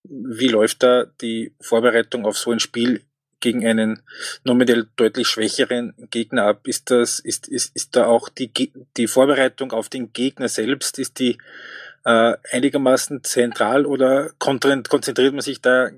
Wie 0.04 0.48
läuft 0.48 0.84
da 0.84 1.06
die 1.22 1.56
Vorbereitung 1.60 2.26
auf 2.26 2.38
so 2.38 2.52
ein 2.52 2.60
Spiel 2.60 3.02
gegen 3.39 3.66
einen 3.66 4.04
nominell 4.43 4.88
deutlich 4.96 5.28
schwächeren 5.28 5.93
Gegner 6.12 6.46
ab? 6.46 6.68
Ist 6.68 6.91
das, 6.91 7.20
ist, 7.20 7.48
ist, 7.48 7.76
ist 7.76 7.96
da 7.96 8.06
auch 8.06 8.30
die, 8.30 8.52
die 8.98 9.08
Vorbereitung 9.08 9.72
auf 9.72 9.89
den 9.89 10.14
Gegner 10.14 10.48
selbst, 10.48 11.00
ist 11.00 11.20
die 11.20 11.39
äh, 12.06 12.36
einigermaßen 12.52 13.24
zentral 13.24 13.88
oder 13.88 14.30
konzentriert 14.38 15.34
man 15.34 15.41
sich 15.41 15.62
da 15.62 15.89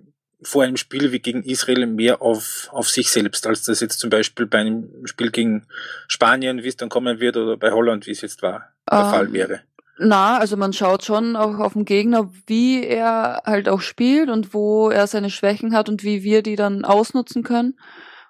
vor 0.41 0.63
einem 0.63 0.77
Spiel 0.77 1.11
wie 1.11 1.19
gegen 1.19 1.43
Israel 1.43 1.87
mehr 1.87 2.21
auf, 2.21 2.69
auf 2.71 2.89
sich 2.89 3.09
selbst, 3.09 3.47
als 3.47 3.63
das 3.63 3.79
jetzt 3.79 3.99
zum 3.99 4.09
Beispiel 4.09 4.45
bei 4.45 4.59
einem 4.59 5.05
Spiel 5.05 5.31
gegen 5.31 5.65
Spanien, 6.07 6.63
wie 6.63 6.67
es 6.67 6.77
dann 6.77 6.89
kommen 6.89 7.19
wird, 7.19 7.37
oder 7.37 7.57
bei 7.57 7.71
Holland, 7.71 8.05
wie 8.05 8.11
es 8.11 8.21
jetzt 8.21 8.41
war, 8.41 8.69
der 8.89 8.99
ähm, 8.99 9.09
Fall 9.09 9.33
wäre? 9.33 9.61
Na, 9.99 10.37
also 10.37 10.57
man 10.57 10.73
schaut 10.73 11.03
schon 11.03 11.35
auch 11.35 11.57
auf 11.57 11.73
den 11.73 11.85
Gegner, 11.85 12.31
wie 12.45 12.83
er 12.83 13.41
halt 13.45 13.67
auch 13.67 13.81
spielt 13.81 14.29
und 14.29 14.53
wo 14.53 14.89
er 14.91 15.07
seine 15.07 15.31
Schwächen 15.31 15.73
hat 15.73 15.89
und 15.89 16.03
wie 16.03 16.21
wir 16.21 16.43
die 16.43 16.55
dann 16.55 16.85
ausnutzen 16.85 17.41
können. 17.41 17.79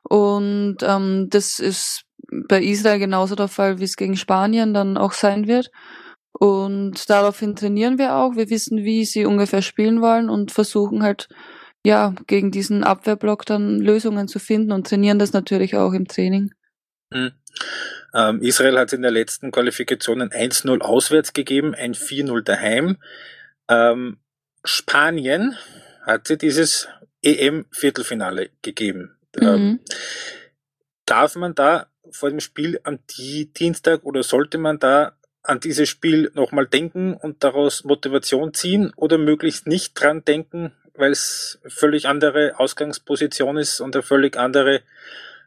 Und 0.04 0.78
ähm, 0.82 1.28
das 1.30 1.60
ist 1.60 2.04
bei 2.48 2.64
Israel 2.64 3.00
genauso 3.00 3.36
der 3.36 3.50
Fall, 3.50 3.80
wie 3.80 3.84
es 3.84 3.98
gegen 3.98 4.16
Spanien 4.16 4.74
dann 4.74 4.98
auch 4.98 5.12
sein 5.12 5.48
wird. 5.48 5.70
Und 6.32 7.10
daraufhin 7.10 7.56
trainieren 7.56 7.98
wir 7.98 8.16
auch. 8.16 8.36
Wir 8.36 8.50
wissen, 8.50 8.84
wie 8.86 9.04
sie 9.04 9.26
ungefähr 9.26 9.62
spielen 9.62 10.02
wollen 10.02 10.30
und 10.30 10.52
versuchen 10.52 11.04
halt 11.04 11.28
ja, 11.88 12.14
gegen 12.28 12.52
diesen 12.52 12.84
Abwehrblock 12.84 13.46
dann 13.46 13.80
Lösungen 13.80 14.28
zu 14.28 14.40
finden 14.40 14.74
und 14.74 14.88
trainieren 14.88 15.20
das 15.20 15.32
natürlich 15.32 15.78
auch 15.78 15.94
im 15.94 16.06
Training. 16.06 16.52
Mhm. 17.12 17.32
Ähm, 18.14 18.42
Israel 18.42 18.78
hat 18.78 18.92
in 18.92 19.04
der 19.04 19.12
letzten 19.12 19.52
Qualifikation 19.52 20.22
ein 20.22 20.32
1-0 20.32 20.82
auswärts 20.82 21.32
gegeben, 21.32 21.74
ein 21.74 21.94
4-0 21.94 22.42
daheim. 22.42 22.98
Ähm, 23.70 24.18
Spanien 24.66 25.56
hat 26.06 26.28
sie 26.28 26.38
dieses 26.38 26.90
EM-Viertelfinale 27.22 28.50
gegeben. 28.62 29.16
Ähm, 29.40 29.48
mhm. 29.48 29.80
darf 31.06 31.38
man 31.38 31.56
da 31.56 31.88
vor 32.12 32.30
dem 32.30 32.42
Spiel 32.42 32.82
am 32.84 33.00
Dienstag 33.08 34.04
oder 34.04 34.24
sollte 34.24 34.58
man 34.58 34.78
da 34.80 35.14
an 35.42 35.62
dieses 35.62 35.88
Spiel 35.88 36.32
nochmal 36.34 36.68
denken 36.68 37.14
und 37.14 37.46
daraus 37.46 37.86
Motivation 37.86 38.54
ziehen 38.54 38.92
oder 38.98 39.18
möglichst 39.18 39.68
nicht 39.68 39.94
dran 39.94 40.26
denken, 40.26 40.74
weil 40.98 41.12
es 41.12 41.60
völlig 41.68 42.08
andere 42.08 42.60
Ausgangsposition 42.60 43.58
ist 43.58 43.80
und 43.80 43.96
eine 43.96 44.04
völlig 44.04 44.38
andere 44.38 44.82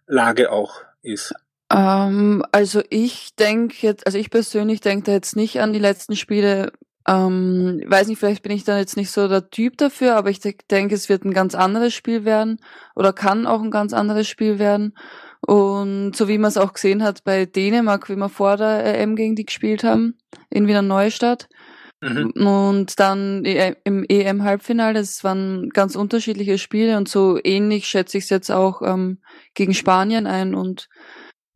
Lage 0.06 0.50
auch 0.50 0.82
ist? 1.02 1.34
Ähm, 1.72 2.44
also 2.52 2.82
ich 2.90 3.34
denke 3.36 3.76
jetzt, 3.80 4.06
also 4.06 4.18
ich 4.18 4.30
persönlich 4.30 4.80
denke 4.80 5.04
da 5.06 5.12
jetzt 5.12 5.36
nicht 5.36 5.60
an 5.60 5.72
die 5.72 5.78
letzten 5.78 6.16
Spiele. 6.16 6.72
Ähm, 7.06 7.82
weiß 7.86 8.08
nicht, 8.08 8.18
vielleicht 8.18 8.42
bin 8.42 8.52
ich 8.52 8.64
dann 8.64 8.78
jetzt 8.78 8.96
nicht 8.96 9.10
so 9.10 9.26
der 9.26 9.50
Typ 9.50 9.78
dafür, 9.78 10.16
aber 10.16 10.30
ich 10.30 10.40
denke, 10.40 10.94
es 10.94 11.08
wird 11.08 11.24
ein 11.24 11.32
ganz 11.32 11.54
anderes 11.54 11.94
Spiel 11.94 12.24
werden 12.24 12.60
oder 12.94 13.12
kann 13.12 13.46
auch 13.46 13.62
ein 13.62 13.70
ganz 13.70 13.92
anderes 13.92 14.28
Spiel 14.28 14.58
werden. 14.58 14.94
Und 15.40 16.14
so 16.14 16.28
wie 16.28 16.38
man 16.38 16.50
es 16.50 16.58
auch 16.58 16.74
gesehen 16.74 17.02
hat 17.02 17.24
bei 17.24 17.46
Dänemark, 17.46 18.08
wie 18.10 18.16
wir 18.16 18.28
vor 18.28 18.56
der 18.56 18.84
EM 18.98 19.16
gegen 19.16 19.36
die 19.36 19.46
gespielt 19.46 19.84
haben, 19.84 20.18
in 20.50 20.66
Wiener 20.66 20.82
Neustadt, 20.82 21.48
Mhm. 22.00 22.30
Und 22.30 22.98
dann 22.98 23.44
e 23.44 23.74
im 23.84 24.04
EM-Halbfinale, 24.08 24.94
das 24.94 25.22
waren 25.22 25.68
ganz 25.70 25.96
unterschiedliche 25.96 26.56
Spiele 26.56 26.96
und 26.96 27.08
so 27.08 27.38
ähnlich 27.42 27.86
schätze 27.86 28.18
ich 28.18 28.24
es 28.24 28.30
jetzt 28.30 28.50
auch 28.50 28.82
ähm, 28.82 29.18
gegen 29.54 29.74
Spanien 29.74 30.26
ein. 30.26 30.54
Und 30.54 30.88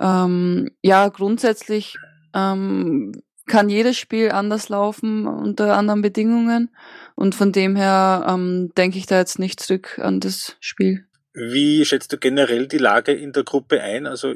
ähm, 0.01 0.71
ja, 0.83 1.09
grundsätzlich 1.09 1.97
ähm, 2.35 3.13
kann 3.47 3.69
jedes 3.69 3.97
Spiel 3.97 4.31
anders 4.33 4.69
laufen 4.69 5.27
unter 5.27 5.77
anderen 5.77 6.03
Bedingungen. 6.03 6.75
Und 7.15 7.35
von 7.35 7.53
dem 7.53 7.77
her 7.77 8.27
ähm, 8.29 8.71
denke 8.77 8.99
ich 8.99 9.07
da 9.07 9.19
jetzt 9.19 9.39
nicht 9.39 9.61
zurück 9.61 9.99
an 10.03 10.21
das 10.21 10.57
Spiel. 10.61 11.07
Wie 11.33 11.85
schätzt 11.85 12.13
du 12.13 12.19
generell 12.19 12.69
die 12.69 12.79
Lage 12.79 13.13
in 13.13 13.33
der 13.33 13.43
Gruppe 13.43 13.81
ein? 13.81 14.07
Also 14.07 14.35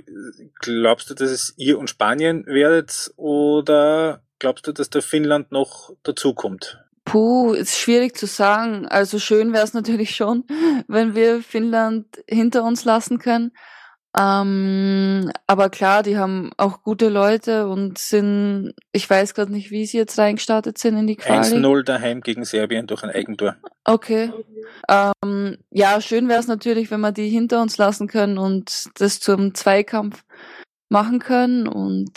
glaubst 0.61 1.11
du, 1.11 1.14
dass 1.14 1.30
es 1.30 1.54
ihr 1.56 1.78
und 1.78 1.90
Spanien 1.90 2.44
werdet 2.46 3.12
oder 3.16 4.22
glaubst 4.39 4.66
du, 4.66 4.72
dass 4.72 4.91
der 4.91 5.03
Finnland 5.03 5.53
noch 5.53 5.93
dazukommt? 6.03 6.84
Puh, 7.05 7.53
ist 7.55 7.78
schwierig 7.78 8.16
zu 8.16 8.26
sagen. 8.26 8.86
Also 8.86 9.18
schön 9.18 9.53
wäre 9.53 9.64
es 9.64 9.72
natürlich 9.72 10.14
schon, 10.14 10.45
wenn 10.89 11.14
wir 11.14 11.43
Finnland 11.43 12.07
hinter 12.28 12.64
uns 12.64 12.84
lassen 12.84 13.18
können. 13.18 13.53
Ähm, 14.18 15.30
aber 15.47 15.68
klar, 15.68 16.03
die 16.03 16.16
haben 16.16 16.51
auch 16.57 16.82
gute 16.82 17.09
Leute 17.09 17.68
und 17.68 17.99
sind, 17.99 18.74
ich 18.91 19.09
weiß 19.09 19.34
gerade 19.34 19.53
nicht, 19.53 19.70
wie 19.70 19.86
sie 19.86 19.99
jetzt 19.99 20.18
reingestartet 20.18 20.78
sind 20.78 20.97
in 20.97 21.07
die 21.07 21.16
Quali. 21.16 21.47
1-0 21.47 21.82
daheim 21.82 22.22
gegen 22.22 22.45
Serbien 22.45 22.86
durch 22.86 23.05
ein 23.05 23.11
Eigentor. 23.11 23.57
Okay. 23.84 24.32
Ähm, 24.89 25.59
ja, 25.70 26.01
schön 26.01 26.28
wäre 26.28 26.41
es 26.41 26.47
natürlich, 26.47 26.91
wenn 26.91 27.01
wir 27.01 27.12
die 27.12 27.28
hinter 27.28 27.62
uns 27.62 27.76
lassen 27.76 28.09
können 28.09 28.39
und 28.39 28.89
das 28.99 29.20
zum 29.20 29.55
Zweikampf 29.55 30.24
machen 30.89 31.18
können. 31.18 31.68
Und 31.68 32.12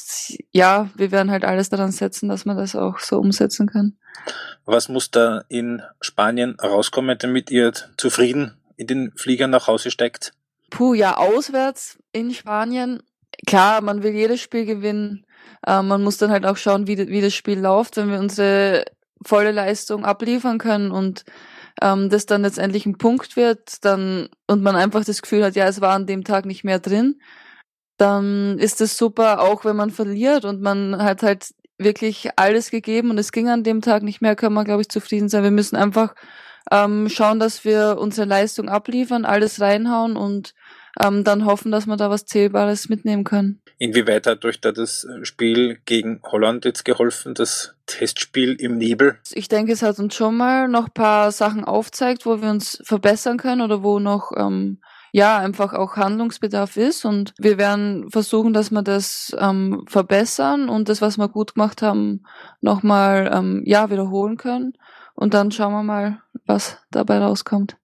ja, 0.52 0.90
wir 0.96 1.12
werden 1.12 1.32
halt 1.32 1.46
alles 1.46 1.70
daran 1.70 1.92
setzen, 1.92 2.30
dass 2.30 2.46
man 2.46 2.58
das 2.58 2.76
auch 2.76 3.00
so 3.00 3.18
umsetzen 3.18 3.68
kann. 3.68 3.98
Was 4.66 4.90
muss 4.90 5.12
da 5.12 5.44
in 5.48 5.82
Spanien 6.00 6.58
rauskommen, 6.60 7.18
damit 7.18 7.52
ihr 7.52 7.74
zufrieden 7.98 8.58
in 8.78 8.88
den 8.88 9.12
Flieger 9.16 9.48
nach 9.48 9.68
Hause 9.68 9.92
steckt? 9.92 10.34
Puh, 10.70 10.94
ja, 10.94 11.18
auswärts 11.18 11.98
in 12.12 12.34
Spanien. 12.34 13.04
Klar, 13.46 13.82
man 13.82 14.04
will 14.04 14.14
jedes 14.14 14.40
Spiel 14.40 14.66
gewinnen. 14.66 15.26
Äh, 15.66 15.82
man 15.82 16.04
muss 16.04 16.18
dann 16.18 16.32
halt 16.32 16.46
auch 16.46 16.58
schauen, 16.58 16.88
wie, 16.88 16.98
wie 16.98 17.22
das 17.22 17.34
Spiel 17.34 17.60
läuft, 17.60 17.98
wenn 17.98 18.10
wir 18.10 18.20
unsere 18.20 18.86
volle 19.24 19.52
Leistung 19.52 20.06
abliefern 20.06 20.58
können 20.58 20.92
und 20.92 21.26
ähm, 21.82 22.10
das 22.10 22.26
dann 22.26 22.42
letztendlich 22.42 22.86
ein 22.86 22.98
Punkt 22.98 23.36
wird, 23.36 23.84
dann 23.86 24.30
und 24.48 24.62
man 24.64 24.76
einfach 24.76 25.04
das 25.06 25.22
Gefühl 25.22 25.44
hat, 25.44 25.56
ja, 25.56 25.68
es 25.68 25.82
war 25.82 25.94
an 25.94 26.08
dem 26.08 26.24
Tag 26.24 26.46
nicht 26.46 26.64
mehr 26.64 26.80
drin, 26.80 27.22
dann 28.02 28.58
ist 28.58 28.82
es 28.82 28.98
super, 28.98 29.42
auch 29.42 29.64
wenn 29.64 29.76
man 29.76 29.92
verliert 29.92 30.44
und 30.44 30.60
man 30.60 31.02
hat 31.02 31.22
halt 31.22 31.54
wirklich 31.78 32.30
alles 32.36 32.72
gegeben 32.72 33.12
und 33.12 33.20
es 33.20 33.32
ging 33.32 33.48
an 33.48 33.64
dem 33.64 33.82
Tag 33.82 34.02
nicht 34.02 34.22
mehr, 34.22 34.36
kann 34.36 34.54
man, 34.54 34.66
glaube 34.66 34.82
ich, 34.82 34.90
zufrieden 34.90 35.30
sein. 35.30 35.44
Wir 35.44 35.52
müssen 35.52 35.76
einfach 35.76 36.16
ähm, 36.72 37.10
schauen, 37.10 37.40
dass 37.40 37.64
wir 37.64 37.98
unsere 38.00 38.28
Leistung 38.28 38.70
abliefern, 38.70 39.24
alles 39.24 39.62
reinhauen 39.62 40.18
und 40.18 40.56
ähm, 41.00 41.24
dann 41.24 41.46
hoffen, 41.46 41.72
dass 41.72 41.86
man 41.86 42.00
da 42.00 42.10
was 42.10 42.26
Zählbares 42.26 42.90
mitnehmen 42.90 43.24
kann. 43.24 43.62
Inwieweit 43.78 44.26
hat 44.26 44.46
euch 44.46 44.60
da 44.60 44.72
das 44.72 45.08
Spiel 45.22 45.80
gegen 45.86 46.22
Holland 46.24 46.66
jetzt 46.66 46.86
geholfen, 46.86 47.36
das 47.36 47.76
Testspiel 47.86 48.56
im 48.56 48.78
Nebel? 48.78 49.18
Ich 49.32 49.48
denke, 49.48 49.74
es 49.74 49.84
hat 49.84 50.00
uns 50.00 50.16
schon 50.16 50.38
mal 50.38 50.68
noch 50.68 50.88
ein 50.88 50.94
paar 50.94 51.32
Sachen 51.32 51.64
aufzeigt, 51.64 52.26
wo 52.26 52.42
wir 52.42 52.50
uns 52.50 52.82
verbessern 52.84 53.38
können 53.38 53.62
oder 53.62 53.84
wo 53.84 54.00
noch 54.00 54.32
ähm, 54.36 54.80
ja 55.12 55.38
einfach 55.38 55.74
auch 55.74 55.98
Handlungsbedarf 55.98 56.78
ist 56.78 57.06
und 57.06 57.34
wir 57.38 57.58
werden 57.58 58.10
versuchen, 58.10 58.54
dass 58.54 58.72
wir 58.72 58.82
das 58.82 59.36
ähm, 59.40 59.84
verbessern 59.88 60.70
und 60.70 60.90
das, 60.90 61.02
was 61.02 61.18
wir 61.18 61.28
gut 61.28 61.56
gemacht 61.56 61.82
haben, 61.82 62.24
nochmal 62.62 63.30
ähm, 63.34 63.64
ja 63.66 63.90
wiederholen 63.90 64.38
können 64.38 64.74
und 65.16 65.34
dann 65.34 65.52
schauen 65.52 65.74
wir 65.74 65.84
mal, 65.84 66.22
was 66.46 66.78
dabei 66.92 67.20
rauskommt. 67.20 67.78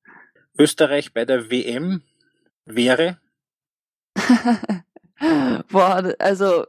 Österreich 0.57 1.13
bei 1.13 1.25
der 1.25 1.51
WM 1.51 2.01
wäre? 2.65 3.17
Boah, 5.71 6.13
also 6.19 6.65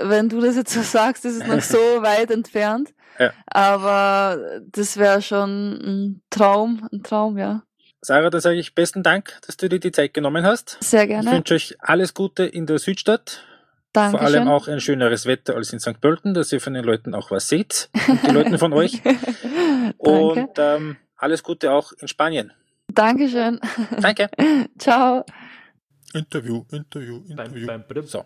wenn 0.00 0.28
du 0.28 0.40
das 0.40 0.56
jetzt 0.56 0.72
so 0.72 0.82
sagst, 0.82 1.24
ist 1.24 1.42
es 1.42 1.46
noch 1.46 1.60
so 1.60 1.78
weit 2.02 2.30
entfernt. 2.30 2.94
Ja. 3.18 3.32
Aber 3.46 4.60
das 4.70 4.96
wäre 4.96 5.22
schon 5.22 5.72
ein 5.72 6.22
Traum, 6.30 6.88
ein 6.92 7.02
Traum, 7.02 7.36
ja. 7.36 7.62
Sarah, 8.00 8.30
da 8.30 8.40
sage 8.40 8.58
ich 8.58 8.74
besten 8.74 9.02
Dank, 9.02 9.38
dass 9.46 9.56
du 9.56 9.68
dir 9.68 9.80
die 9.80 9.90
Zeit 9.90 10.14
genommen 10.14 10.44
hast. 10.44 10.78
Sehr 10.80 11.06
gerne. 11.06 11.28
Ich 11.28 11.36
wünsche 11.36 11.54
euch 11.54 11.76
alles 11.80 12.14
Gute 12.14 12.44
in 12.44 12.66
der 12.66 12.78
Südstadt. 12.78 13.42
Dankeschön. 13.92 14.18
Vor 14.18 14.26
allem 14.26 14.48
auch 14.48 14.68
ein 14.68 14.80
schöneres 14.80 15.26
Wetter 15.26 15.56
als 15.56 15.72
in 15.72 15.80
St. 15.80 16.00
Pölten, 16.00 16.34
dass 16.34 16.52
ihr 16.52 16.60
von 16.60 16.74
den 16.74 16.84
Leuten 16.84 17.14
auch 17.14 17.30
was 17.30 17.48
seht. 17.48 17.90
Und 18.06 18.22
die 18.26 18.30
Leuten 18.30 18.58
von 18.58 18.72
euch. 18.72 19.02
und 19.98 20.50
ähm, 20.58 20.96
alles 21.16 21.42
Gute 21.42 21.72
auch 21.72 21.92
in 21.92 22.06
Spanien. 22.06 22.52
Dankeschön. 22.94 23.60
Danke. 24.00 24.28
Ciao. 24.78 25.24
Interview, 26.14 26.64
Interview, 26.70 27.22
Interview. 27.28 27.66
Bam, 27.66 27.84
bam, 27.88 28.06
so. 28.06 28.24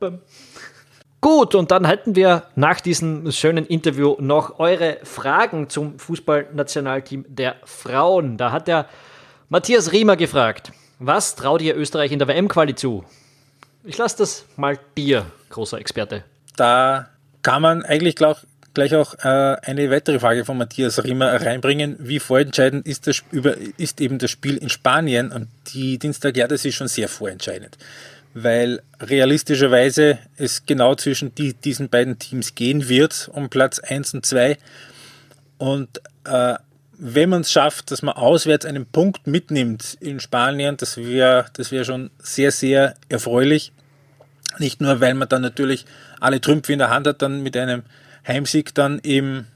Gut, 1.20 1.55
und 1.55 1.70
dann 1.70 1.87
hätten 1.87 2.14
wir 2.14 2.49
nach 2.57 2.81
diesem 2.81 3.31
schönen 3.31 3.64
Interview 3.64 4.16
noch 4.18 4.59
eure 4.59 4.99
Fragen 5.05 5.68
zum 5.68 5.99
Fußballnationalteam 5.99 7.25
der 7.29 7.57
Frauen. 7.64 8.37
Da 8.37 8.53
hat 8.53 8.68
der 8.68 8.87
Matthias 9.53 9.93
Riemer 9.93 10.17
gefragt, 10.17 10.73
was 10.99 11.37
traut 11.37 11.61
ihr 11.61 11.77
Österreich 11.77 12.11
in 12.11 12.19
der 12.19 12.27
WM-Quali 12.27 12.75
zu? 12.75 13.05
Ich 13.85 13.99
lasse 13.99 14.17
das 14.17 14.47
mal 14.57 14.79
dir, 14.97 15.27
großer 15.51 15.79
Experte. 15.79 16.25
Da 16.57 17.11
kann 17.43 17.61
man 17.61 17.83
eigentlich 17.83 18.17
gleich, 18.17 18.39
gleich 18.73 18.95
auch 18.95 19.13
äh, 19.23 19.59
eine 19.61 19.91
weitere 19.91 20.21
Frage 20.21 20.47
von 20.47 20.57
Matthias 20.57 21.05
Riemer 21.05 21.39
reinbringen. 21.39 21.97
Wie 21.99 22.19
vorentscheidend 22.19 22.87
ist, 22.87 23.07
das, 23.07 23.25
über, 23.31 23.55
ist 23.77 24.01
eben 24.01 24.19
das 24.19 24.31
Spiel 24.31 24.57
in 24.57 24.71
Spanien? 24.71 25.31
Und 25.31 25.49
die 25.75 25.99
Dienstag, 25.99 26.35
ja, 26.39 26.49
das 26.49 26.65
ist 26.65 26.77
schon 26.77 26.89
sehr 26.89 27.09
vorentscheidend 27.09 27.77
weil 28.35 28.81
realistischerweise 28.99 30.19
es 30.39 30.65
genau 30.65 30.95
zwischen 30.95 31.35
die, 31.35 31.53
diesen 31.53 31.91
beiden 31.91 32.19
Teams 32.19 32.55
gehen 32.55 32.89
wird, 32.89 33.29
um 33.35 33.51
Platz 33.51 33.79
1 33.79 34.15
und 34.15 34.25
2. 34.25 34.57
Und 35.59 36.01
äh, 36.25 36.55
wenn 36.99 37.30
man 37.30 37.40
es 37.40 37.51
schafft, 37.51 37.90
dass 37.90 38.03
man 38.03 38.14
auswärts 38.14 38.66
einen 38.66 38.86
Punkt 38.86 39.26
mitnimmt 39.26 39.97
in 40.01 40.20
Spanien, 40.20 40.76
das 40.76 40.97
wäre 40.97 41.47
das 41.55 41.72
wär 41.72 41.84
schon 41.84 42.11
sehr, 42.18 42.53
sehr 42.53 42.95
erfreulich. 43.09 43.72
Nicht 44.59 44.80
nur, 44.80 45.01
weil 45.01 45.14
man 45.14 45.28
dann 45.28 45.43
natürlich 45.43 45.86
alle 46.20 46.40
Trümpfe 46.40 46.72
in 46.72 46.78
der 46.78 46.90
Hand 46.90 47.07
hat, 47.07 47.22
dann 47.22 47.43
mit 47.43 47.57
einem 47.57 47.82
Heimsieg 48.26 48.74
dann 48.74 49.01
eben 49.03 49.47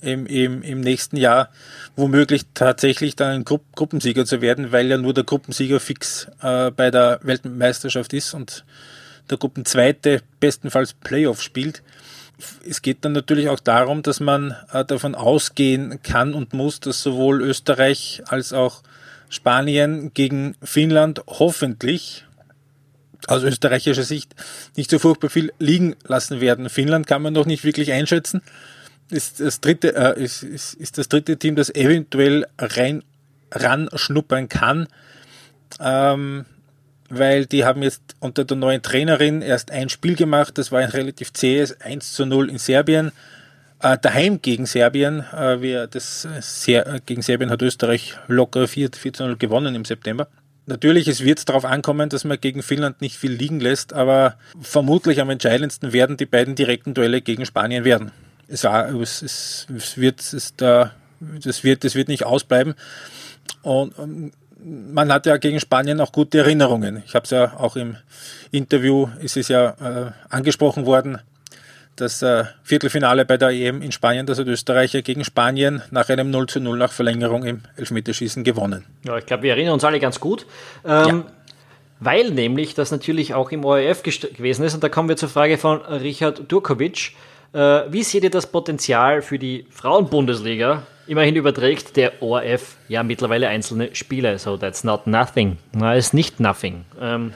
im, 0.00 0.26
im, 0.26 0.62
im 0.62 0.80
nächsten 0.80 1.16
Jahr 1.16 1.50
womöglich 1.96 2.46
tatsächlich 2.54 3.16
dann 3.16 3.30
ein 3.32 3.44
Gru 3.44 3.58
Gruppensieger 3.74 4.24
zu 4.24 4.40
werden, 4.40 4.72
weil 4.72 4.86
ja 4.86 4.96
nur 4.96 5.14
der 5.14 5.24
Gruppensieger 5.24 5.80
fix 5.80 6.28
äh, 6.42 6.70
bei 6.70 6.90
der 6.90 7.20
Weltmeisterschaft 7.22 8.12
ist 8.12 8.34
und 8.34 8.64
der 9.28 9.38
Gruppenzweite 9.38 10.22
bestenfalls 10.40 10.94
Playoff 10.94 11.42
spielt. 11.42 11.82
Es 12.68 12.82
geht 12.82 13.04
dann 13.04 13.12
natürlich 13.12 13.48
auch 13.48 13.60
darum, 13.60 14.02
dass 14.02 14.20
man 14.20 14.56
äh, 14.72 14.84
davon 14.84 15.14
ausgehen 15.14 16.02
kann 16.02 16.34
und 16.34 16.52
muss, 16.52 16.80
dass 16.80 17.02
sowohl 17.02 17.42
Österreich 17.42 18.22
als 18.26 18.52
auch 18.52 18.82
Spanien 19.28 20.12
gegen 20.14 20.56
Finnland 20.62 21.22
hoffentlich 21.26 22.24
aus 23.26 23.42
österreichischer 23.42 24.02
Sicht 24.02 24.34
nicht 24.76 24.90
so 24.90 24.98
furchtbar 24.98 25.30
viel 25.30 25.52
liegen 25.58 25.94
lassen 26.06 26.40
werden. 26.40 26.68
Finnland 26.68 27.06
kann 27.06 27.22
man 27.22 27.32
noch 27.32 27.46
nicht 27.46 27.64
wirklich 27.64 27.92
einschätzen 27.92 28.42
ist 29.10 29.40
das 29.40 29.60
dritte, 29.60 29.94
äh, 29.94 30.22
ist, 30.22 30.42
ist, 30.42 30.74
ist 30.74 30.98
das 30.98 31.08
dritte 31.08 31.36
Team, 31.36 31.56
das 31.56 31.74
eventuell 31.74 32.46
rein 32.58 33.02
ran 33.52 33.88
schnuppern 33.94 34.48
kann. 34.48 34.86
Ähm, 35.80 36.44
weil 37.10 37.46
die 37.46 37.64
haben 37.64 37.82
jetzt 37.82 38.16
unter 38.20 38.44
der 38.44 38.56
neuen 38.56 38.82
Trainerin 38.82 39.42
erst 39.42 39.70
ein 39.70 39.88
Spiel 39.88 40.16
gemacht, 40.16 40.56
das 40.58 40.72
war 40.72 40.80
ein 40.80 40.88
relativ 40.88 41.32
zähes 41.32 41.80
1 41.80 42.12
zu 42.12 42.26
0 42.26 42.48
in 42.50 42.58
Serbien. 42.58 43.12
Äh, 43.82 43.98
daheim 44.00 44.40
gegen 44.42 44.66
Serbien, 44.66 45.24
äh, 45.32 45.60
wir 45.60 45.86
das 45.86 46.26
sehr, 46.40 46.86
äh, 46.86 47.00
gegen 47.04 47.22
Serbien 47.22 47.50
hat 47.50 47.62
Österreich 47.62 48.14
locker 48.26 48.68
4, 48.68 48.90
4 48.94 49.12
zu 49.12 49.24
0 49.24 49.36
gewonnen 49.36 49.74
im 49.74 49.84
September. 49.84 50.28
Natürlich, 50.66 51.08
es 51.08 51.24
wird 51.24 51.48
darauf 51.48 51.64
ankommen, 51.64 52.08
dass 52.10 52.24
man 52.24 52.40
gegen 52.40 52.62
Finnland 52.62 53.00
nicht 53.00 53.16
viel 53.16 53.32
liegen 53.32 53.60
lässt, 53.60 53.92
aber 53.92 54.36
vermutlich 54.60 55.20
am 55.20 55.30
entscheidendsten 55.30 55.92
werden 55.92 56.16
die 56.16 56.26
beiden 56.26 56.54
direkten 56.54 56.94
Duelle 56.94 57.22
gegen 57.22 57.44
Spanien 57.44 57.84
werden 57.84 58.12
es, 58.50 58.64
war, 58.64 58.92
es, 59.00 59.22
es, 59.22 59.66
es 59.74 59.96
wird, 59.96 60.20
es 60.20 60.54
da, 60.56 60.92
das 61.20 61.64
wird, 61.64 61.84
das 61.84 61.94
wird 61.94 62.08
nicht 62.08 62.24
ausbleiben. 62.24 62.74
Und 63.62 63.98
ähm, 63.98 64.32
man 64.64 65.12
hat 65.12 65.26
ja 65.26 65.36
gegen 65.36 65.60
Spanien 65.60 66.00
auch 66.00 66.12
gute 66.12 66.38
Erinnerungen. 66.38 67.02
Ich 67.06 67.14
habe 67.14 67.24
es 67.24 67.30
ja 67.30 67.56
auch 67.58 67.76
im 67.76 67.96
Interview, 68.50 69.08
ist 69.20 69.36
es 69.36 69.48
ja 69.48 69.70
äh, 69.80 70.10
angesprochen 70.28 70.86
worden, 70.86 71.18
das 71.96 72.22
äh, 72.22 72.44
Viertelfinale 72.62 73.24
bei 73.24 73.36
der 73.36 73.50
EM 73.50 73.82
in 73.82 73.92
Spanien, 73.92 74.26
das 74.26 74.38
hat 74.38 74.46
Österreicher 74.46 75.02
gegen 75.02 75.24
Spanien 75.24 75.82
nach 75.90 76.08
einem 76.08 76.30
0 76.30 76.46
zu 76.46 76.60
0 76.60 76.78
nach 76.78 76.92
Verlängerung 76.92 77.44
im 77.44 77.62
Elfmeterschießen 77.76 78.42
gewonnen. 78.44 78.84
Ja, 79.04 79.18
ich 79.18 79.26
glaube, 79.26 79.42
wir 79.44 79.52
erinnern 79.52 79.74
uns 79.74 79.84
alle 79.84 80.00
ganz 80.00 80.20
gut. 80.20 80.46
Ähm, 80.84 81.06
ja. 81.06 81.24
Weil 82.00 82.30
nämlich 82.30 82.74
das 82.74 82.90
natürlich 82.90 83.34
auch 83.34 83.50
im 83.52 83.64
ORF 83.64 84.02
gewesen 84.02 84.64
ist. 84.64 84.74
Und 84.74 84.82
da 84.82 84.88
kommen 84.88 85.10
wir 85.10 85.18
zur 85.18 85.28
Frage 85.28 85.58
von 85.58 85.82
Richard 85.82 86.50
Durkovic. 86.50 87.12
Äh, 87.52 87.58
wie 87.92 88.02
seht 88.02 88.24
ihr 88.24 88.30
das 88.30 88.46
Potenzial 88.46 89.22
für 89.22 89.38
die 89.38 89.66
Frauenbundesliga? 89.70 90.86
Immerhin 91.06 91.34
überträgt 91.34 91.96
der 91.96 92.22
ORF 92.22 92.76
ja 92.88 93.02
mittlerweile 93.02 93.48
einzelne 93.48 93.94
Spiele, 93.96 94.38
so 94.38 94.56
that's 94.56 94.84
not 94.84 95.08
nothing. 95.08 95.58
Na, 95.72 95.94
ist 95.94 96.14
nicht 96.14 96.38
nothing. 96.38 96.84
Ähm, 97.00 97.32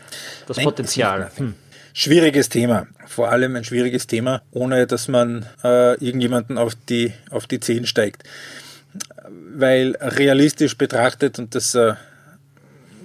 das 0.46 0.58
Nein, 0.58 0.64
Potenzial. 0.64 1.30
Hm. 1.34 1.54
Schwieriges 1.92 2.48
Thema, 2.48 2.86
vor 3.06 3.30
allem 3.30 3.56
ein 3.56 3.64
schwieriges 3.64 4.06
Thema, 4.06 4.42
ohne 4.52 4.86
dass 4.86 5.08
man 5.08 5.46
äh, 5.64 5.94
irgendjemanden 6.04 6.58
auf 6.58 6.74
die, 6.88 7.12
auf 7.30 7.46
die 7.46 7.58
Zehen 7.58 7.86
steigt. 7.86 8.22
Weil 9.56 9.96
realistisch 10.00 10.78
betrachtet, 10.78 11.40
und 11.40 11.56
das, 11.56 11.74
äh, 11.74 11.94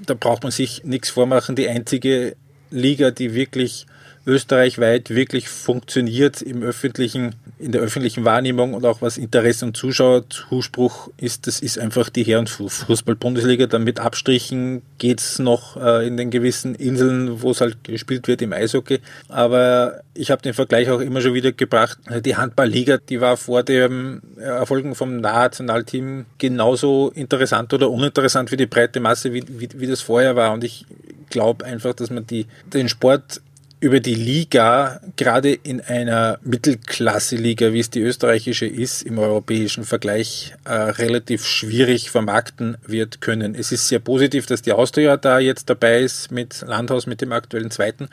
da 0.05 0.13
braucht 0.13 0.43
man 0.43 0.51
sich 0.51 0.83
nichts 0.83 1.09
vormachen, 1.09 1.55
die 1.55 1.67
einzige 1.67 2.35
Liga, 2.69 3.09
die 3.09 3.33
wirklich 3.33 3.87
österreichweit 4.29 5.09
wirklich 5.09 5.49
funktioniert 5.49 6.41
im 6.41 6.61
öffentlichen, 6.61 7.35
in 7.57 7.71
der 7.71 7.81
öffentlichen 7.81 8.23
Wahrnehmung 8.23 8.75
und 8.75 8.85
auch 8.85 9.01
was 9.01 9.17
Interesse 9.17 9.65
und 9.65 9.75
Zuschauerzuspruch 9.75 11.09
ist, 11.17 11.47
das 11.47 11.59
ist 11.59 11.79
einfach 11.79 12.09
die 12.09 12.23
Herren 12.23 12.45
Fußball-Bundesliga. 12.47 13.65
Dann 13.65 13.83
mit 13.83 13.99
Abstrichen 13.99 14.83
geht 14.99 15.19
es 15.19 15.39
noch 15.39 15.75
äh, 15.77 16.07
in 16.07 16.15
den 16.15 16.29
gewissen 16.29 16.75
Inseln, 16.75 17.41
wo 17.41 17.51
es 17.51 17.61
halt 17.61 17.83
gespielt 17.83 18.27
wird 18.27 18.41
im 18.43 18.53
Eishockey. 18.53 18.99
Aber 19.27 20.01
ich 20.13 20.29
habe 20.29 20.41
den 20.41 20.53
Vergleich 20.53 20.89
auch 20.89 20.99
immer 20.99 21.21
schon 21.21 21.33
wieder 21.33 21.51
gebracht. 21.51 21.97
Die 22.23 22.35
Handballliga, 22.35 22.97
die 22.97 23.19
war 23.21 23.35
vor 23.35 23.63
dem 23.63 24.21
Erfolgen 24.37 24.93
vom 24.93 25.17
Nationalteam 25.17 26.25
genauso 26.37 27.11
interessant 27.15 27.73
oder 27.73 27.89
uninteressant 27.89 28.51
für 28.51 28.57
die 28.57 28.67
breite 28.67 28.99
Masse, 28.99 29.33
wie, 29.33 29.43
wie, 29.47 29.69
wie 29.73 29.87
das 29.87 30.01
vorher 30.01 30.35
war. 30.35 30.53
Und 30.53 30.63
ich 30.63 30.85
glaube 31.29 31.65
einfach, 31.65 31.93
dass 31.93 32.09
man 32.09 32.27
die, 32.27 32.45
den 32.73 32.89
Sport 32.89 33.41
über 33.81 34.01
die 34.01 34.15
Liga, 34.15 34.99
gerade 35.15 35.53
in 35.53 35.79
einer 35.79 36.37
Mittelklasse-Liga, 36.43 37.71
wie 37.71 37.79
es 37.79 37.89
die 37.89 38.01
österreichische 38.01 38.65
ist, 38.65 39.03
im 39.03 39.19
europäischen 39.19 39.85
Vergleich 39.85 40.53
äh, 40.65 40.73
relativ 40.73 41.45
schwierig 41.45 42.09
vermarkten 42.09 42.77
wird 42.85 43.21
können. 43.21 43.55
Es 43.55 43.71
ist 43.71 43.87
sehr 43.87 43.99
positiv, 43.99 44.45
dass 44.47 44.61
die 44.61 44.73
Austria 44.73 45.15
da 45.15 45.39
jetzt 45.39 45.69
dabei 45.69 46.01
ist 46.01 46.29
mit 46.29 46.61
Landhaus, 46.67 47.07
mit 47.07 47.21
dem 47.21 47.31
aktuellen 47.31 47.71
Zweiten, 47.71 48.09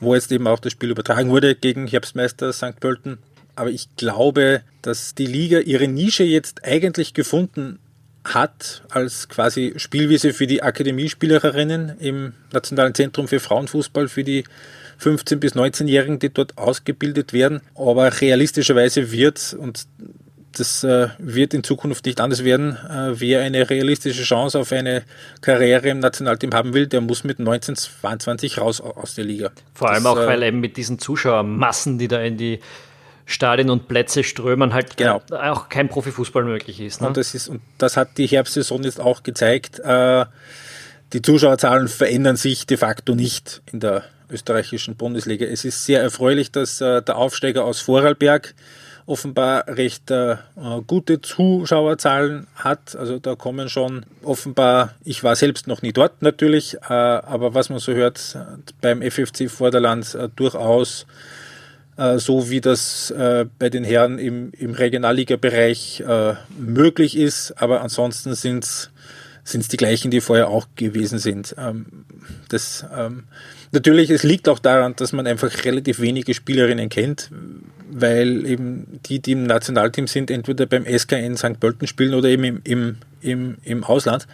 wo 0.00 0.14
jetzt 0.14 0.32
eben 0.32 0.46
auch 0.46 0.58
das 0.58 0.72
Spiel 0.72 0.90
übertragen 0.90 1.28
wurde 1.28 1.54
gegen 1.54 1.86
Herbstmeister 1.86 2.52
St. 2.54 2.80
Pölten. 2.80 3.18
Aber 3.54 3.68
ich 3.68 3.94
glaube, 3.96 4.62
dass 4.80 5.14
die 5.14 5.26
Liga 5.26 5.58
ihre 5.58 5.86
Nische 5.86 6.24
jetzt 6.24 6.64
eigentlich 6.64 7.12
gefunden 7.12 7.78
hat 8.24 8.82
als 8.90 9.28
quasi 9.28 9.74
Spielwiese 9.76 10.32
für 10.32 10.46
die 10.46 10.62
Akademiespielerinnen 10.62 11.98
im 11.98 12.34
Nationalen 12.52 12.94
Zentrum 12.94 13.28
für 13.28 13.40
Frauenfußball, 13.40 14.08
für 14.08 14.24
die 14.24 14.44
15- 15.00 15.36
bis 15.36 15.54
19-Jährigen, 15.54 16.18
die 16.18 16.32
dort 16.32 16.56
ausgebildet 16.58 17.32
werden. 17.32 17.60
Aber 17.74 18.20
realistischerweise 18.20 19.10
wird, 19.10 19.56
und 19.58 19.86
das 20.52 20.84
äh, 20.84 21.08
wird 21.18 21.54
in 21.54 21.64
Zukunft 21.64 22.06
nicht 22.06 22.20
anders 22.20 22.44
werden, 22.44 22.76
äh, 22.88 23.18
wer 23.18 23.40
eine 23.42 23.68
realistische 23.68 24.22
Chance 24.22 24.58
auf 24.58 24.70
eine 24.72 25.02
Karriere 25.40 25.88
im 25.88 25.98
Nationalteam 25.98 26.52
haben 26.52 26.74
will, 26.74 26.86
der 26.86 27.00
muss 27.00 27.24
mit 27.24 27.38
19, 27.38 27.76
22 27.76 28.58
raus 28.58 28.80
aus 28.80 29.14
der 29.14 29.24
Liga. 29.24 29.50
Vor 29.74 29.90
allem 29.90 30.04
das, 30.04 30.12
auch, 30.12 30.18
äh, 30.18 30.26
weil 30.26 30.42
eben 30.42 30.60
mit 30.60 30.76
diesen 30.76 30.98
Zuschauermassen, 30.98 31.98
die 31.98 32.08
da 32.08 32.20
in 32.20 32.36
die 32.36 32.60
Stadien 33.26 33.70
und 33.70 33.88
Plätze 33.88 34.24
strömen, 34.24 34.74
halt 34.74 34.96
genau. 34.96 35.22
auch 35.30 35.68
kein 35.68 35.88
Profifußball 35.88 36.44
möglich 36.44 36.80
ist. 36.80 37.00
Ne? 37.00 37.08
Und, 37.08 37.16
das 37.16 37.34
ist. 37.34 37.48
und 37.48 37.60
das 37.78 37.96
hat 37.96 38.18
die 38.18 38.26
Herbstsaison 38.26 38.82
jetzt 38.82 39.00
auch 39.00 39.22
gezeigt. 39.22 39.78
Äh, 39.80 40.26
die 41.12 41.22
Zuschauerzahlen 41.22 41.88
verändern 41.88 42.36
sich 42.36 42.66
de 42.66 42.76
facto 42.76 43.14
nicht 43.14 43.62
in 43.70 43.80
der 43.80 44.04
österreichischen 44.30 44.96
Bundesliga. 44.96 45.46
Es 45.46 45.64
ist 45.64 45.84
sehr 45.84 46.00
erfreulich, 46.00 46.50
dass 46.50 46.80
äh, 46.80 47.02
der 47.02 47.16
Aufsteiger 47.16 47.64
aus 47.64 47.80
Vorarlberg 47.80 48.54
offenbar 49.04 49.66
recht 49.66 50.10
äh, 50.10 50.36
gute 50.86 51.20
Zuschauerzahlen 51.20 52.46
hat. 52.54 52.96
Also 52.96 53.18
da 53.18 53.34
kommen 53.34 53.68
schon 53.68 54.06
offenbar, 54.22 54.94
ich 55.04 55.22
war 55.22 55.36
selbst 55.36 55.66
noch 55.66 55.82
nie 55.82 55.92
dort 55.92 56.22
natürlich, 56.22 56.76
äh, 56.88 56.92
aber 56.92 57.52
was 57.52 57.68
man 57.68 57.78
so 57.78 57.92
hört, 57.92 58.38
beim 58.80 59.02
FFC 59.02 59.50
Vorderland 59.50 60.14
äh, 60.14 60.28
durchaus 60.34 61.02
äh, 61.02 61.41
so 61.96 62.50
wie 62.50 62.60
das 62.60 63.10
äh, 63.10 63.46
bei 63.58 63.68
den 63.68 63.84
Herren 63.84 64.18
im, 64.18 64.52
im 64.52 64.72
Regionalliga-Bereich 64.72 66.00
äh, 66.00 66.34
möglich 66.58 67.16
ist. 67.16 67.52
Aber 67.60 67.82
ansonsten 67.82 68.34
sind 68.34 68.64
es 68.64 69.68
die 69.68 69.76
gleichen, 69.76 70.10
die 70.10 70.20
vorher 70.20 70.48
auch 70.48 70.68
gewesen 70.74 71.18
sind. 71.18 71.54
Ähm, 71.58 71.86
das, 72.48 72.86
ähm, 72.96 73.24
natürlich, 73.72 74.10
es 74.10 74.22
liegt 74.22 74.48
auch 74.48 74.58
daran, 74.58 74.96
dass 74.96 75.12
man 75.12 75.26
einfach 75.26 75.64
relativ 75.64 76.00
wenige 76.00 76.32
Spielerinnen 76.32 76.88
kennt, 76.88 77.30
weil 77.90 78.46
eben 78.46 79.00
die, 79.06 79.20
die 79.20 79.32
im 79.32 79.44
Nationalteam 79.44 80.06
sind, 80.06 80.30
entweder 80.30 80.64
beim 80.64 80.86
SKN 80.86 81.36
St. 81.36 81.60
Pölten 81.60 81.86
spielen 81.86 82.14
oder 82.14 82.28
eben 82.28 82.44
im, 82.44 82.60
im, 82.64 82.96
im, 83.20 83.56
im 83.64 83.84
Ausland. 83.84 84.26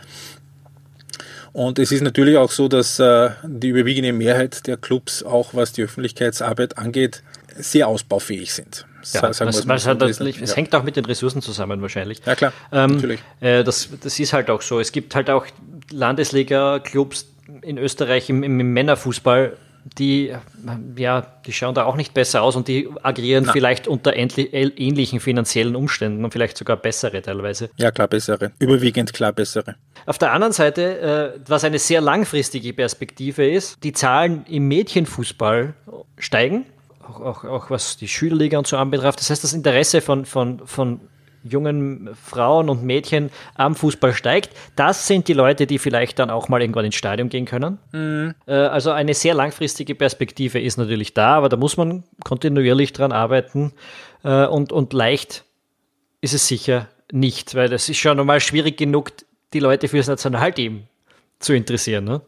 Und 1.52 1.80
es 1.80 1.90
ist 1.90 2.02
natürlich 2.02 2.36
auch 2.36 2.52
so, 2.52 2.68
dass 2.68 3.00
äh, 3.00 3.30
die 3.42 3.68
überwiegende 3.68 4.12
Mehrheit 4.12 4.66
der 4.68 4.76
Clubs, 4.76 5.24
auch 5.24 5.54
was 5.54 5.72
die 5.72 5.82
Öffentlichkeitsarbeit 5.82 6.78
angeht, 6.78 7.24
sehr 7.58 7.88
ausbaufähig 7.88 8.52
sind. 8.52 8.86
Ja, 9.12 9.22
was, 9.22 9.40
was 9.40 9.86
halt 9.86 10.02
es 10.02 10.18
ja. 10.18 10.56
hängt 10.56 10.74
auch 10.74 10.82
mit 10.82 10.96
den 10.96 11.04
Ressourcen 11.04 11.40
zusammen 11.40 11.80
wahrscheinlich. 11.80 12.20
Ja 12.26 12.34
klar, 12.34 12.52
ähm, 12.72 12.92
natürlich. 12.92 13.20
Äh, 13.40 13.64
das, 13.64 13.88
das 14.02 14.18
ist 14.18 14.32
halt 14.32 14.50
auch 14.50 14.60
so. 14.60 14.80
Es 14.80 14.92
gibt 14.92 15.14
halt 15.14 15.30
auch 15.30 15.46
Landesliga-Clubs 15.90 17.26
in 17.62 17.78
Österreich 17.78 18.28
im, 18.28 18.42
im 18.42 18.56
Männerfußball, 18.72 19.56
die, 19.96 20.34
ja, 20.96 21.20
die 21.46 21.52
schauen 21.52 21.74
da 21.74 21.84
auch 21.84 21.96
nicht 21.96 22.12
besser 22.12 22.42
aus 22.42 22.56
und 22.56 22.68
die 22.68 22.88
agieren 23.02 23.44
Na. 23.46 23.52
vielleicht 23.52 23.88
unter 23.88 24.14
ähnlichen 24.14 25.20
finanziellen 25.20 25.76
Umständen 25.76 26.24
und 26.24 26.32
vielleicht 26.32 26.58
sogar 26.58 26.76
bessere 26.76 27.22
teilweise. 27.22 27.70
Ja, 27.76 27.90
klar, 27.90 28.08
bessere. 28.08 28.52
Überwiegend 28.58 29.12
klar 29.14 29.32
bessere. 29.32 29.76
Auf 30.04 30.18
der 30.18 30.32
anderen 30.32 30.52
Seite, 30.52 31.34
äh, 31.36 31.40
was 31.46 31.64
eine 31.64 31.78
sehr 31.78 32.00
langfristige 32.02 32.72
Perspektive 32.74 33.48
ist, 33.48 33.82
die 33.82 33.92
Zahlen 33.92 34.44
im 34.48 34.68
Mädchenfußball 34.68 35.74
steigen 36.18 36.66
auch, 37.08 37.20
auch, 37.20 37.44
auch 37.44 37.70
was 37.70 37.96
die 37.96 38.08
Schülerliga 38.08 38.58
und 38.58 38.66
so 38.66 38.76
anbetrifft. 38.76 39.20
Das 39.20 39.30
heißt, 39.30 39.42
das 39.42 39.52
Interesse 39.52 40.00
von, 40.00 40.24
von, 40.24 40.66
von 40.66 41.00
jungen 41.42 42.10
Frauen 42.14 42.68
und 42.68 42.82
Mädchen 42.82 43.30
am 43.54 43.74
Fußball 43.74 44.12
steigt. 44.12 44.50
Das 44.76 45.06
sind 45.06 45.28
die 45.28 45.32
Leute, 45.32 45.66
die 45.66 45.78
vielleicht 45.78 46.18
dann 46.18 46.30
auch 46.30 46.48
mal 46.48 46.60
irgendwann 46.60 46.84
ins 46.84 46.96
Stadion 46.96 47.28
gehen 47.28 47.44
können. 47.44 47.78
Mhm. 47.92 48.34
Äh, 48.46 48.54
also 48.54 48.90
eine 48.90 49.14
sehr 49.14 49.34
langfristige 49.34 49.94
Perspektive 49.94 50.60
ist 50.60 50.76
natürlich 50.76 51.14
da, 51.14 51.36
aber 51.36 51.48
da 51.48 51.56
muss 51.56 51.76
man 51.76 52.04
kontinuierlich 52.24 52.92
dran 52.92 53.12
arbeiten 53.12 53.72
äh, 54.24 54.46
und, 54.46 54.72
und 54.72 54.92
leicht 54.92 55.44
ist 56.20 56.34
es 56.34 56.48
sicher 56.48 56.88
nicht, 57.12 57.54
weil 57.54 57.72
es 57.72 57.88
ist 57.88 57.98
schon 57.98 58.16
normal 58.16 58.40
schwierig 58.40 58.76
genug, 58.76 59.12
die 59.52 59.60
Leute 59.60 59.88
fürs 59.88 60.08
Nationalteam 60.08 60.84
zu 61.38 61.54
interessieren. 61.54 62.04
Ne? 62.04 62.20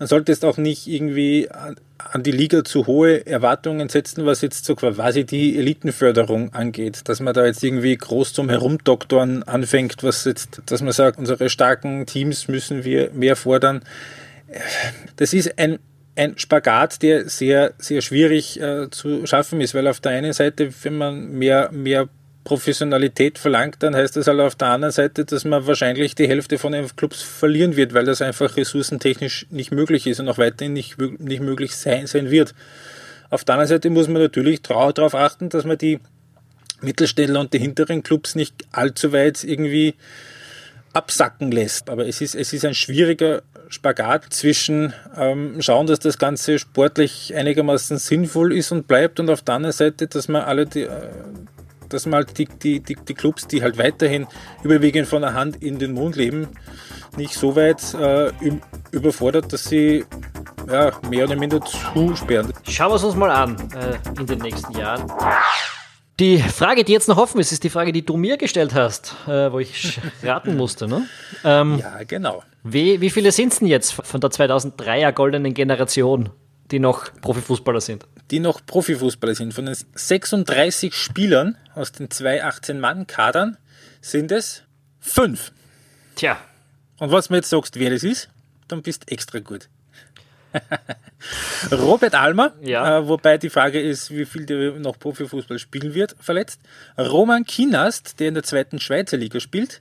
Man 0.00 0.08
sollte 0.08 0.32
es 0.32 0.42
auch 0.44 0.56
nicht 0.56 0.86
irgendwie 0.86 1.50
an 1.50 2.22
die 2.22 2.30
Liga 2.30 2.64
zu 2.64 2.86
hohe 2.86 3.26
Erwartungen 3.26 3.90
setzen, 3.90 4.24
was 4.24 4.40
jetzt 4.40 4.64
so 4.64 4.74
quasi 4.74 5.26
die 5.26 5.58
Elitenförderung 5.58 6.54
angeht. 6.54 7.02
Dass 7.04 7.20
man 7.20 7.34
da 7.34 7.44
jetzt 7.44 7.62
irgendwie 7.62 7.94
groß 7.98 8.32
zum 8.32 8.48
Herumdoktoren 8.48 9.42
anfängt, 9.42 10.02
was 10.02 10.24
jetzt, 10.24 10.62
dass 10.64 10.80
man 10.80 10.92
sagt, 10.92 11.18
unsere 11.18 11.50
starken 11.50 12.06
Teams 12.06 12.48
müssen 12.48 12.82
wir 12.82 13.10
mehr 13.10 13.36
fordern. 13.36 13.82
Das 15.16 15.34
ist 15.34 15.58
ein, 15.58 15.78
ein 16.16 16.38
Spagat, 16.38 17.02
der 17.02 17.28
sehr, 17.28 17.74
sehr 17.76 18.00
schwierig 18.00 18.58
äh, 18.58 18.88
zu 18.90 19.26
schaffen 19.26 19.60
ist, 19.60 19.74
weil 19.74 19.86
auf 19.86 20.00
der 20.00 20.12
einen 20.12 20.32
Seite, 20.32 20.72
wenn 20.82 20.96
man 20.96 21.30
mehr, 21.32 21.70
mehr 21.72 22.08
Professionalität 22.50 23.38
verlangt, 23.38 23.76
dann 23.78 23.94
heißt 23.94 24.16
das 24.16 24.26
halt 24.26 24.40
auf 24.40 24.56
der 24.56 24.70
anderen 24.70 24.90
Seite, 24.90 25.24
dass 25.24 25.44
man 25.44 25.68
wahrscheinlich 25.68 26.16
die 26.16 26.26
Hälfte 26.26 26.58
von 26.58 26.72
den 26.72 26.84
Clubs 26.96 27.22
verlieren 27.22 27.76
wird, 27.76 27.94
weil 27.94 28.04
das 28.04 28.22
einfach 28.22 28.56
ressourcentechnisch 28.56 29.46
nicht 29.50 29.70
möglich 29.70 30.08
ist 30.08 30.18
und 30.18 30.28
auch 30.28 30.38
weiterhin 30.38 30.72
nicht, 30.72 30.98
nicht 30.98 31.42
möglich 31.42 31.76
sein, 31.76 32.08
sein 32.08 32.32
wird. 32.32 32.56
Auf 33.30 33.44
der 33.44 33.54
anderen 33.54 33.68
Seite 33.68 33.88
muss 33.88 34.08
man 34.08 34.20
natürlich 34.20 34.62
darauf 34.62 35.14
achten, 35.14 35.48
dass 35.48 35.64
man 35.64 35.78
die 35.78 36.00
Mittelständler 36.80 37.38
und 37.38 37.52
die 37.52 37.60
hinteren 37.60 38.02
Clubs 38.02 38.34
nicht 38.34 38.66
allzu 38.72 39.12
weit 39.12 39.44
irgendwie 39.44 39.94
absacken 40.92 41.52
lässt. 41.52 41.88
Aber 41.88 42.08
es 42.08 42.20
ist, 42.20 42.34
es 42.34 42.52
ist 42.52 42.64
ein 42.64 42.74
schwieriger 42.74 43.42
Spagat 43.68 44.24
zwischen 44.30 44.92
ähm, 45.16 45.62
schauen, 45.62 45.86
dass 45.86 46.00
das 46.00 46.18
Ganze 46.18 46.58
sportlich 46.58 47.32
einigermaßen 47.32 47.96
sinnvoll 47.98 48.52
ist 48.52 48.72
und 48.72 48.88
bleibt 48.88 49.20
und 49.20 49.30
auf 49.30 49.42
der 49.42 49.54
anderen 49.54 49.72
Seite, 49.72 50.08
dass 50.08 50.26
man 50.26 50.42
alle 50.42 50.66
die, 50.66 50.82
äh, 50.82 51.10
dass 51.92 52.06
man 52.06 52.24
halt 52.24 52.38
die, 52.38 52.46
die, 52.46 52.80
die, 52.80 52.96
die 52.96 53.14
Clubs, 53.14 53.46
die 53.46 53.62
halt 53.62 53.78
weiterhin 53.78 54.26
überwiegend 54.62 55.06
von 55.06 55.22
der 55.22 55.34
Hand 55.34 55.62
in 55.62 55.78
den 55.78 55.92
Mund 55.92 56.16
leben, 56.16 56.48
nicht 57.16 57.34
so 57.34 57.56
weit 57.56 57.94
äh, 57.94 58.32
überfordert, 58.92 59.52
dass 59.52 59.64
sie 59.64 60.04
ja, 60.68 60.92
mehr 61.08 61.24
oder 61.24 61.36
minder 61.36 61.60
zusperren. 61.60 62.52
Schauen 62.68 62.90
wir 62.90 62.96
es 62.96 63.04
uns 63.04 63.16
mal 63.16 63.30
an 63.30 63.56
äh, 63.74 64.20
in 64.20 64.26
den 64.26 64.38
nächsten 64.38 64.76
Jahren. 64.76 65.10
Die 66.20 66.38
Frage, 66.38 66.84
die 66.84 66.92
jetzt 66.92 67.08
noch 67.08 67.16
offen 67.16 67.40
ist, 67.40 67.50
ist 67.50 67.64
die 67.64 67.70
Frage, 67.70 67.92
die 67.92 68.04
du 68.04 68.18
mir 68.18 68.36
gestellt 68.36 68.74
hast, 68.74 69.16
äh, 69.26 69.50
wo 69.50 69.58
ich 69.58 69.98
raten 70.22 70.56
musste. 70.56 70.86
Ne? 70.86 71.06
Ähm, 71.44 71.78
ja, 71.78 72.02
genau. 72.06 72.42
Wie, 72.62 73.00
wie 73.00 73.08
viele 73.08 73.32
sind 73.32 73.52
es 73.52 73.60
denn 73.60 73.68
jetzt 73.68 73.92
von 73.92 74.20
der 74.20 74.30
2003er 74.30 75.12
goldenen 75.12 75.54
Generation? 75.54 76.28
Die 76.70 76.78
noch 76.78 77.12
Profifußballer 77.20 77.80
sind. 77.80 78.06
Die 78.30 78.40
noch 78.40 78.64
Profifußballer 78.64 79.34
sind. 79.34 79.54
Von 79.54 79.66
den 79.66 79.76
36 79.94 80.94
Spielern 80.94 81.56
aus 81.74 81.92
den 81.92 82.10
zwei 82.10 82.44
18-Mann-Kadern 82.44 83.56
sind 84.00 84.32
es 84.32 84.62
fünf. 85.00 85.52
Tja. 86.14 86.38
Und 86.98 87.10
was 87.10 87.28
du 87.28 87.32
mir 87.32 87.38
jetzt 87.38 87.50
sagst, 87.50 87.78
wer 87.78 87.90
das 87.90 88.04
ist, 88.04 88.28
dann 88.68 88.82
bist 88.82 89.10
extra 89.10 89.40
gut. 89.40 89.68
Robert 91.72 92.14
Almer, 92.14 92.54
ja. 92.60 92.98
äh, 92.98 93.08
wobei 93.08 93.38
die 93.38 93.50
Frage 93.50 93.80
ist, 93.80 94.10
wie 94.10 94.24
viel 94.24 94.46
der 94.46 94.72
noch 94.72 94.98
Profifußball 94.98 95.58
spielen 95.58 95.94
wird, 95.94 96.16
verletzt. 96.18 96.60
Roman 96.98 97.44
Kinast, 97.44 98.18
der 98.20 98.28
in 98.28 98.34
der 98.34 98.42
zweiten 98.42 98.80
Schweizer 98.80 99.16
Liga 99.16 99.40
spielt. 99.40 99.80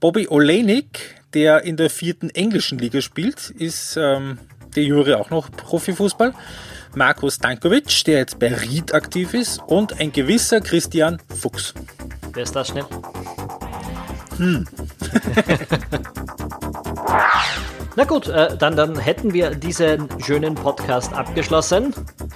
Bobby 0.00 0.28
Olenik, 0.28 1.22
der 1.34 1.62
in 1.64 1.76
der 1.76 1.90
vierten 1.90 2.30
englischen 2.30 2.78
Liga 2.78 3.00
spielt, 3.00 3.50
ist 3.50 3.96
ähm, 3.96 4.38
der 4.74 4.84
Juri 4.84 5.14
auch 5.14 5.30
noch 5.30 5.50
Profifußball. 5.50 6.34
Markus 6.94 7.38
Dankovic, 7.38 8.04
der 8.04 8.18
jetzt 8.18 8.38
bei 8.38 8.54
Ried 8.54 8.94
aktiv 8.94 9.34
ist. 9.34 9.60
Und 9.66 10.00
ein 10.00 10.12
gewisser 10.12 10.60
Christian 10.60 11.20
Fuchs. 11.40 11.74
Wer 12.32 12.42
ist 12.42 12.56
das 12.56 12.68
schnell? 12.68 12.86
Hm. 14.38 14.66
Na 17.98 18.04
gut, 18.04 18.28
äh, 18.28 18.56
dann, 18.56 18.76
dann 18.76 18.96
hätten 18.96 19.34
wir 19.34 19.50
diesen 19.56 20.08
schönen 20.20 20.54
Podcast 20.54 21.12
abgeschlossen. 21.12 21.92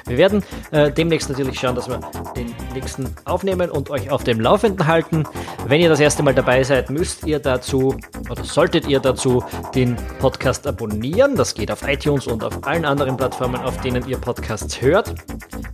Wir 0.06 0.18
werden 0.18 0.42
äh, 0.72 0.90
demnächst 0.90 1.28
natürlich 1.28 1.60
schauen, 1.60 1.76
dass 1.76 1.88
wir 1.88 2.00
den 2.34 2.52
nächsten 2.74 3.14
aufnehmen 3.26 3.70
und 3.70 3.88
euch 3.88 4.10
auf 4.10 4.24
dem 4.24 4.40
Laufenden 4.40 4.88
halten. 4.88 5.22
Wenn 5.68 5.80
ihr 5.80 5.88
das 5.88 6.00
erste 6.00 6.24
Mal 6.24 6.34
dabei 6.34 6.64
seid, 6.64 6.90
müsst 6.90 7.24
ihr 7.28 7.38
dazu 7.38 7.96
oder 8.28 8.42
solltet 8.42 8.88
ihr 8.88 8.98
dazu 8.98 9.44
den 9.72 9.94
Podcast 10.18 10.66
abonnieren. 10.66 11.36
Das 11.36 11.54
geht 11.54 11.70
auf 11.70 11.86
iTunes 11.86 12.26
und 12.26 12.42
auf 12.42 12.66
allen 12.66 12.84
anderen 12.84 13.16
Plattformen, 13.16 13.60
auf 13.60 13.80
denen 13.82 14.04
ihr 14.08 14.18
Podcasts 14.18 14.82
hört. 14.82 15.14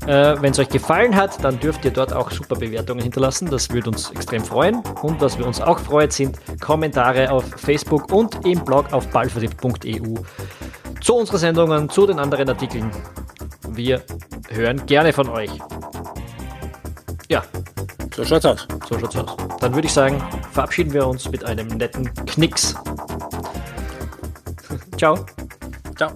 Äh, 0.07 0.36
Wenn 0.41 0.53
es 0.53 0.59
euch 0.59 0.68
gefallen 0.68 1.16
hat, 1.16 1.43
dann 1.45 1.61
dürft 1.61 1.84
ihr 1.84 1.91
dort 1.91 2.12
auch 2.12 2.30
super 2.30 2.57
Bewertungen 2.57 3.03
hinterlassen. 3.03 3.49
Das 3.51 3.70
würde 3.70 3.91
uns 3.91 4.11
extrem 4.11 4.45
freuen. 4.45 4.82
Und 5.03 5.20
was 5.20 5.39
wir 5.39 5.47
uns 5.47 5.61
auch 5.61 5.78
freuen, 5.78 6.11
sind 6.11 6.39
Kommentare 6.61 7.30
auf 7.30 7.45
Facebook 7.57 8.12
und 8.12 8.47
im 8.47 8.64
Blog 8.64 8.93
auf 8.93 9.11
ballverliebt.eu 9.79 10.22
zu 11.01 11.14
unseren 11.14 11.39
Sendungen, 11.39 11.89
zu 11.89 12.07
den 12.07 12.18
anderen 12.18 12.49
Artikeln. 12.49 12.91
Wir 13.68 14.03
hören 14.49 14.85
gerne 14.87 15.12
von 15.12 15.29
euch. 15.29 15.51
Ja. 17.29 17.43
So 18.14 18.24
schaut's 18.24 18.47
aus. 18.47 18.66
So 18.89 18.99
schaut's 18.99 19.16
aus. 19.16 19.37
Dann 19.61 19.74
würde 19.74 19.87
ich 19.87 19.93
sagen, 19.93 20.22
verabschieden 20.53 20.93
wir 20.93 21.07
uns 21.07 21.31
mit 21.31 21.45
einem 21.45 21.68
netten 21.68 22.12
Knicks. 22.26 22.74
Ciao. 24.97 25.24
Ciao. 25.97 26.11